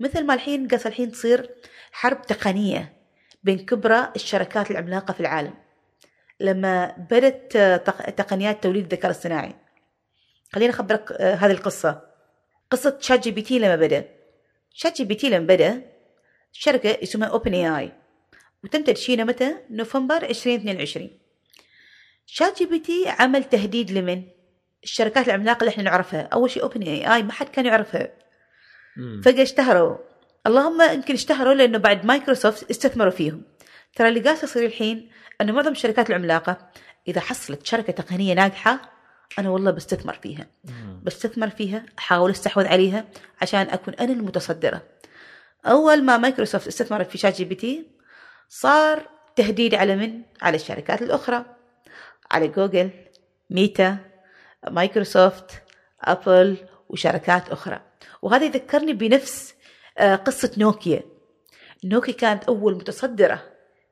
مثل 0.00 0.26
ما 0.26 0.34
الحين 0.34 0.68
قاس 0.68 0.86
الحين 0.86 1.12
تصير 1.12 1.50
حرب 1.92 2.22
تقنية 2.22 2.96
بين 3.44 3.58
كبرى 3.58 4.12
الشركات 4.16 4.70
العملاقة 4.70 5.12
في 5.12 5.20
العالم 5.20 5.54
لما 6.40 6.96
بدت 7.10 7.52
تق- 7.86 8.10
تقنيات 8.10 8.62
توليد 8.62 8.82
الذكاء 8.92 9.10
الصناعي 9.10 9.54
خليني 10.52 10.70
أخبرك 10.72 11.12
آه، 11.12 11.34
هذه 11.34 11.50
القصة. 11.50 12.02
قصة 12.70 12.98
ChatGPT 13.00 13.58
لما 13.58 13.76
بدأ. 13.76 14.04
ChatGPT 14.74 15.28
لما 15.30 15.46
بدأ 15.46 15.82
شركة 16.52 16.98
اسمها 17.02 17.28
OpenAI 17.28 17.92
وتم 18.64 18.82
تدشينه 18.84 19.24
متى؟ 19.24 19.56
نوفمبر 19.70 20.16
2022 20.22 21.10
ChatGPT 22.26 23.04
عمل 23.08 23.44
تهديد 23.44 23.90
لمن؟ 23.90 24.22
الشركات 24.84 25.28
العملاقة 25.28 25.60
اللي 25.60 25.70
إحنا 25.70 25.82
نعرفها. 25.82 26.28
أول 26.32 26.50
شيء 26.50 26.62
OpenAI 26.62 27.22
ما 27.22 27.32
حد 27.32 27.48
كان 27.48 27.66
يعرفها. 27.66 28.08
فجأة 29.24 29.42
اشتهروا. 29.42 29.96
اللهم 30.46 30.82
يمكن 30.82 31.14
اشتهروا 31.14 31.54
لأنه 31.54 31.78
بعد 31.78 32.04
مايكروسوفت 32.04 32.70
استثمروا 32.70 33.10
فيهم. 33.10 33.42
ترى 33.96 34.08
اللي 34.08 34.20
قاعد 34.20 34.42
يصير 34.42 34.66
الحين 34.66 35.10
أنه 35.40 35.52
معظم 35.52 35.70
الشركات 35.70 36.10
العملاقة 36.10 36.70
إذا 37.08 37.20
حصلت 37.20 37.66
شركة 37.66 37.92
تقنية 37.92 38.34
ناجحة 38.34 38.92
أنا 39.38 39.50
والله 39.50 39.70
بستثمر 39.70 40.14
فيها. 40.14 40.46
بستثمر 41.02 41.50
فيها 41.50 41.86
أحاول 41.98 42.30
أستحوذ 42.30 42.66
عليها 42.66 43.04
عشان 43.42 43.60
أكون 43.60 43.94
أنا 43.94 44.12
المتصدرة. 44.12 44.82
أول 45.66 46.04
ما 46.04 46.16
مايكروسوفت 46.16 46.66
استثمرت 46.66 47.10
في 47.10 47.18
ChatGPT 47.18 47.86
صار 48.48 49.08
تهديد 49.36 49.74
على 49.74 49.96
من؟ 49.96 50.22
على 50.42 50.56
الشركات 50.56 51.02
الأخرى. 51.02 51.44
على 52.30 52.48
جوجل 52.48 52.90
ميتا 53.50 54.11
مايكروسوفت 54.70 55.62
أبل 56.00 56.56
وشركات 56.88 57.48
أخرى. 57.48 57.80
وهذا 58.22 58.44
يذكرني 58.44 58.92
بنفس 58.92 59.54
آه، 59.98 60.16
قصة 60.16 60.50
نوكيا. 60.58 61.02
نوكيا 61.84 62.14
كانت 62.14 62.44
أول 62.44 62.74
متصدرة 62.74 63.42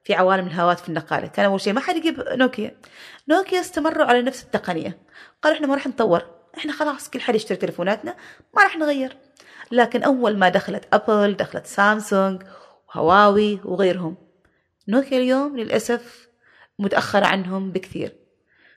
في 0.04 0.14
عوالم 0.14 0.46
الهواتف 0.46 0.88
النقالة. 0.88 1.26
كان 1.26 1.44
أول 1.44 1.60
شيء 1.60 1.72
ما 1.72 1.80
حد 1.80 1.96
يجيب 1.96 2.24
نوكيا. 2.28 2.76
نوكيا 3.28 3.60
استمروا 3.60 4.06
على 4.06 4.22
نفس 4.22 4.42
التقنية. 4.42 4.98
قالوا 5.42 5.56
إحنا 5.56 5.66
ما 5.66 5.74
راح 5.74 5.86
نطور. 5.86 6.22
إحنا 6.56 6.72
خلاص 6.72 7.10
كل 7.10 7.20
حد 7.20 7.34
يشتري 7.34 7.56
تلفوناتنا 7.56 8.16
ما 8.56 8.62
راح 8.62 8.76
نغير. 8.76 9.16
لكن 9.72 10.02
أول 10.02 10.36
ما 10.38 10.48
دخلت 10.48 10.84
أبل 10.92 11.36
دخلت 11.36 11.66
سامسونج 11.66 12.42
وهواوي 12.88 13.60
وغيرهم 13.64 14.16
نوكيا 14.88 15.18
اليوم 15.18 15.56
للأسف 15.56 16.28
متأخرة 16.78 17.26
عنهم 17.26 17.72
بكثير. 17.72 18.16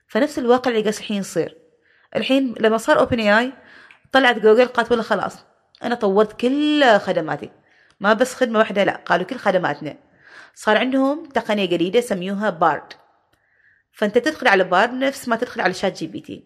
فنفس 0.08 0.38
الواقع 0.38 0.70
اللي 0.70 0.82
قاعد 0.82 0.94
الحين 0.94 1.16
يصير. 1.16 1.63
الحين 2.16 2.54
لما 2.60 2.76
صار 2.76 2.98
OpenAI 2.98 3.52
طلعت 4.12 4.38
جوجل 4.38 4.66
قالت 4.66 4.90
والله 4.90 5.04
خلاص 5.04 5.44
أنا 5.82 5.94
طورت 5.94 6.40
كل 6.40 6.98
خدماتي. 6.98 7.50
ما 8.00 8.12
بس 8.12 8.34
خدمة 8.34 8.58
واحدة 8.58 8.84
لا 8.84 8.96
قالوا 8.96 9.26
كل 9.26 9.36
خدماتنا. 9.36 9.96
صار 10.54 10.78
عندهم 10.78 11.26
تقنية 11.26 11.64
جديدة 11.64 12.00
سميوها 12.00 12.50
Bard. 12.50 12.92
فأنت 13.92 14.18
تدخل 14.18 14.48
على 14.48 14.64
Bard 14.64 14.92
نفس 14.92 15.28
ما 15.28 15.36
تدخل 15.36 15.60
على 15.60 15.74
شات 15.74 15.98
جي 15.98 16.06
بي 16.06 16.20
تي. 16.20 16.44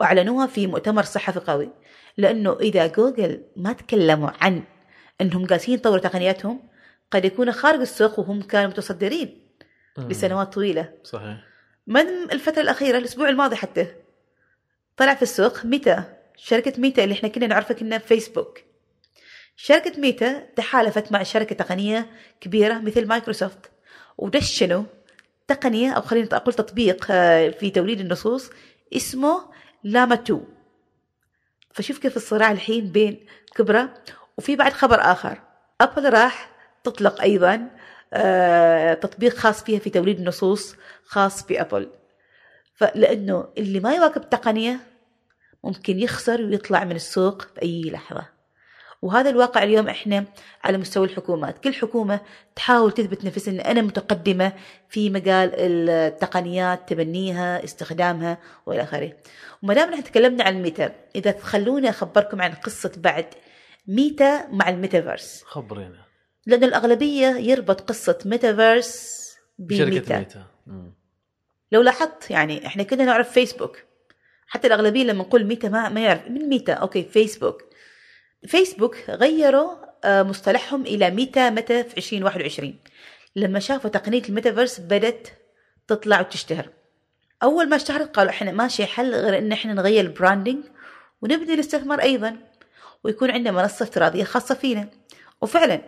وأعلنوها 0.00 0.46
في 0.46 0.66
مؤتمر 0.66 1.02
صحفي 1.02 1.40
قوي. 1.40 1.70
لأنه 2.16 2.56
إذا 2.60 2.86
جوجل 2.86 3.42
ما 3.56 3.72
تكلموا 3.72 4.30
عن 4.40 4.62
إنهم 5.20 5.46
قاعدين 5.46 5.74
يطوروا 5.74 5.98
تقنياتهم 5.98 6.68
قد 7.10 7.24
يكونوا 7.24 7.52
خارج 7.52 7.80
السوق 7.80 8.18
وهم 8.18 8.42
كانوا 8.42 8.70
متصدرين. 8.70 9.48
لسنوات 9.98 10.54
طويلة. 10.54 10.92
صحيح. 11.04 11.36
من 11.86 12.08
الفترة 12.32 12.62
الأخيرة 12.62 12.98
الأسبوع 12.98 13.28
الماضي 13.28 13.56
حتى. 13.56 13.86
طلع 14.98 15.14
في 15.14 15.22
السوق 15.22 15.64
ميتا 15.64 16.04
شركة 16.36 16.80
ميتا 16.80 17.04
اللي 17.04 17.14
إحنا 17.14 17.28
كنا 17.28 17.46
نعرفها 17.46 17.76
كنا 17.76 17.98
فيسبوك 17.98 18.58
شركة 19.56 20.00
ميتا 20.00 20.46
تحالفت 20.56 21.12
مع 21.12 21.22
شركة 21.22 21.54
تقنية 21.54 22.06
كبيرة 22.40 22.78
مثل 22.78 23.06
مايكروسوفت. 23.06 23.70
ودشنوا 24.18 24.82
تقنية 25.48 25.92
أو 25.92 26.00
خلينا 26.02 26.36
أقول 26.36 26.54
تطبيق 26.54 27.06
آه، 27.10 27.48
في 27.48 27.70
توليد 27.70 28.00
النصوص 28.00 28.50
اسمه 28.96 29.40
Llama 29.84 30.14
2 30.14 30.44
فشوف 31.72 31.98
كيف 31.98 32.16
الصراع 32.16 32.52
الحين 32.52 32.92
بين 32.92 33.26
كبرى 33.56 33.88
وفي 34.38 34.56
بعد 34.56 34.72
خبر 34.72 35.00
آخر. 35.00 35.40
أبل 35.80 36.12
راح 36.12 36.50
تطلق 36.84 37.20
أيضا 37.22 37.70
آه، 38.12 38.94
تطبيق 38.94 39.34
خاص 39.34 39.62
فيها 39.64 39.78
في 39.78 39.90
توليد 39.90 40.18
النصوص 40.18 40.76
خاص 41.04 41.46
بأبل 41.46 41.90
فلأنه 42.78 43.48
اللي 43.58 43.80
ما 43.80 43.94
يواكب 43.94 44.22
التقنية 44.22 44.80
ممكن 45.64 45.98
يخسر 45.98 46.42
ويطلع 46.42 46.84
من 46.84 46.96
السوق 46.96 47.42
في 47.42 47.62
أي 47.62 47.82
لحظة. 47.82 48.26
وهذا 49.02 49.30
الواقع 49.30 49.62
اليوم 49.62 49.88
إحنا 49.88 50.24
على 50.64 50.78
مستوى 50.78 51.06
الحكومات. 51.06 51.58
كل 51.58 51.74
حكومة 51.74 52.20
تحاول 52.56 52.92
تثبت 52.92 53.24
نفسها 53.24 53.54
إن 53.54 53.60
أنا 53.60 53.82
متقدمة 53.82 54.52
في 54.88 55.10
مجال 55.10 55.50
التقنيات 55.54 56.88
تبنيها 56.88 57.64
استخدامها 57.64 58.38
وإلى 58.66 58.82
آخره. 58.82 59.12
وما 59.62 59.74
دام 59.74 59.88
إحنا 59.88 60.04
تكلمنا 60.04 60.44
عن 60.44 60.56
الميتا 60.56 60.94
إذا 61.16 61.30
تخلوني 61.30 61.90
أخبركم 61.90 62.42
عن 62.42 62.52
قصة 62.52 62.92
بعد 62.96 63.26
ميتا 63.86 64.46
مع 64.46 64.68
الميتافيرس. 64.68 65.42
خبرينا. 65.44 66.04
لأن 66.46 66.64
الأغلبية 66.64 67.26
يربط 67.26 67.80
قصة 67.80 68.18
ميتافيرس 68.24 69.18
شركه 69.70 69.90
بميتا. 69.90 70.18
ميتا. 70.18 70.46
مم. 70.66 70.97
لو 71.72 71.82
لاحظت 71.82 72.30
يعني 72.30 72.66
إحنا 72.66 72.82
كنا 72.82 73.04
نعرف 73.04 73.32
فيسبوك 73.32 73.78
حتى 74.48 74.66
الأغلبية 74.66 75.04
لما 75.04 75.22
نقول 75.22 75.44
ميتا 75.44 75.68
ما, 75.68 75.88
ما 75.88 76.00
يعرف. 76.00 76.28
من 76.28 76.48
ميتا؟ 76.48 76.72
أوكي 76.72 77.02
فيسبوك 77.02 77.62
فيسبوك 78.46 78.96
غيروا 79.08 79.70
آه، 80.04 80.22
مصطلحهم 80.22 80.82
إلى 80.82 81.10
ميتا 81.10 81.50
متى 81.50 81.84
في 81.84 81.96
2021 81.96 82.78
لما 83.36 83.58
شافوا 83.58 83.90
تقنية 83.90 84.22
الميتافيرس 84.28 84.80
بدت 84.80 85.32
تطلع 85.88 86.20
وتشتهر. 86.20 86.68
أول 87.42 87.68
ما 87.68 87.76
اشتهرت 87.76 88.16
قالوا 88.16 88.30
إحنا 88.30 88.52
ماشي 88.52 88.86
حل 88.86 89.14
غير 89.14 89.38
إن 89.38 89.52
إحنا 89.52 89.74
نغير 89.74 90.04
ال 90.04 90.11
branding 90.11 90.64
ونبدأ 91.22 91.54
الاستثمار 91.54 92.00
أيضا 92.02 92.36
ويكون 93.04 93.30
عندنا 93.30 93.52
منصة 93.52 93.82
افتراضية 93.82 94.24
خاصة 94.24 94.54
فينا. 94.54 94.88
وفعلا 95.40 95.80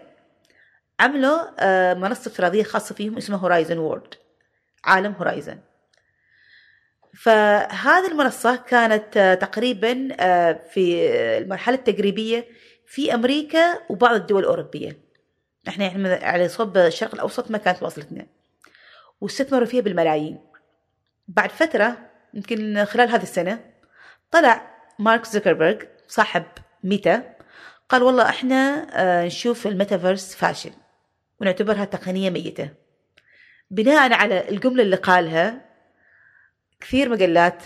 عملوا 1.00 1.38
آه، 1.58 1.94
منصة 1.94 2.28
افتراضية 2.28 2.62
خاصة 2.62 2.94
فيهم 2.94 3.16
اسمها 3.16 3.38
Horizon 3.38 3.78
World 3.78 4.14
عالم 4.84 5.12
Horizon 5.12 5.58
فهذه 7.14 8.10
المنصة 8.10 8.56
كانت 8.56 9.16
آه، 9.16 9.34
تقريبا 9.34 10.08
آه، 10.20 10.60
في 10.70 11.10
المرحلة 11.38 11.76
التجريبية 11.76 12.46
في 12.86 13.14
أمريكا 13.14 13.78
وبعض 13.88 14.14
الدول 14.14 14.42
الأوروبية. 14.42 14.98
إحنا 15.68 15.84
يعني 15.84 16.08
على 16.08 16.48
صوب 16.48 16.76
الشرق 16.76 17.14
الأوسط 17.14 17.50
ما 17.50 17.58
كانت 17.58 17.82
واصلتنا. 17.82 18.26
واستثمروا 19.20 19.66
فيها 19.66 19.80
بالملايين. 19.80 20.38
بعد 21.28 21.50
فترة 21.50 21.98
يمكن 22.34 22.84
خلال 22.84 23.08
هذه 23.08 23.22
السنة 23.22 23.60
طلع 24.30 24.70
مارك 24.98 25.26
زوكربيرج 25.26 25.82
صاحب 26.08 26.44
ميتا 26.84 27.36
قال 27.88 28.02
والله 28.02 28.28
إحنا 28.28 28.86
آه، 28.92 29.26
نشوف 29.26 29.66
الميتافيرس 29.66 30.34
فاشل 30.34 30.72
ونعتبرها 31.40 31.84
تقنية 31.84 32.30
ميتة. 32.30 32.68
بناء 33.70 34.12
على 34.12 34.48
الجملة 34.48 34.82
اللي 34.82 34.96
قالها 34.96 35.69
كثير 36.80 37.08
مجلات 37.08 37.62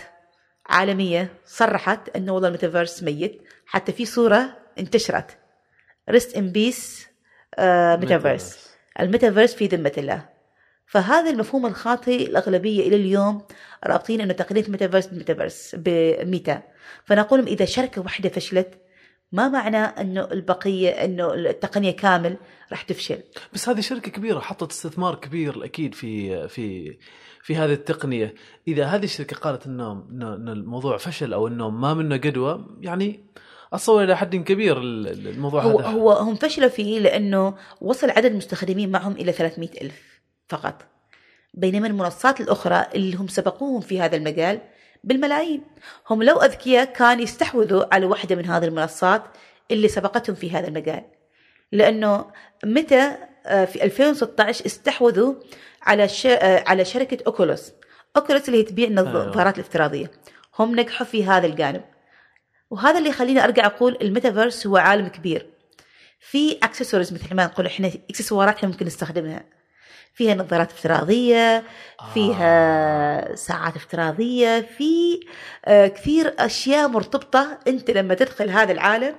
عالمية 0.65 1.33
صرحت 1.45 2.15
أنه 2.15 2.33
والله 2.33 2.47
الميتافيرس 2.47 3.03
ميت 3.03 3.41
حتى 3.65 3.91
في 3.91 4.05
صورة 4.05 4.57
انتشرت. 4.79 5.37
Rest 6.09 6.37
in 6.37 6.51
peace 6.51 7.07
metaverse. 7.99 8.69
الميتافيرس 8.99 9.55
في 9.55 9.67
ذمة 9.67 9.91
الله. 9.97 10.29
فهذا 10.87 11.29
المفهوم 11.29 11.65
الخاطئ 11.65 12.25
الأغلبية 12.25 12.87
إلى 12.87 12.95
اليوم 12.95 13.41
رابطين 13.85 14.21
أنه 14.21 14.33
تقنية 14.33 14.61
الميتافيرس 14.61 15.07
بالميتافيرس 15.07 15.75
بميتا. 15.75 16.61
فنقول 17.05 17.47
إذا 17.47 17.65
شركة 17.65 18.01
واحدة 18.01 18.29
فشلت 18.29 18.81
ما 19.31 19.47
معنى 19.47 19.77
إنه 19.77 20.31
البقية 20.31 20.89
إنه 20.89 21.33
التقنية 21.33 21.91
كامل 21.91 22.37
راح 22.71 22.81
تفشل؟ 22.81 23.19
بس 23.53 23.69
هذه 23.69 23.79
شركة 23.79 24.11
كبيرة 24.11 24.39
حطت 24.39 24.71
استثمار 24.71 25.15
كبير 25.15 25.65
أكيد 25.65 25.95
في 25.95 26.47
في 26.47 26.97
في 27.45 27.55
هذه 27.55 27.73
التقنية. 27.73 28.35
إذا 28.67 28.85
هذه 28.85 29.03
الشركة 29.03 29.35
قالت 29.35 29.67
انه 29.67 29.91
انه 29.91 30.51
الموضوع 30.51 30.97
فشل 30.97 31.33
أو 31.33 31.47
انه 31.47 31.69
ما 31.69 31.93
منه 31.93 32.17
جدوى 32.17 32.77
يعني 32.81 33.25
اتصور 33.73 34.03
إلى 34.03 34.17
حد 34.17 34.35
كبير 34.35 34.77
الموضوع 34.77 35.63
هو 35.63 35.79
هذا. 35.79 35.87
هو 35.87 36.11
هم 36.11 36.35
فشلوا 36.35 36.69
فيه 36.69 36.99
لأنه 36.99 37.55
وصل 37.81 38.09
عدد 38.09 38.25
المستخدمين 38.25 38.91
معهم 38.91 39.11
إلى 39.11 39.31
300 39.31 39.69
ألف 39.81 40.21
فقط. 40.49 40.85
بينما 41.53 41.87
المنصات 41.87 42.41
الأخرى 42.41 42.85
اللي 42.95 43.17
هم 43.17 43.27
سبقوهم 43.27 43.81
في 43.81 44.01
هذا 44.01 44.15
المجال 44.17 44.61
بالملايين. 45.03 45.61
هم 46.09 46.23
لو 46.23 46.35
أذكياء 46.35 46.93
كان 46.93 47.19
يستحوذوا 47.19 47.93
على 47.93 48.05
واحدة 48.05 48.35
من 48.35 48.45
هذه 48.45 48.65
المنصات 48.65 49.23
اللي 49.71 49.87
سبقتهم 49.87 50.35
في 50.35 50.51
هذا 50.51 50.67
المجال. 50.67 51.03
لأنه 51.71 52.25
متى 52.65 53.15
في 53.65 53.83
2016 53.83 54.65
استحوذوا 54.65 55.33
على 55.83 56.07
آه، 56.25 56.63
على 56.67 56.85
شركة 56.85 57.17
أوكولوس. 57.27 57.71
أوكولوس 58.17 58.47
اللي 58.47 58.59
هي 58.59 58.63
تبيع 58.63 58.87
النظارات 58.87 59.37
أيوه. 59.37 59.49
الافتراضية. 59.49 60.11
هم 60.59 60.79
نجحوا 60.79 61.05
في 61.05 61.25
هذا 61.25 61.47
الجانب. 61.47 61.81
وهذا 62.69 62.97
اللي 62.97 63.09
يخليني 63.09 63.43
أرجع 63.43 63.65
أقول 63.65 63.97
الميتافيرس 64.01 64.67
هو 64.67 64.77
عالم 64.77 65.07
كبير. 65.07 65.49
في 66.19 66.57
أكسسوارز 66.63 67.13
مثل 67.13 67.35
ما 67.35 67.45
نقول 67.45 67.65
إحنا 67.65 67.91
إكسسوارات 68.09 68.65
ممكن 68.65 68.85
نستخدمها. 68.85 69.43
فيها 70.13 70.35
نظارات 70.35 70.71
افتراضية 70.71 71.63
فيها 72.13 73.31
آه. 73.31 73.35
ساعات 73.35 73.75
افتراضية 73.75 74.61
في 74.77 75.19
آه 75.65 75.87
كثير 75.87 76.33
أشياء 76.39 76.87
مرتبطة. 76.87 77.59
أنت 77.67 77.91
لما 77.91 78.13
تدخل 78.13 78.49
هذا 78.49 78.71
العالم 78.71 79.15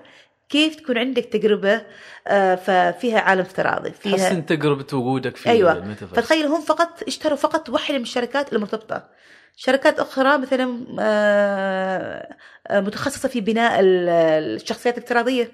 كيف 0.49 0.75
تكون 0.75 0.99
عندك 0.99 1.25
تجربة 1.25 1.83
آه 2.27 2.55
ففيها 2.55 3.21
عالم 3.21 3.41
افتراضي 3.41 3.91
فيها 3.91 4.17
تحسن 4.17 4.47
تجربة 4.47 4.87
وجودك 4.97 5.37
في 5.37 5.51
أيوة. 5.51 5.73
الميتافيرس 5.73 6.13
فتخيل 6.13 6.47
هم 6.47 6.61
فقط 6.61 7.03
اشتروا 7.07 7.37
فقط 7.37 7.69
واحدة 7.71 7.99
من 7.99 8.03
الشركات 8.03 8.53
المرتبطة. 8.53 9.09
شركات 9.57 10.01
أخرى 10.01 10.39
مثلا 10.39 10.87
آه، 11.01 12.37
آه، 12.67 12.81
متخصصة 12.81 13.29
في 13.29 13.41
بناء 13.41 13.81
الشخصيات 13.81 14.99
الافتراضية 14.99 15.53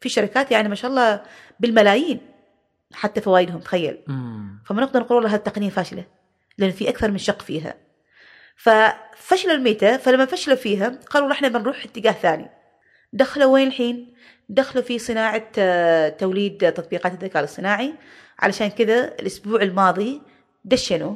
في 0.00 0.08
شركات 0.08 0.50
يعني 0.50 0.68
ما 0.68 0.74
شاء 0.74 0.90
الله 0.90 1.22
بالملايين 1.60 2.20
حتى 2.92 3.20
فوائدهم 3.20 3.60
تخيل. 3.60 3.98
فما 4.66 4.82
نقدر 4.82 5.00
نقول 5.00 5.16
والله 5.16 5.30
هذه 5.30 5.38
التقنيه 5.38 5.70
فاشلة 5.70 6.04
لأن 6.58 6.70
في 6.70 6.88
أكثر 6.88 7.10
من 7.10 7.18
شق 7.18 7.42
فيها. 7.42 7.74
ففشلوا 8.56 9.54
الميتا 9.54 9.96
فلما 9.96 10.24
فشلوا 10.24 10.56
فيها 10.56 10.98
قالوا 11.10 11.32
إحنا 11.32 11.48
بنروح 11.48 11.84
اتجاه 11.84 12.12
ثاني. 12.12 12.61
دخلوا 13.12 13.52
وين 13.52 13.66
الحين؟ 13.68 14.14
دخلوا 14.48 14.84
في 14.84 14.98
صناعة 14.98 15.48
آه، 15.58 16.08
توليد 16.08 16.72
تطبيقات 16.72 17.12
الذكاء 17.12 17.40
الاصطناعي. 17.40 17.94
علشان 18.38 18.68
كذا 18.68 19.14
الأسبوع 19.20 19.62
الماضي 19.62 20.22
دشنوا 20.64 21.14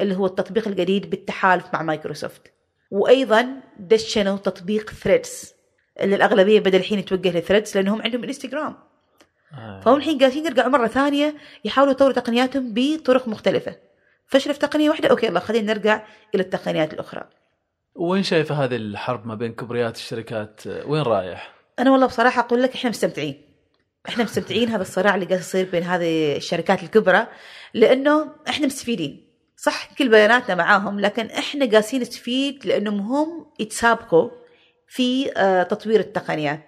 اللي 0.00 0.16
هو 0.16 0.26
التطبيق 0.26 0.68
الجديد 0.68 1.10
بالتحالف 1.10 1.64
مع 1.74 1.82
مايكروسوفت. 1.82 2.52
وأيضا 2.90 3.60
دشنوا 3.78 4.36
تطبيق 4.36 4.90
Threads 4.90 5.54
اللي 6.00 6.16
الأغلبية 6.16 6.60
بدأ 6.60 6.78
الحين 6.78 6.98
يتوجه 6.98 7.38
ل 7.38 7.43
Threads 7.43 7.76
لأنهم 7.76 8.02
عندهم 8.02 8.24
انستغرام 8.24 8.76
آه. 9.54 9.80
فهم 9.80 9.96
الحين 9.96 10.18
قاعدين 10.18 10.46
يرجعوا 10.46 10.68
مرة 10.68 10.86
ثانية 10.86 11.34
يحاولوا 11.64 11.92
يطوروا 11.92 12.12
تقنياتهم 12.12 12.72
بطرق 12.74 13.28
مختلفة. 13.28 13.76
فشل 14.26 14.52
في 14.54 14.58
تقنية 14.58 14.90
واحدة 14.90 15.08
أوكي 15.08 15.26
يلا 15.26 15.40
خلينا 15.40 15.72
نرجع 15.72 16.02
إلى 16.34 16.42
التقنيات 16.42 16.94
الأخرى. 16.94 17.28
وين 17.94 18.22
شايفه 18.22 18.64
هذه 18.64 18.76
الحرب 18.76 19.26
ما 19.26 19.34
بين 19.34 19.52
كبريات 19.52 19.96
الشركات؟ 19.96 20.60
وين 20.66 21.02
رايح؟ 21.02 21.54
أنا 21.78 21.90
والله 21.90 22.06
بصراحة 22.06 22.40
أقول 22.40 22.62
لك 22.62 22.74
إحنا 22.74 22.90
مستمتعين. 22.90 23.42
إحنا 24.08 24.24
مستمتعين. 24.24 24.68
هذا 24.68 24.82
الصراع 24.82 25.14
اللي 25.14 25.26
قاعد 25.26 25.40
يصير 25.40 25.70
بين 25.70 25.82
هذه 25.82 26.36
الشركات 26.36 26.82
الكبرى 26.82 27.26
لأنه 27.74 28.32
إحنا 28.48 28.66
مستفيدين. 28.66 29.28
صح 29.56 29.94
كل 29.98 30.08
بياناتنا 30.08 30.54
معاهم 30.54 31.00
لكن 31.00 31.26
إحنا 31.26 31.66
قاعدين 31.66 32.00
نستفيد 32.00 32.66
لأنهم 32.66 33.00
هم 33.00 33.46
يتسابقوا 33.60 34.30
في 34.88 35.32
آه، 35.36 35.62
تطوير 35.62 36.00
التقنيات. 36.00 36.60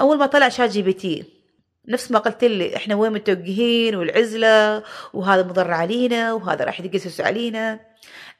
أول 0.00 0.18
ما 0.18 0.26
طلع 0.26 0.48
شات 0.48 0.70
جي 0.70 0.82
بي 0.82 0.92
تي 0.92 1.24
نفس 1.88 2.10
ما 2.10 2.18
قلت 2.18 2.44
لي 2.44 2.76
إحنا 2.76 2.94
وين 2.94 3.12
متوجهين 3.12 3.94
والعزلة 3.96 4.82
وهذا 5.14 5.42
مضر 5.42 5.70
علينا 5.70 6.32
وهذا 6.32 6.64
راح 6.64 6.80
يتجسس 6.80 7.20
علينا. 7.20 7.80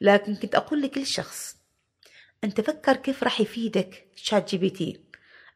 لكن 0.01 0.35
كنت 0.35 0.55
أقول 0.55 0.81
لكل 0.81 1.05
شخص 1.05 1.58
انت 2.43 2.61
فكر 2.61 2.95
كيف 2.95 3.23
راح 3.23 3.41
يفيدك 3.41 4.07
شات 4.15 4.49
جي 4.49 4.57
بي 4.57 4.69
تي 4.69 4.99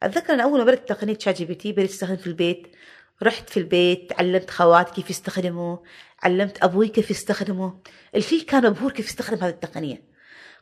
أتذكر 0.02 0.34
أنا 0.34 0.42
أول 0.42 0.58
ما 0.58 0.64
بدأت 0.64 0.88
تقنية 0.88 1.18
شات 1.18 1.36
جي 1.36 1.44
بي 1.44 1.54
تي 1.54 1.72
بديت 1.72 1.90
استخدم 1.90 2.16
في 2.16 2.26
البيت. 2.26 2.76
رحت 3.22 3.50
في 3.50 3.56
البيت 3.56 4.12
علمت 4.18 4.50
خواتي 4.50 4.92
كيف 4.92 5.10
يستخدموا 5.10 5.76
علمت 6.22 6.62
أبوي 6.62 6.88
كيف 6.88 7.10
يستخدمه 7.10 7.78
الكل 8.14 8.40
كان 8.40 8.70
مبهور 8.70 8.92
كيف 8.92 9.06
يستخدم 9.06 9.44
هذه 9.44 9.50
التقنية. 9.50 10.02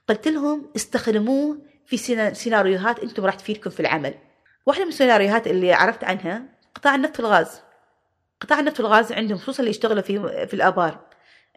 قلت 0.08 0.28
لهم 0.28 0.70
استخدموه 0.76 1.58
في 1.86 1.96
سيناريوهات 2.34 2.98
أنتم 2.98 3.24
راح 3.24 3.34
تفيدكم 3.34 3.70
في 3.70 3.80
العمل. 3.80 4.14
واحدة 4.66 4.84
من 4.84 4.90
السيناريوهات 4.90 5.46
اللي 5.46 5.72
عرفت 5.72 6.04
عنها 6.04 6.42
قطاع 6.74 6.94
النفط 6.94 7.20
والغاز. 7.20 7.60
قطاع 8.40 8.60
النفط 8.60 8.80
والغاز 8.80 9.12
عندهم 9.12 9.38
خصوصا 9.38 9.58
اللي 9.58 9.70
يشتغلوا 9.70 10.02
في 10.02 10.46
في 10.46 10.54
الآبار 10.54 11.06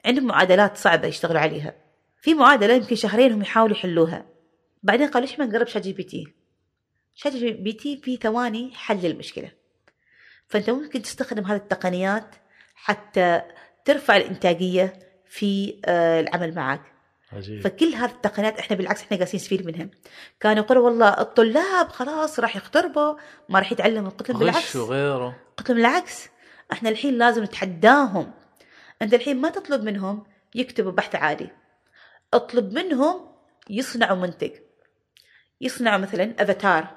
عندهم 0.05 0.25
معادلات 0.25 0.77
صعبة 0.77 1.07
يشتغلوا 1.07 1.41
عليها. 1.41 1.75
في 2.21 2.33
معادلة 2.33 2.73
يمكن 2.73 2.95
شهرين 2.95 3.31
هم 3.31 3.41
يحاولوا 3.41 3.75
يحلوها. 3.75 4.34
بعدين 4.85 5.07
قالوا 5.07 5.27
ليش 5.27 5.39
ما 5.39 5.45
نجرب 5.45 5.67
شات 5.67 5.83
جي 5.83 5.93
بي 5.93 6.03
تي؟ 6.03 6.33
شات 7.15 7.33
جي 7.33 7.51
بي 7.51 7.73
تي 7.73 7.97
في 7.97 8.17
ثواني 8.17 8.71
حل 8.75 9.05
المشكلة. 9.05 9.51
فأنت 10.47 10.69
ممكن 10.69 11.01
تستخدم 11.01 11.45
هذه 11.45 11.57
التقنيات 11.57 12.35
حتى 12.75 13.41
ترفع 13.85 14.17
الإنتاجية 14.17 14.93
في 15.27 15.81
آه، 15.85 16.19
العمل 16.19 16.55
معك. 16.55 16.81
عجيب. 17.31 17.61
فكل 17.61 17.85
هذه 17.85 18.11
التقنيات 18.11 18.59
إحنا 18.59 18.75
بالعكس 18.77 19.01
إحنا 19.01 19.17
قاعدين 19.17 19.35
نستفيد 19.35 19.65
منها. 19.65 19.89
كانوا 20.39 20.63
يقولوا 20.63 20.85
والله 20.85 21.21
الطلاب 21.21 21.89
خلاص 21.89 22.39
راح 22.39 22.55
يختربوا 22.55 23.15
ما 23.49 23.59
راح 23.59 23.71
يتعلموا. 23.71 24.09
قلت 24.09 24.29
لهم 24.29 24.39
بالعكس. 24.39 24.75
وغيره. 24.75 25.35
قلت 25.57 25.69
لهم 25.69 25.77
بالعكس 25.77 26.29
إحنا 26.71 26.89
الحين 26.89 27.17
لازم 27.17 27.43
نتحداهم. 27.43 28.33
أنت 29.01 29.13
الحين 29.13 29.41
ما 29.41 29.49
تطلب 29.49 29.83
منهم 29.83 30.23
يكتبوا 30.55 30.91
بحث 30.91 31.15
عادي. 31.15 31.49
اطلب 32.33 32.73
منهم 32.73 33.35
يصنعوا 33.69 34.17
منتج. 34.17 34.64
يصنعوا 35.65 35.97
مثلا 35.97 36.33
أفاتار 36.39 36.87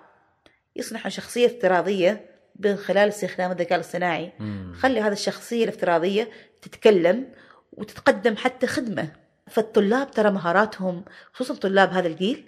يصنعوا 0.77 1.09
شخصية 1.09 1.47
افتراضية 1.47 2.31
من 2.59 2.77
خلال 2.77 3.09
استخدام 3.09 3.51
الذكاء 3.51 3.75
الاصطناعي. 3.75 4.33
خلي 4.81 5.01
هذه 5.01 5.13
الشخصية 5.13 5.65
الافتراضية 5.65 6.29
تتكلم 6.63 7.27
وتتقدم 7.73 8.37
حتى 8.37 8.67
خدمة. 8.67 9.09
فالطلاب 9.47 10.11
ترى 10.11 10.31
مهاراتهم 10.31 11.05
خصوصا 11.33 11.55
طلاب 11.55 11.93
هذا 11.93 12.09
الجيل 12.09 12.45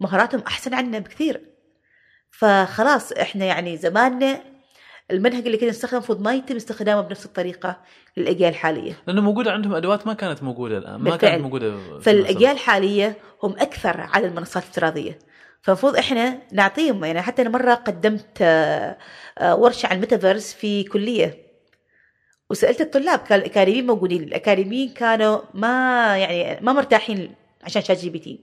مهاراتهم 0.00 0.40
أحسن 0.46 0.74
عنا 0.74 0.98
بكثير. 0.98 1.40
فخلاص 2.30 3.12
إحنا 3.12 3.44
يعني 3.44 3.76
زماننا 3.76 4.40
المنهج 5.10 5.46
اللي 5.46 5.56
كنا 5.56 5.70
نستخدمه 5.70 5.98
المفروض 5.98 6.20
ما 6.20 6.34
يتم 6.34 6.56
استخدامه 6.56 7.00
بنفس 7.00 7.26
الطريقة 7.26 7.80
للأجيال 8.16 8.50
الحالية. 8.50 8.92
لأنه 9.06 9.20
موجودة 9.20 9.52
عندهم 9.52 9.74
أدوات 9.74 10.06
ما 10.06 10.14
كانت 10.14 10.42
موجودة 10.42 10.78
الآن 10.78 10.96
ما 10.96 11.10
بالفعل. 11.10 11.30
كانت 11.30 11.42
موجوده 11.42 11.98
فالأجيال 12.00 12.52
الحالية 12.52 13.16
هم 13.42 13.52
أكثر 13.52 14.00
على 14.00 14.26
المنصات 14.26 14.62
الافتراضية. 14.62 15.18
فالمفروض 15.66 15.96
إحنا 15.96 16.38
نعطيهم 16.52 17.04
يعني 17.04 17.22
حتى 17.22 17.42
أنا 17.42 17.50
مرة 17.50 17.74
قدمت 17.74 18.38
آه، 18.40 18.96
ورشة 19.42 19.86
عن 19.86 19.96
الميتافيرس 19.96 20.54
في 20.54 20.84
كلية. 20.84 21.46
وسألت 22.50 22.80
الطلاب 22.80 23.18
كان 23.18 23.38
الأكاديميين 23.38 23.86
موجودين 23.86 24.22
الأكاديميين 24.22 24.88
كانوا 24.94 25.40
ما 25.54 25.68
يعني 26.18 26.60
ما 26.60 26.72
مرتاحين 26.72 27.34
عشان 27.62 27.82
شات 27.82 27.98
جي 27.98 28.10
بي 28.10 28.18
تي 28.18 28.42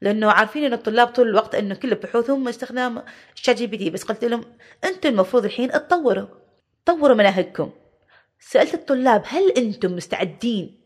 لأنه 0.00 0.30
عارفين 0.30 0.64
إن 0.64 0.72
الطلاب 0.72 1.08
طول 1.08 1.28
الوقت 1.28 1.54
إنه 1.54 1.74
كل 1.74 1.94
بحوثهم 1.94 2.48
استخدام 2.48 3.02
شات 3.34 3.56
جي 3.56 3.66
بي 3.66 3.76
تي 3.76 3.90
بس 3.90 4.02
قلت 4.02 4.24
لهم 4.24 4.44
أنتم 4.84 5.08
المفروض 5.08 5.44
الحين 5.44 5.70
تطوروا 5.70 6.26
طوروا 6.86 7.16
مناهجكم. 7.16 7.70
سألت 8.40 8.74
الطلاب 8.74 9.22
هل 9.26 9.50
أنتم 9.50 9.96
مستعدين 9.96 10.80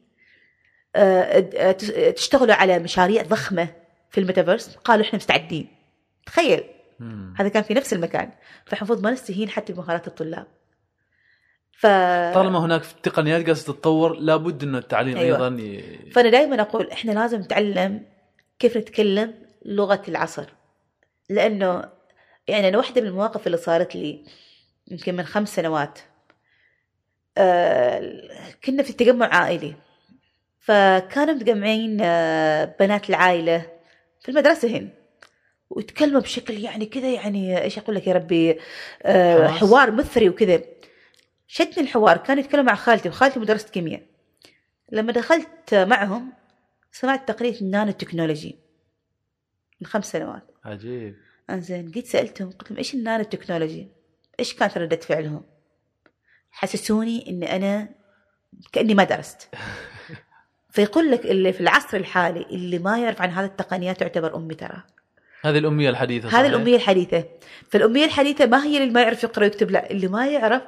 آه، 0.97 1.51
آه، 1.57 2.11
تشتغلوا 2.11 2.55
على 2.55 2.79
مشاريع 2.79 3.23
ضخمة 3.23 3.69
في 4.11 4.21
الميتافيرس؟ 4.21 4.77
قالوا 4.77 5.05
إحنا 5.05 5.17
مستعدين. 5.17 5.76
تخيل. 6.27 6.65
مم. 7.01 7.35
هذا 7.37 7.49
كان 7.49 7.63
في 7.63 7.75
نفس 7.75 7.93
المكان. 7.93 8.31
فالمفروض 8.65 9.03
ما 9.03 9.11
نستهين 9.11 9.49
حتى 9.49 9.73
بمهارات 9.73 10.07
الطلاب. 10.07 10.47
ف 11.73 11.87
طالما 12.35 12.59
هناك 12.59 12.83
تقنيات 13.03 13.43
قاعدة 13.43 13.61
تتطور 13.61 14.17
لابد 14.17 14.63
إنه 14.63 14.79
التعليم 14.79 15.17
أيوة. 15.17 15.37
أيضا 15.37 15.63
ي... 15.63 15.83
فأنا 16.11 16.31
دائما 16.31 16.61
أقول 16.61 16.91
إحنا 16.91 17.13
لازم 17.13 17.41
نتعلم 17.41 18.07
كيف 18.59 18.77
نتكلم 18.77 19.35
لغة 19.65 20.03
العصر. 20.09 20.45
لأنه 21.31 21.85
يعني 22.49 22.69
أنا 22.69 22.79
واحدة 22.79 23.01
من 23.01 23.07
المواقف 23.07 23.47
اللي 23.47 23.57
صارت 23.57 23.97
لي 23.97 24.25
يمكن 24.89 25.15
من 25.17 25.25
خمس 25.25 25.55
سنوات. 25.55 25.99
آه 27.39 28.23
كنا 28.65 28.83
في 28.83 28.93
تجمع 28.93 29.27
عائلي. 29.27 29.75
فكانوا 30.61 31.35
متجمعين 31.35 31.99
آه 32.01 32.77
بنات 32.81 33.11
العائلة 33.11 33.67
في 34.21 34.29
المدرسة 34.29 34.69
هن 34.69 34.89
ويتكلموا 35.71 36.21
بشكل 36.21 36.55
يعني 36.55 36.87
كذا 36.87 37.13
يعني 37.13 37.63
إيش 37.63 37.79
أقول 37.79 37.97
لك 37.97 38.07
يا 38.07 38.13
ربي؟ 38.13 38.61
آه. 39.03 39.47
حوار 39.47 39.91
مثري 39.91 40.29
وكذا. 40.29 40.63
شدني 41.47 41.81
الحوار 41.81 42.17
كان 42.17 42.39
يتكلم 42.39 42.65
مع 42.65 42.75
خالتي 42.75 43.09
وخالتي 43.09 43.41
مدرسة 43.41 43.69
كيمياء. 43.69 44.03
لما 44.93 45.13
دخلت 45.13 45.75
معهم 45.75 46.33
سمعت 46.93 47.29
تقرير 47.29 47.55
النانو 47.61 47.93
تكنولوجي 47.93 48.59
من 49.81 49.87
خمس 49.87 50.13
سنوات. 50.13 50.51
عجيب. 50.65 51.17
انزين 51.51 51.91
جيت 51.91 52.07
سألتهم 52.07 52.51
قلت 52.51 52.71
لهم 52.71 52.79
إيش 52.79 52.95
النانو 52.95 53.25
تكنولوجي؟ 53.25 53.89
إيش 54.41 54.55
كانت 54.55 54.79
ردة 54.79 54.97
فعلهم؟ 54.97 55.45
حسسوني 56.51 57.31
اني 57.31 57.57
أنا 57.57 57.89
كأني 58.73 58.95
ما 58.95 59.05
درست. 59.05 59.49
فيقول 60.75 61.11
لك 61.11 61.27
اللي 61.27 61.53
في 61.53 61.61
العصر 61.61 61.97
الحالي 61.97 62.43
اللي 62.43 62.79
ما 62.79 62.99
يعرف 62.99 63.23
عن 63.23 63.31
هذه 63.31 63.47
التقنيات 63.47 64.01
تعتبر 64.01 64.37
أمي 64.37 64.55
ترى. 64.55 64.83
هذه 65.51 65.59
الأمية 65.59 65.91
الحديثة 65.91 66.29
هذه؟ 66.29 66.47
الأمية 66.47 66.77
الحديثة. 66.77 67.25
فالأمية 67.71 68.05
الحديثة 68.05 68.47
ما 68.47 68.65
هي 68.65 68.77
اللي 68.77 68.91
ما 68.93 69.03
يعرف 69.03 69.25
يقرأ 69.25 69.45
ويكتب 69.45 69.71
لا 69.71 69.91
اللي 69.91 70.09
ما 70.09 70.27
يعرف 70.27 70.63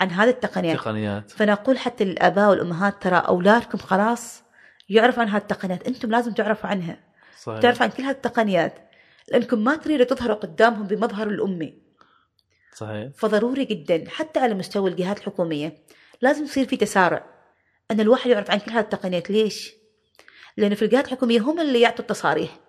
عن 0.00 0.10
هذه 0.10 0.28
التقنيات. 0.28 0.76
تقنيات 0.76 1.30
فأنا 1.30 1.52
أقول 1.52 1.78
حتى 1.78 2.04
للآباء 2.04 2.50
والأمهات 2.50 3.02
ترى 3.02 3.16
أولادكم 3.16 3.78
خلاص 3.78 4.42
يعرفوا 4.88 5.22
عن 5.22 5.28
هذه 5.28 5.42
التقنيات. 5.42 5.86
أنتم 5.86 6.10
لازم 6.10 6.32
تعرفوا 6.32 6.70
عنها. 6.70 6.98
صحيح. 7.42 7.60
تعرفوا 7.60 7.82
عن 7.82 7.90
كل 7.90 8.02
هذه 8.02 8.10
التقنيات. 8.10 8.74
لأنكم 9.28 9.64
ما 9.64 9.76
تريدوا 9.76 10.04
تظهروا 10.04 10.36
قدامهم 10.36 10.86
بمظهر 10.86 11.28
الأمي 11.28 11.78
صحيح. 12.74 13.08
فضروري 13.16 13.64
جدا 13.64 14.04
حتى 14.08 14.40
على 14.40 14.54
مستوى 14.54 14.90
الجهات 14.90 15.18
الحكومية 15.18 15.76
لازم 16.22 16.44
يصير 16.44 16.66
في 16.66 16.76
تسارع 16.76 17.26
أن 17.90 18.00
الواحد 18.00 18.30
يعرف 18.30 18.50
عن 18.50 18.58
كل 18.58 18.70
هذه 18.70 18.80
التقنيات. 18.80 19.30
ليش؟ 19.30 19.72
لأنه 20.56 20.74
في 20.74 20.84
الجهات 20.84 21.06
الحكومية 21.06 21.40
هم 21.40 21.60
اللي 21.60 21.80
يعطوا 21.80 22.00
التصاريح. 22.00 22.63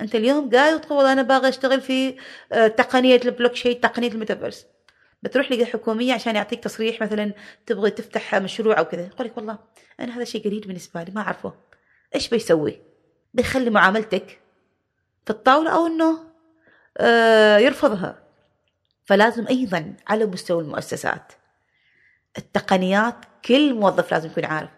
أنت 0.00 0.14
اليوم 0.14 0.50
قاعد 0.50 0.74
وتقول 0.74 1.06
أنا 1.06 1.22
باغي 1.22 1.48
أشتغل 1.48 1.80
في 1.80 2.16
آه، 2.52 2.66
تقنية 2.66 3.20
البلوك 3.24 3.52
تشين 3.52 3.80
تقنية 3.80 4.08
الميتافيرس. 4.08 4.66
بتروح 5.22 5.52
لجهة 5.52 5.64
حكومية 5.64 6.14
عشان 6.14 6.36
يعطيك 6.36 6.64
تصريح 6.64 7.02
مثلا 7.02 7.32
تبغى 7.66 7.90
تفتح 7.90 8.34
مشروع 8.34 8.78
أو 8.78 8.84
كذا. 8.84 9.06
يقول 9.06 9.26
لك 9.26 9.36
والله 9.36 9.58
أنا 10.00 10.16
هذا 10.16 10.24
شيء 10.24 10.44
جديد 10.44 10.66
بالنسبة 10.66 11.02
لي 11.02 11.12
ما 11.12 11.20
أعرفه. 11.20 11.54
إيش 12.14 12.28
بيسوي؟ 12.28 12.80
بيخلي 13.34 13.70
معاملتك 13.70 14.40
في 15.24 15.30
الطاولة 15.30 15.70
أو 15.70 15.86
إنه 15.86 16.18
آه، 16.98 17.58
يرفضها. 17.58 18.22
فلازم 19.04 19.46
أيضا 19.46 19.94
على 20.08 20.26
مستوى 20.26 20.62
المؤسسات 20.62 21.32
التقنيات 22.38 23.16
كل 23.44 23.74
موظف 23.74 24.12
لازم 24.12 24.30
يكون 24.30 24.44
عارف. 24.44 24.70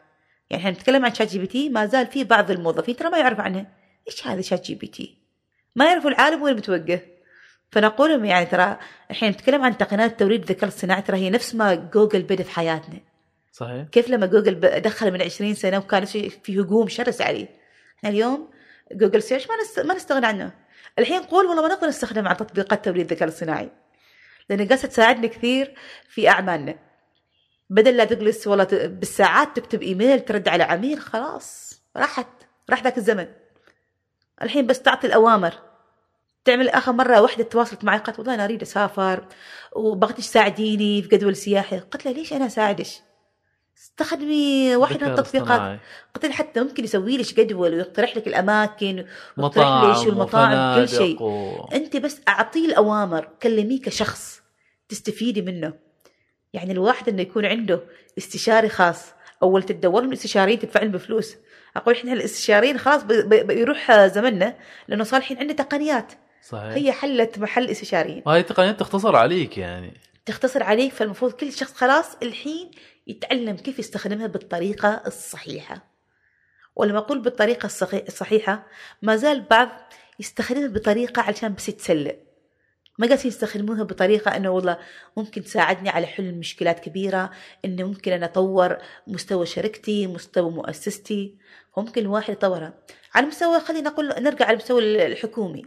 يعني 0.50 0.62
إحنا 0.62 0.70
نتكلم 0.70 1.04
عن 1.04 1.14
ChatGPT 1.14 1.68
ما 1.68 1.86
زال 1.86 2.06
في 2.06 2.24
بعض 2.24 2.50
الموظفين 2.50 2.96
ترى 2.96 3.10
ما 3.10 3.18
يعرف 3.18 3.40
عنها. 3.40 3.66
إيش 4.08 4.26
هذا 4.26 4.40
ChatGPT 4.40 5.18
ما 5.76 5.84
يعرفوا 5.84 6.10
العالم 6.10 6.42
وين 6.42 6.56
متوجه 6.56 7.18
فنقول 7.70 8.10
لهم 8.10 8.24
يعني 8.24 8.46
ترى 8.46 8.78
إحنا 9.10 9.30
نتكلم 9.30 9.62
عن 9.62 9.76
تقنيات 9.76 10.18
توليد 10.18 10.42
الذكاء 10.42 10.68
الصناعي 10.68 11.02
ترى 11.02 11.16
هي 11.16 11.30
نفس 11.30 11.54
ما 11.54 11.74
جوجل 11.74 12.22
بدأ 12.22 12.42
في 12.42 12.50
حياتنا. 12.50 13.00
صحيح. 13.52 13.86
كيف 13.92 14.08
لما 14.08 14.26
جوجل 14.26 14.60
دخل 14.60 15.10
من 15.10 15.22
20 15.22 15.54
سنة 15.54 15.78
وكان 15.78 16.04
في 16.04 16.30
في 16.30 16.60
هجوم 16.60 16.88
شرس 16.88 17.20
عليه 17.20 17.48
إحنا 17.98 18.10
اليوم 18.10 18.50
Google 18.92 19.22
search 19.22 19.48
ما 19.48 19.54
نست... 19.62 19.80
ما 19.80 19.94
نستغنى 19.94 20.26
عنه. 20.26 20.52
الحين 20.98 21.20
نقول 21.20 21.46
والله 21.46 21.62
ما 21.62 21.68
نقدر 21.68 21.88
نستغني 21.88 22.28
عن 22.28 22.36
تطبيقات 22.36 22.84
توليد 22.84 23.00
الذكاء 23.00 23.28
الصناعي 23.28 23.70
لأن 24.50 24.58
قاعدة 24.58 24.76
تساعدنا 24.76 25.26
كثير 25.26 25.74
في 26.08 26.28
أعمالنا. 26.28 26.74
بدل 27.70 27.96
لا 27.96 28.04
تجلس 28.04 28.46
والله 28.46 28.64
بالساعات 28.86 29.56
تكتب 29.56 29.82
إيميل 29.82 30.20
ترد 30.20 30.48
على 30.48 30.62
عميل 30.62 31.00
خلاص 31.00 31.80
راحت. 31.96 32.26
راح 32.70 32.82
ذاك 32.82 32.98
الزمن. 32.98 33.26
الحين 34.42 34.66
بس 34.66 34.82
تعطي 34.82 35.06
الأوامر. 35.06 35.54
تعمل 36.44 36.68
آخر 36.68 36.92
مرة 36.92 37.20
واحدة 37.20 37.44
تواصلت 37.44 37.84
معي 37.84 37.98
قالت 37.98 38.18
والله 38.18 38.34
أنا 38.34 38.44
أريد 38.44 38.62
أسافر 38.62 39.24
وبغيتك 39.72 40.18
تساعديني 40.18 41.02
في 41.02 41.08
جدول 41.08 41.36
سياحي. 41.36 41.78
قلت 41.78 42.04
لها 42.04 42.14
ليش 42.14 42.32
أنا 42.32 42.46
اساعدك 42.46 42.86
استخدمي 43.76 44.76
واحدة 44.76 45.06
من 45.06 45.12
التطبيقات. 45.12 45.80
قلت 46.14 46.26
لها 46.26 46.34
حتى 46.34 46.60
ممكن 46.60 46.84
يسوي 46.84 47.16
لك 47.16 47.40
جدول 47.40 47.74
ويقترح 47.74 48.16
لك 48.16 48.26
الأماكن 48.26 49.04
ويقترح 49.36 49.98
لك 49.98 50.06
والمطاعم 50.06 50.80
كل 50.80 50.88
شيء. 50.88 51.22
و... 51.22 51.64
أنت 51.72 51.96
بس 51.96 52.20
أعطيه 52.28 52.66
الأوامر 52.66 53.28
كلميه 53.42 53.80
كشخص 53.80 54.42
تستفيدي 54.88 55.42
منه. 55.42 55.74
يعني 56.52 56.72
الواحد 56.72 57.08
إنه 57.08 57.22
يكون 57.22 57.46
عنده 57.46 57.80
استشاري 58.18 58.68
خاص. 58.68 59.12
أول 59.42 59.62
تدور 59.62 60.02
من 60.02 60.12
استشاريين 60.12 60.58
تدفع 60.58 60.84
بفلوس 60.84 61.36
أقول 61.76 61.94
إحنا 61.94 62.12
الاستشاريين 62.12 62.78
خلاص 62.78 63.02
بيروح 63.24 64.06
زمننا 64.06 64.54
لأنه 64.88 65.04
صار 65.04 65.20
الحين 65.20 65.38
عندنا 65.38 65.56
تقنيات. 65.56 66.12
صحيح. 66.48 66.72
هي 66.74 66.92
حلت 66.92 67.38
محل 67.38 67.70
استشاريين. 67.70 68.22
وهذه 68.26 68.40
التقنيات 68.40 68.80
تختصر 68.80 69.16
عليك 69.16 69.58
يعني. 69.58 70.00
تختصر 70.26 70.62
عليك 70.62 70.92
فالمفروض 70.92 71.32
كل 71.32 71.52
شخص 71.52 71.72
خلاص 71.74 72.16
الحين 72.22 72.70
يتعلم 73.06 73.56
كيف 73.56 73.78
يستخدمها 73.78 74.26
بالطريقة 74.26 75.02
الصحيحة. 75.06 75.88
ولما 76.76 76.98
أقول 76.98 77.18
بالطريقة 77.22 77.66
الصحي- 77.66 78.04
الصحيحة 78.08 78.66
ما 79.02 79.16
زال 79.16 79.40
بعض 79.40 79.68
يستخدمها 80.20 80.68
بطريقة 80.68 81.22
علشان 81.22 81.54
بس 81.54 81.68
يتسلى 81.68 82.16
ما 82.98 83.06
قاعد 83.06 83.26
يستخدموها 83.26 83.82
بطريقة 83.82 84.36
أنه 84.36 84.50
والله 84.50 84.78
ممكن 85.16 85.42
تساعدني 85.42 85.88
على 85.88 86.06
حل 86.06 86.34
مشكلات 86.34 86.80
كبيرة 86.80 87.30
أنه 87.64 87.84
ممكن 87.88 88.12
أنا 88.12 88.26
أطور 88.26 88.78
مستوى 89.06 89.46
شركتي 89.46 90.06
مستوى 90.06 90.50
مؤسستي. 90.50 91.34
ممكن 91.76 92.00
الواحد 92.00 92.32
يطورها. 92.32 92.74
على 93.14 93.26
مستوى 93.26 93.60
خلينا 93.60 93.90
نقول 93.90 94.08
نرجع 94.08 94.46
على 94.46 94.54
المستوى 94.54 95.06
الحكومي. 95.06 95.66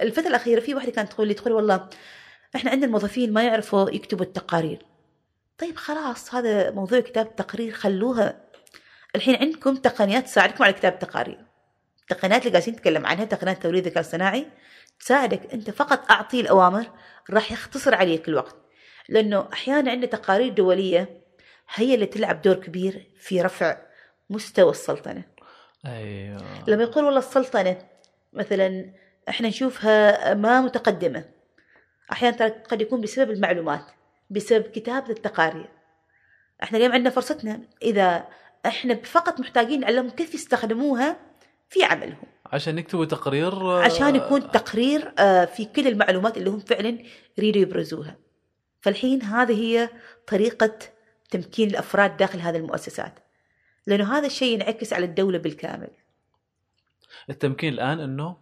الفترة 0.00 0.28
الأخيرة 0.28 0.60
في 0.60 0.74
واحدة 0.74 0.92
كانت 0.92 1.12
تقول 1.12 1.28
لي 1.28 1.34
تقول 1.34 1.52
والله 1.52 1.88
إحنا 2.56 2.70
عندنا 2.70 2.86
الموظفين 2.86 3.32
ما 3.32 3.44
يعرفوا 3.44 3.90
يكتبوا 3.90 4.24
التقارير. 4.24 4.82
طيب 5.58 5.76
خلاص 5.76 6.34
هذا 6.34 6.70
موضوع 6.70 7.00
كتاب 7.00 7.26
التقرير 7.26 7.72
خلوها. 7.72 8.40
الحين 9.16 9.36
عندكم 9.36 9.76
تقنيات 9.76 10.24
تساعدكم 10.24 10.64
على 10.64 10.72
كتاب 10.72 10.92
التقارير 10.92 11.38
التقنيات 12.10 12.46
اللي 12.46 12.58
قاعدين 12.58 12.74
نتكلم 12.74 13.06
عنها 13.06 13.24
تقنيات 13.24 13.62
توريد 13.62 13.84
الذكاء 13.86 14.00
الصناعي. 14.00 14.46
تساعدك 15.00 15.54
أنت 15.54 15.70
فقط 15.70 16.10
اعطيه 16.10 16.40
الأوامر 16.40 16.90
راح 17.30 17.52
يختصر 17.52 17.94
عليك 17.94 18.28
الوقت. 18.28 18.56
لأنه 19.08 19.48
أحيانا 19.52 19.90
عندنا 19.90 20.10
تقارير 20.10 20.52
دولية 20.52 21.20
هي 21.74 21.94
اللي 21.94 22.06
تلعب 22.06 22.42
دور 22.42 22.54
كبير 22.54 23.10
في 23.18 23.42
رفع 23.42 23.78
مستوى 24.30 24.70
السلطنة. 24.70 25.24
أيوه. 25.86 26.64
لما 26.68 26.82
يقول 26.82 27.04
والله 27.04 27.18
السلطنة 27.18 27.78
مثلا 28.32 28.92
إحنا 29.28 29.48
نشوفها 29.48 30.34
ما 30.34 30.60
متقدمة. 30.60 31.24
أحيانا 32.12 32.36
ترى 32.36 32.48
قد 32.48 32.80
يكون 32.80 33.00
بسبب 33.00 33.30
المعلومات 33.30 33.84
بسبب 34.30 34.62
كتابة 34.62 35.10
التقارير. 35.10 35.70
إحنا 36.62 36.78
اليوم 36.78 36.92
عندنا 36.92 37.10
فرصتنا 37.10 37.60
إذا 37.82 38.28
إحنا 38.66 38.94
فقط 38.94 39.40
محتاجين 39.40 39.80
نعلمهم 39.80 40.10
كيف 40.10 40.34
يستخدموها 40.34 41.16
في 41.68 41.84
عملهم. 41.84 42.26
عشان 42.52 42.78
يكتبوا 42.78 43.04
تقرير 43.04 43.52
آه، 43.52 43.82
عشان 43.82 44.16
يكون 44.16 44.50
تقرير 44.50 45.12
آه، 45.18 45.44
في 45.44 45.64
كل 45.64 45.86
المعلومات 45.86 46.36
اللي 46.36 46.50
هم 46.50 46.58
فعلا 46.58 46.98
يريدوا 47.38 47.62
يبرزوها. 47.62 48.16
فالحين 48.80 49.22
هذه 49.22 49.52
هي 49.52 49.90
طريقة 50.26 50.78
تمكين 51.30 51.70
الأفراد 51.70 52.16
داخل 52.16 52.40
هذه 52.40 52.56
المؤسسات. 52.56 53.14
لأنه 53.86 54.18
هذا 54.18 54.26
الشيء 54.26 54.54
ينعكس 54.54 54.92
على 54.92 55.04
الدولة 55.04 55.38
بالكامل. 55.38 55.88
التمكين 57.30 57.72
الآن 57.72 58.00
إنه 58.00 58.36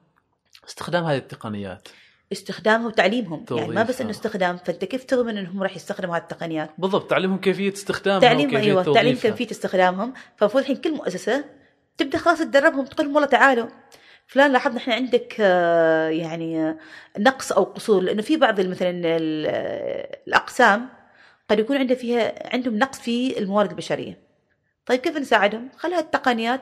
استخدام 0.69 1.05
هذه 1.05 1.17
التقنيات. 1.17 1.89
استخدامها 2.33 2.87
وتعليمهم. 2.87 3.45
يعني 3.51 3.69
ما 3.69 3.83
بس. 3.83 4.01
إنه 4.01 4.11
استخدام 4.11 4.57
فأنت 4.57 4.85
كيف 4.85 5.05
تضمن 5.05 5.39
إنهم 5.39 5.63
راح 5.63 5.77
يستخدموا 5.77 6.17
هذه 6.17 6.23
التقنيات؟ 6.23 6.71
بالضبط 6.79 7.11
تعلمهم 7.11 7.39
كيفية 7.39 7.73
استخدامها 7.73 8.21
تعليم 8.21 8.57
أيوه 8.57 8.95
تعليم. 8.95 9.17
كيفية 9.17 9.51
استخدامهم. 9.51 10.13
فالمفروض 10.37 10.63
الحين 10.63 10.77
كل 10.77 10.95
مؤسسة 10.95 11.45
تبدأ 11.99 12.19
خلاص 12.19 12.39
تدربهم 12.39 12.85
تقول 12.85 13.07
لهم 13.07 13.15
والله 13.15 13.29
تعالوا. 13.29 13.67
فلان 14.27 14.53
لاحظنا 14.53 14.77
إحنا 14.79 14.95
عندك 14.95 15.37
آه، 15.41 16.09
يعني 16.09 16.61
آه، 16.61 16.77
نقص 17.19 17.53
أو 17.53 17.63
قصور. 17.65 18.03
لأنه 18.03 18.23
في 18.23 18.37
بعض 18.37 18.61
مثلا 18.61 18.91
ال- 18.91 19.47
الأقسام 20.29 20.89
قد 21.51 21.59
يكون 21.59 21.77
عنده 21.77 21.95
فيها 21.95 22.55
عندهم 22.55 22.79
نقص 22.79 23.01
في 23.01 23.39
الموارد 23.39 23.71
البشرية. 23.71 24.19
طيب 24.87 25.01
كيف 25.01 25.17
نساعدهم؟ 25.17 25.69
خلها 25.77 25.99
التقنيات 26.01 26.61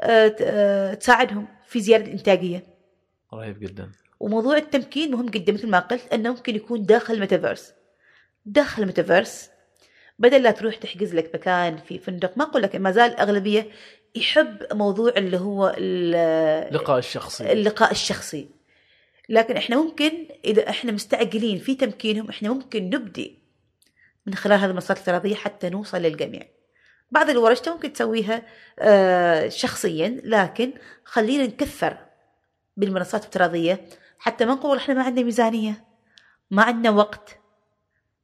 آه، 0.00 0.94
تساعدهم 0.94 1.48
في 1.66 1.80
زيادة 1.80 2.04
الانتاجيه 2.04 2.62
رهيب 3.34 3.60
جدا. 3.60 3.92
وموضوع 4.20 4.56
التمكين 4.56 5.10
مهم 5.10 5.26
جدا. 5.26 5.52
مثل 5.52 5.68
ما 5.68 5.78
قلت 5.78 6.12
إنه 6.12 6.30
ممكن 6.30 6.56
يكون 6.56 6.82
داخل 6.86 7.14
الميتافيرس. 7.14 7.72
داخل 8.46 8.82
الميتافيرس 8.82 9.50
بدل 10.18 10.42
لا 10.42 10.50
تروح 10.50 10.74
تحجز 10.76 11.14
لك 11.14 11.30
مكان 11.34 11.76
في 11.76 11.98
فندق. 11.98 12.38
ما 12.38 12.44
أقول 12.44 12.62
لك 12.62 12.76
ما 12.76 12.90
زال 12.90 13.10
الاغلبيه 13.10 13.66
يحب 14.16 14.66
موضوع 14.72 15.12
اللي 15.16 15.36
هو 15.36 15.74
ال- 15.78 16.74
لقاء 16.74 16.98
الشخصي. 16.98 17.52
اللقاء 17.52 17.90
الشخصي. 17.90 18.48
لكن 19.28 19.56
إحنا 19.56 19.76
ممكن 19.76 20.12
إذا 20.44 20.68
إحنا 20.70 20.92
مستعجلين 20.92 21.58
في 21.58 21.74
تمكينهم 21.74 22.28
إحنا 22.28 22.48
ممكن 22.48 22.84
نبدي 22.90 23.38
من 24.26 24.34
خلال 24.34 24.58
هذه 24.58 24.70
المنصات 24.70 24.96
الافتراضيه 24.96 25.34
حتى 25.34 25.68
نوصل 25.70 25.98
للجميع. 25.98 26.42
بعض 27.10 27.30
الورش 27.30 27.68
ممكن 27.68 27.92
تسويها 27.92 28.42
آه، 28.78 29.48
شخصيا 29.48 30.20
لكن 30.24 30.72
خلينا 31.04 31.44
نكثر 31.44 31.96
بالمنصات 32.76 33.20
الافتراضيه 33.22 33.84
حتى 34.18 34.44
ما 34.44 34.54
نقول 34.54 34.76
إحنا 34.76 34.94
ما 34.94 35.02
عندنا 35.02 35.24
ميزانية 35.24 35.84
ما 36.50 36.62
عندنا 36.62 36.90
وقت. 36.90 37.38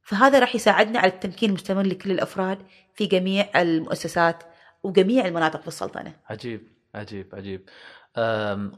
فهذا 0.03 0.39
راح 0.39 0.55
يساعدنا 0.55 0.99
على 0.99 1.11
التمكين 1.11 1.49
المستمر 1.49 1.81
لكل 1.83 2.11
الأفراد 2.11 2.57
في 2.95 3.05
جميع 3.05 3.61
المؤسسات. 3.61 4.43
وجميع 4.83 5.25
المناطق 5.25 5.61
في 5.61 5.67
السلطنة 5.67 6.13
عجيب 6.29 6.67
عجيب 6.95 7.27
عجيب 7.33 7.69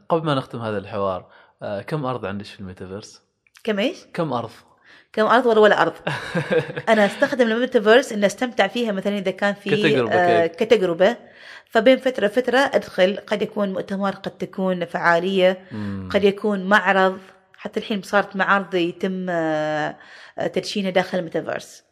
قبل 0.09 0.25
ما 0.25 0.35
نختم 0.35 0.61
هذا 0.61 0.77
الحوار 0.77 1.31
أه، 1.61 1.81
كم 1.81 2.05
أرض 2.05 2.25
عندك 2.25 2.45
في 2.45 2.59
الميتافيرس؟ 2.59 3.21
كم 3.63 3.79
إيش؟ 3.79 3.97
كم 4.13 4.33
أرض؟ 4.33 4.51
كم 5.13 5.25
أرض 5.25 5.45
ولا 5.45 5.59
ولا 5.59 5.81
أرض 5.81 5.93
أنا 6.89 7.05
أستخدم 7.05 7.51
الميتافيرس 7.51 8.13
ان 8.13 8.23
أستمتع 8.23 8.67
فيها 8.67 8.91
مثلا 8.91 9.17
إذا 9.17 9.31
كان 9.31 9.53
في 9.53 9.69
كتجربة 9.69 10.13
آه 10.13 10.47
كيف؟ 10.47 10.57
كتجربة 10.57 11.17
فبين 11.69 11.97
فترة 11.97 12.27
فترة 12.27 12.57
أدخل 12.57 13.17
قد 13.27 13.41
يكون 13.41 13.73
مؤتمر 13.73 14.11
قد 14.11 14.31
تكون 14.31 14.85
فعالية 14.85 15.67
مم. 15.71 16.09
قد 16.11 16.23
يكون 16.23 16.65
معرض 16.65 17.19
حتى 17.57 17.79
الحين 17.79 18.01
صارت 18.01 18.35
معارض 18.35 18.75
يتم 18.75 19.29
آه، 19.29 19.95
آه، 20.37 20.47
تدشينها 20.47 20.89
داخل 20.89 21.17
الميتافيرس 21.17 21.84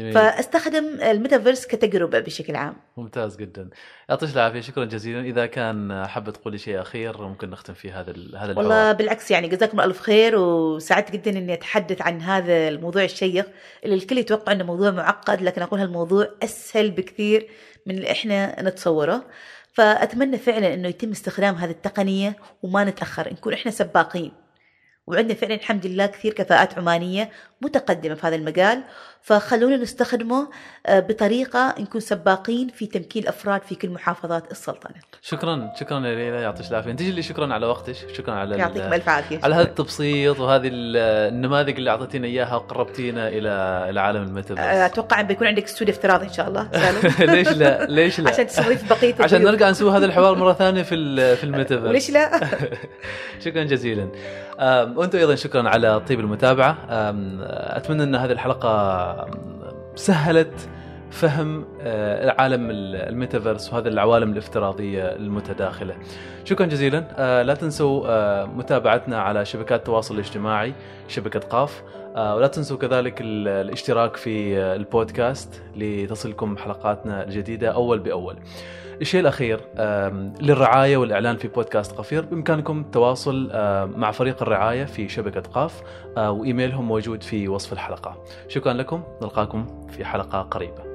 جميل. 0.00 0.12
فاستخدم 0.12 1.00
الميتافيرس 1.02 1.66
كتجربة 1.66 2.18
بشكل 2.20 2.56
عام. 2.56 2.76
ممتاز 2.96 3.36
جدا. 3.36 3.70
يعطيك 4.08 4.34
العافية. 4.34 4.60
شكرا 4.60 4.84
جزيلا. 4.84 5.20
إذا 5.20 5.46
كان 5.46 6.06
حابة 6.06 6.32
تقولي 6.32 6.58
شيء 6.58 6.80
أخير 6.80 7.22
ممكن 7.22 7.50
نختم 7.50 7.74
في 7.74 7.90
هذا 7.90 8.14
هذا 8.36 8.54
والله 8.56 8.62
الحوار 8.62 8.94
بالعكس 8.94 9.30
يعني 9.30 9.48
جزاكم 9.48 9.80
ألف 9.80 10.00
خير 10.00 10.36
وسعدت 10.36 11.10
جدا 11.10 11.30
إني 11.30 11.54
أتحدث 11.54 12.02
عن 12.02 12.20
هذا 12.20 12.68
الموضوع 12.68 13.04
الشيق. 13.04 13.50
اللي 13.84 13.94
الكل 13.94 14.18
يتوقع 14.18 14.52
إنه 14.52 14.64
موضوع 14.64 14.90
معقد 14.90 15.42
لكن 15.42 15.62
أقول 15.62 15.80
هالموضوع 15.80 16.28
أسهل 16.42 16.90
بكثير 16.90 17.48
من 17.86 17.94
اللي 17.94 18.10
إحنا 18.10 18.62
نتصوره. 18.62 19.24
فأتمنى 19.72 20.38
فعلا 20.38 20.74
إنه 20.74 20.88
يتم 20.88 21.10
استخدام 21.10 21.54
هذه 21.54 21.70
التقنية 21.70 22.36
وما 22.62 22.84
نتأخر 22.84 23.32
نكون 23.32 23.52
إحنا 23.52 23.70
سباقين. 23.70 24.32
وعندنا 25.06 25.34
فعلا 25.34 25.54
الحمد 25.54 25.86
لله 25.86 26.06
كثير 26.06 26.32
كفاءات 26.32 26.78
عمانية 26.78 27.30
متقدمة 27.60 28.14
في 28.14 28.26
هذا 28.26 28.34
المجال 28.36 28.82
فخلونا 29.22 29.76
نستخدمه 29.76 30.48
آه، 30.86 31.00
بطريقة 31.00 31.74
نكون 31.78 32.00
سباقين 32.00 32.68
في 32.68 32.86
تمكين 32.86 33.22
الافراد 33.22 33.62
في 33.62 33.74
كل 33.74 33.90
محافظات 33.90 34.50
السلطنة. 34.50 34.94
شكرا 35.22 35.72
شكرا 35.80 35.96
يا 36.06 36.14
ليلى 36.14 36.36
يعطيك 36.42 36.70
العافية. 36.70 36.90
انت 36.90 37.02
لي 37.02 37.22
شكرا 37.22 37.54
على 37.54 37.66
وقتك 37.66 37.94
شكرا 38.16 38.34
على 38.34 38.58
يعطيكم 38.58 38.92
ألف 38.92 39.08
عافية. 39.08 39.40
على 39.44 39.54
هذا 39.54 39.62
التبسيط 39.62 40.40
وهذه 40.40 40.66
ال- 40.72 40.96
النماذج 41.34 41.76
اللي 41.76 41.90
أعطيتينا 41.90 42.26
إياها 42.26 42.54
وقربتينا 42.56 43.28
إلى 43.28 43.48
إلى 43.90 44.00
عالم 44.00 44.20
آه، 44.20 44.24
الميتافيرس 44.24 44.60
أتوقع 44.92 45.20
أن 45.20 45.26
بيكون 45.26 45.46
عندك 45.46 45.64
استوديو 45.64 45.94
افتراضي 45.94 46.26
إن 46.26 46.32
شاء 46.32 46.48
الله 46.48 46.68
ليش 47.34 47.48
لا؟ 47.48 47.84
ليش 47.86 48.20
لا؟ 48.20 48.30
عشان 48.30 48.46
تستضيف 48.46 48.88
بقية 48.92 49.14
عشان. 49.20 49.42
نرجع 49.42 49.70
نسوي 49.70 49.90
هذا 49.96 50.06
الحوار 50.06 50.34
مرة 50.38 50.52
ثانية 50.52 50.82
في 50.82 51.36
في 51.36 51.44
الميتافيرس 51.44 51.88
وليش 51.88 52.10
لا؟ 52.10 52.40
شكرا 53.44 53.64
جزيلا. 53.64 54.08
آم، 54.60 54.98
وأنتم 54.98 55.18
أيضا 55.18 55.34
شكرا 55.34 55.68
على 55.68 56.00
طيب 56.00 56.20
المتابعة. 56.20 56.78
آم، 56.90 57.49
أتمنى 57.50 58.02
أن 58.02 58.14
هذه 58.14 58.32
الحلقة 58.32 59.26
سهلت 59.94 60.68
فهم 61.10 61.64
آه، 61.82 62.34
عالم 62.38 62.70
ال- 62.70 62.96
الميتافيرس 62.96 63.72
وهذه 63.72 63.88
العوالم 63.88 64.32
الافتراضية 64.32 65.02
المتداخلة. 65.02 65.94
شكرا 66.44 66.66
جزيلا 66.66 67.04
آه، 67.18 67.42
لا 67.42 67.54
تنسوا 67.54 68.02
آه، 68.08 68.44
متابعتنا 68.44 69.20
على 69.20 69.44
شبكات 69.44 69.78
التواصل 69.80 70.14
الاجتماعي 70.14 70.74
شبكة 71.08 71.40
قاف 71.40 71.82
ولا 72.16 72.46
تنسوا 72.46 72.76
كذلك 72.76 73.20
ال- 73.20 73.48
الاشتراك 73.48 74.16
في 74.16 74.58
البودكاست 74.58 75.62
لتصلكم 75.76 76.56
حلقاتنا 76.56 77.24
الجديدة 77.24 77.68
أول 77.68 77.98
بأول. 77.98 78.36
الشيء 79.00 79.20
الأخير 79.20 79.60
آم، 79.78 80.32
للرعاية 80.40 80.96
والإعلان 80.96 81.36
في 81.36 81.48
بودكاست 81.48 81.92
قفير 81.92 82.24
بإمكانكم 82.24 82.80
التواصل 82.80 83.50
مع 83.96 84.10
فريق 84.10 84.42
الرعاية 84.42 84.84
في 84.84 85.08
شبكة 85.08 85.40
قاف 85.40 85.82
آه، 86.16 86.30
وإيميلهم 86.30 86.88
موجود 86.88 87.22
في 87.22 87.48
وصف 87.48 87.72
الحلقة. 87.72 88.24
شكرا 88.48 88.72
لكم 88.72 89.02
نلقاكم 89.22 89.66
في 89.88 90.04
حلقة 90.04 90.42
قريبة. 90.42 90.89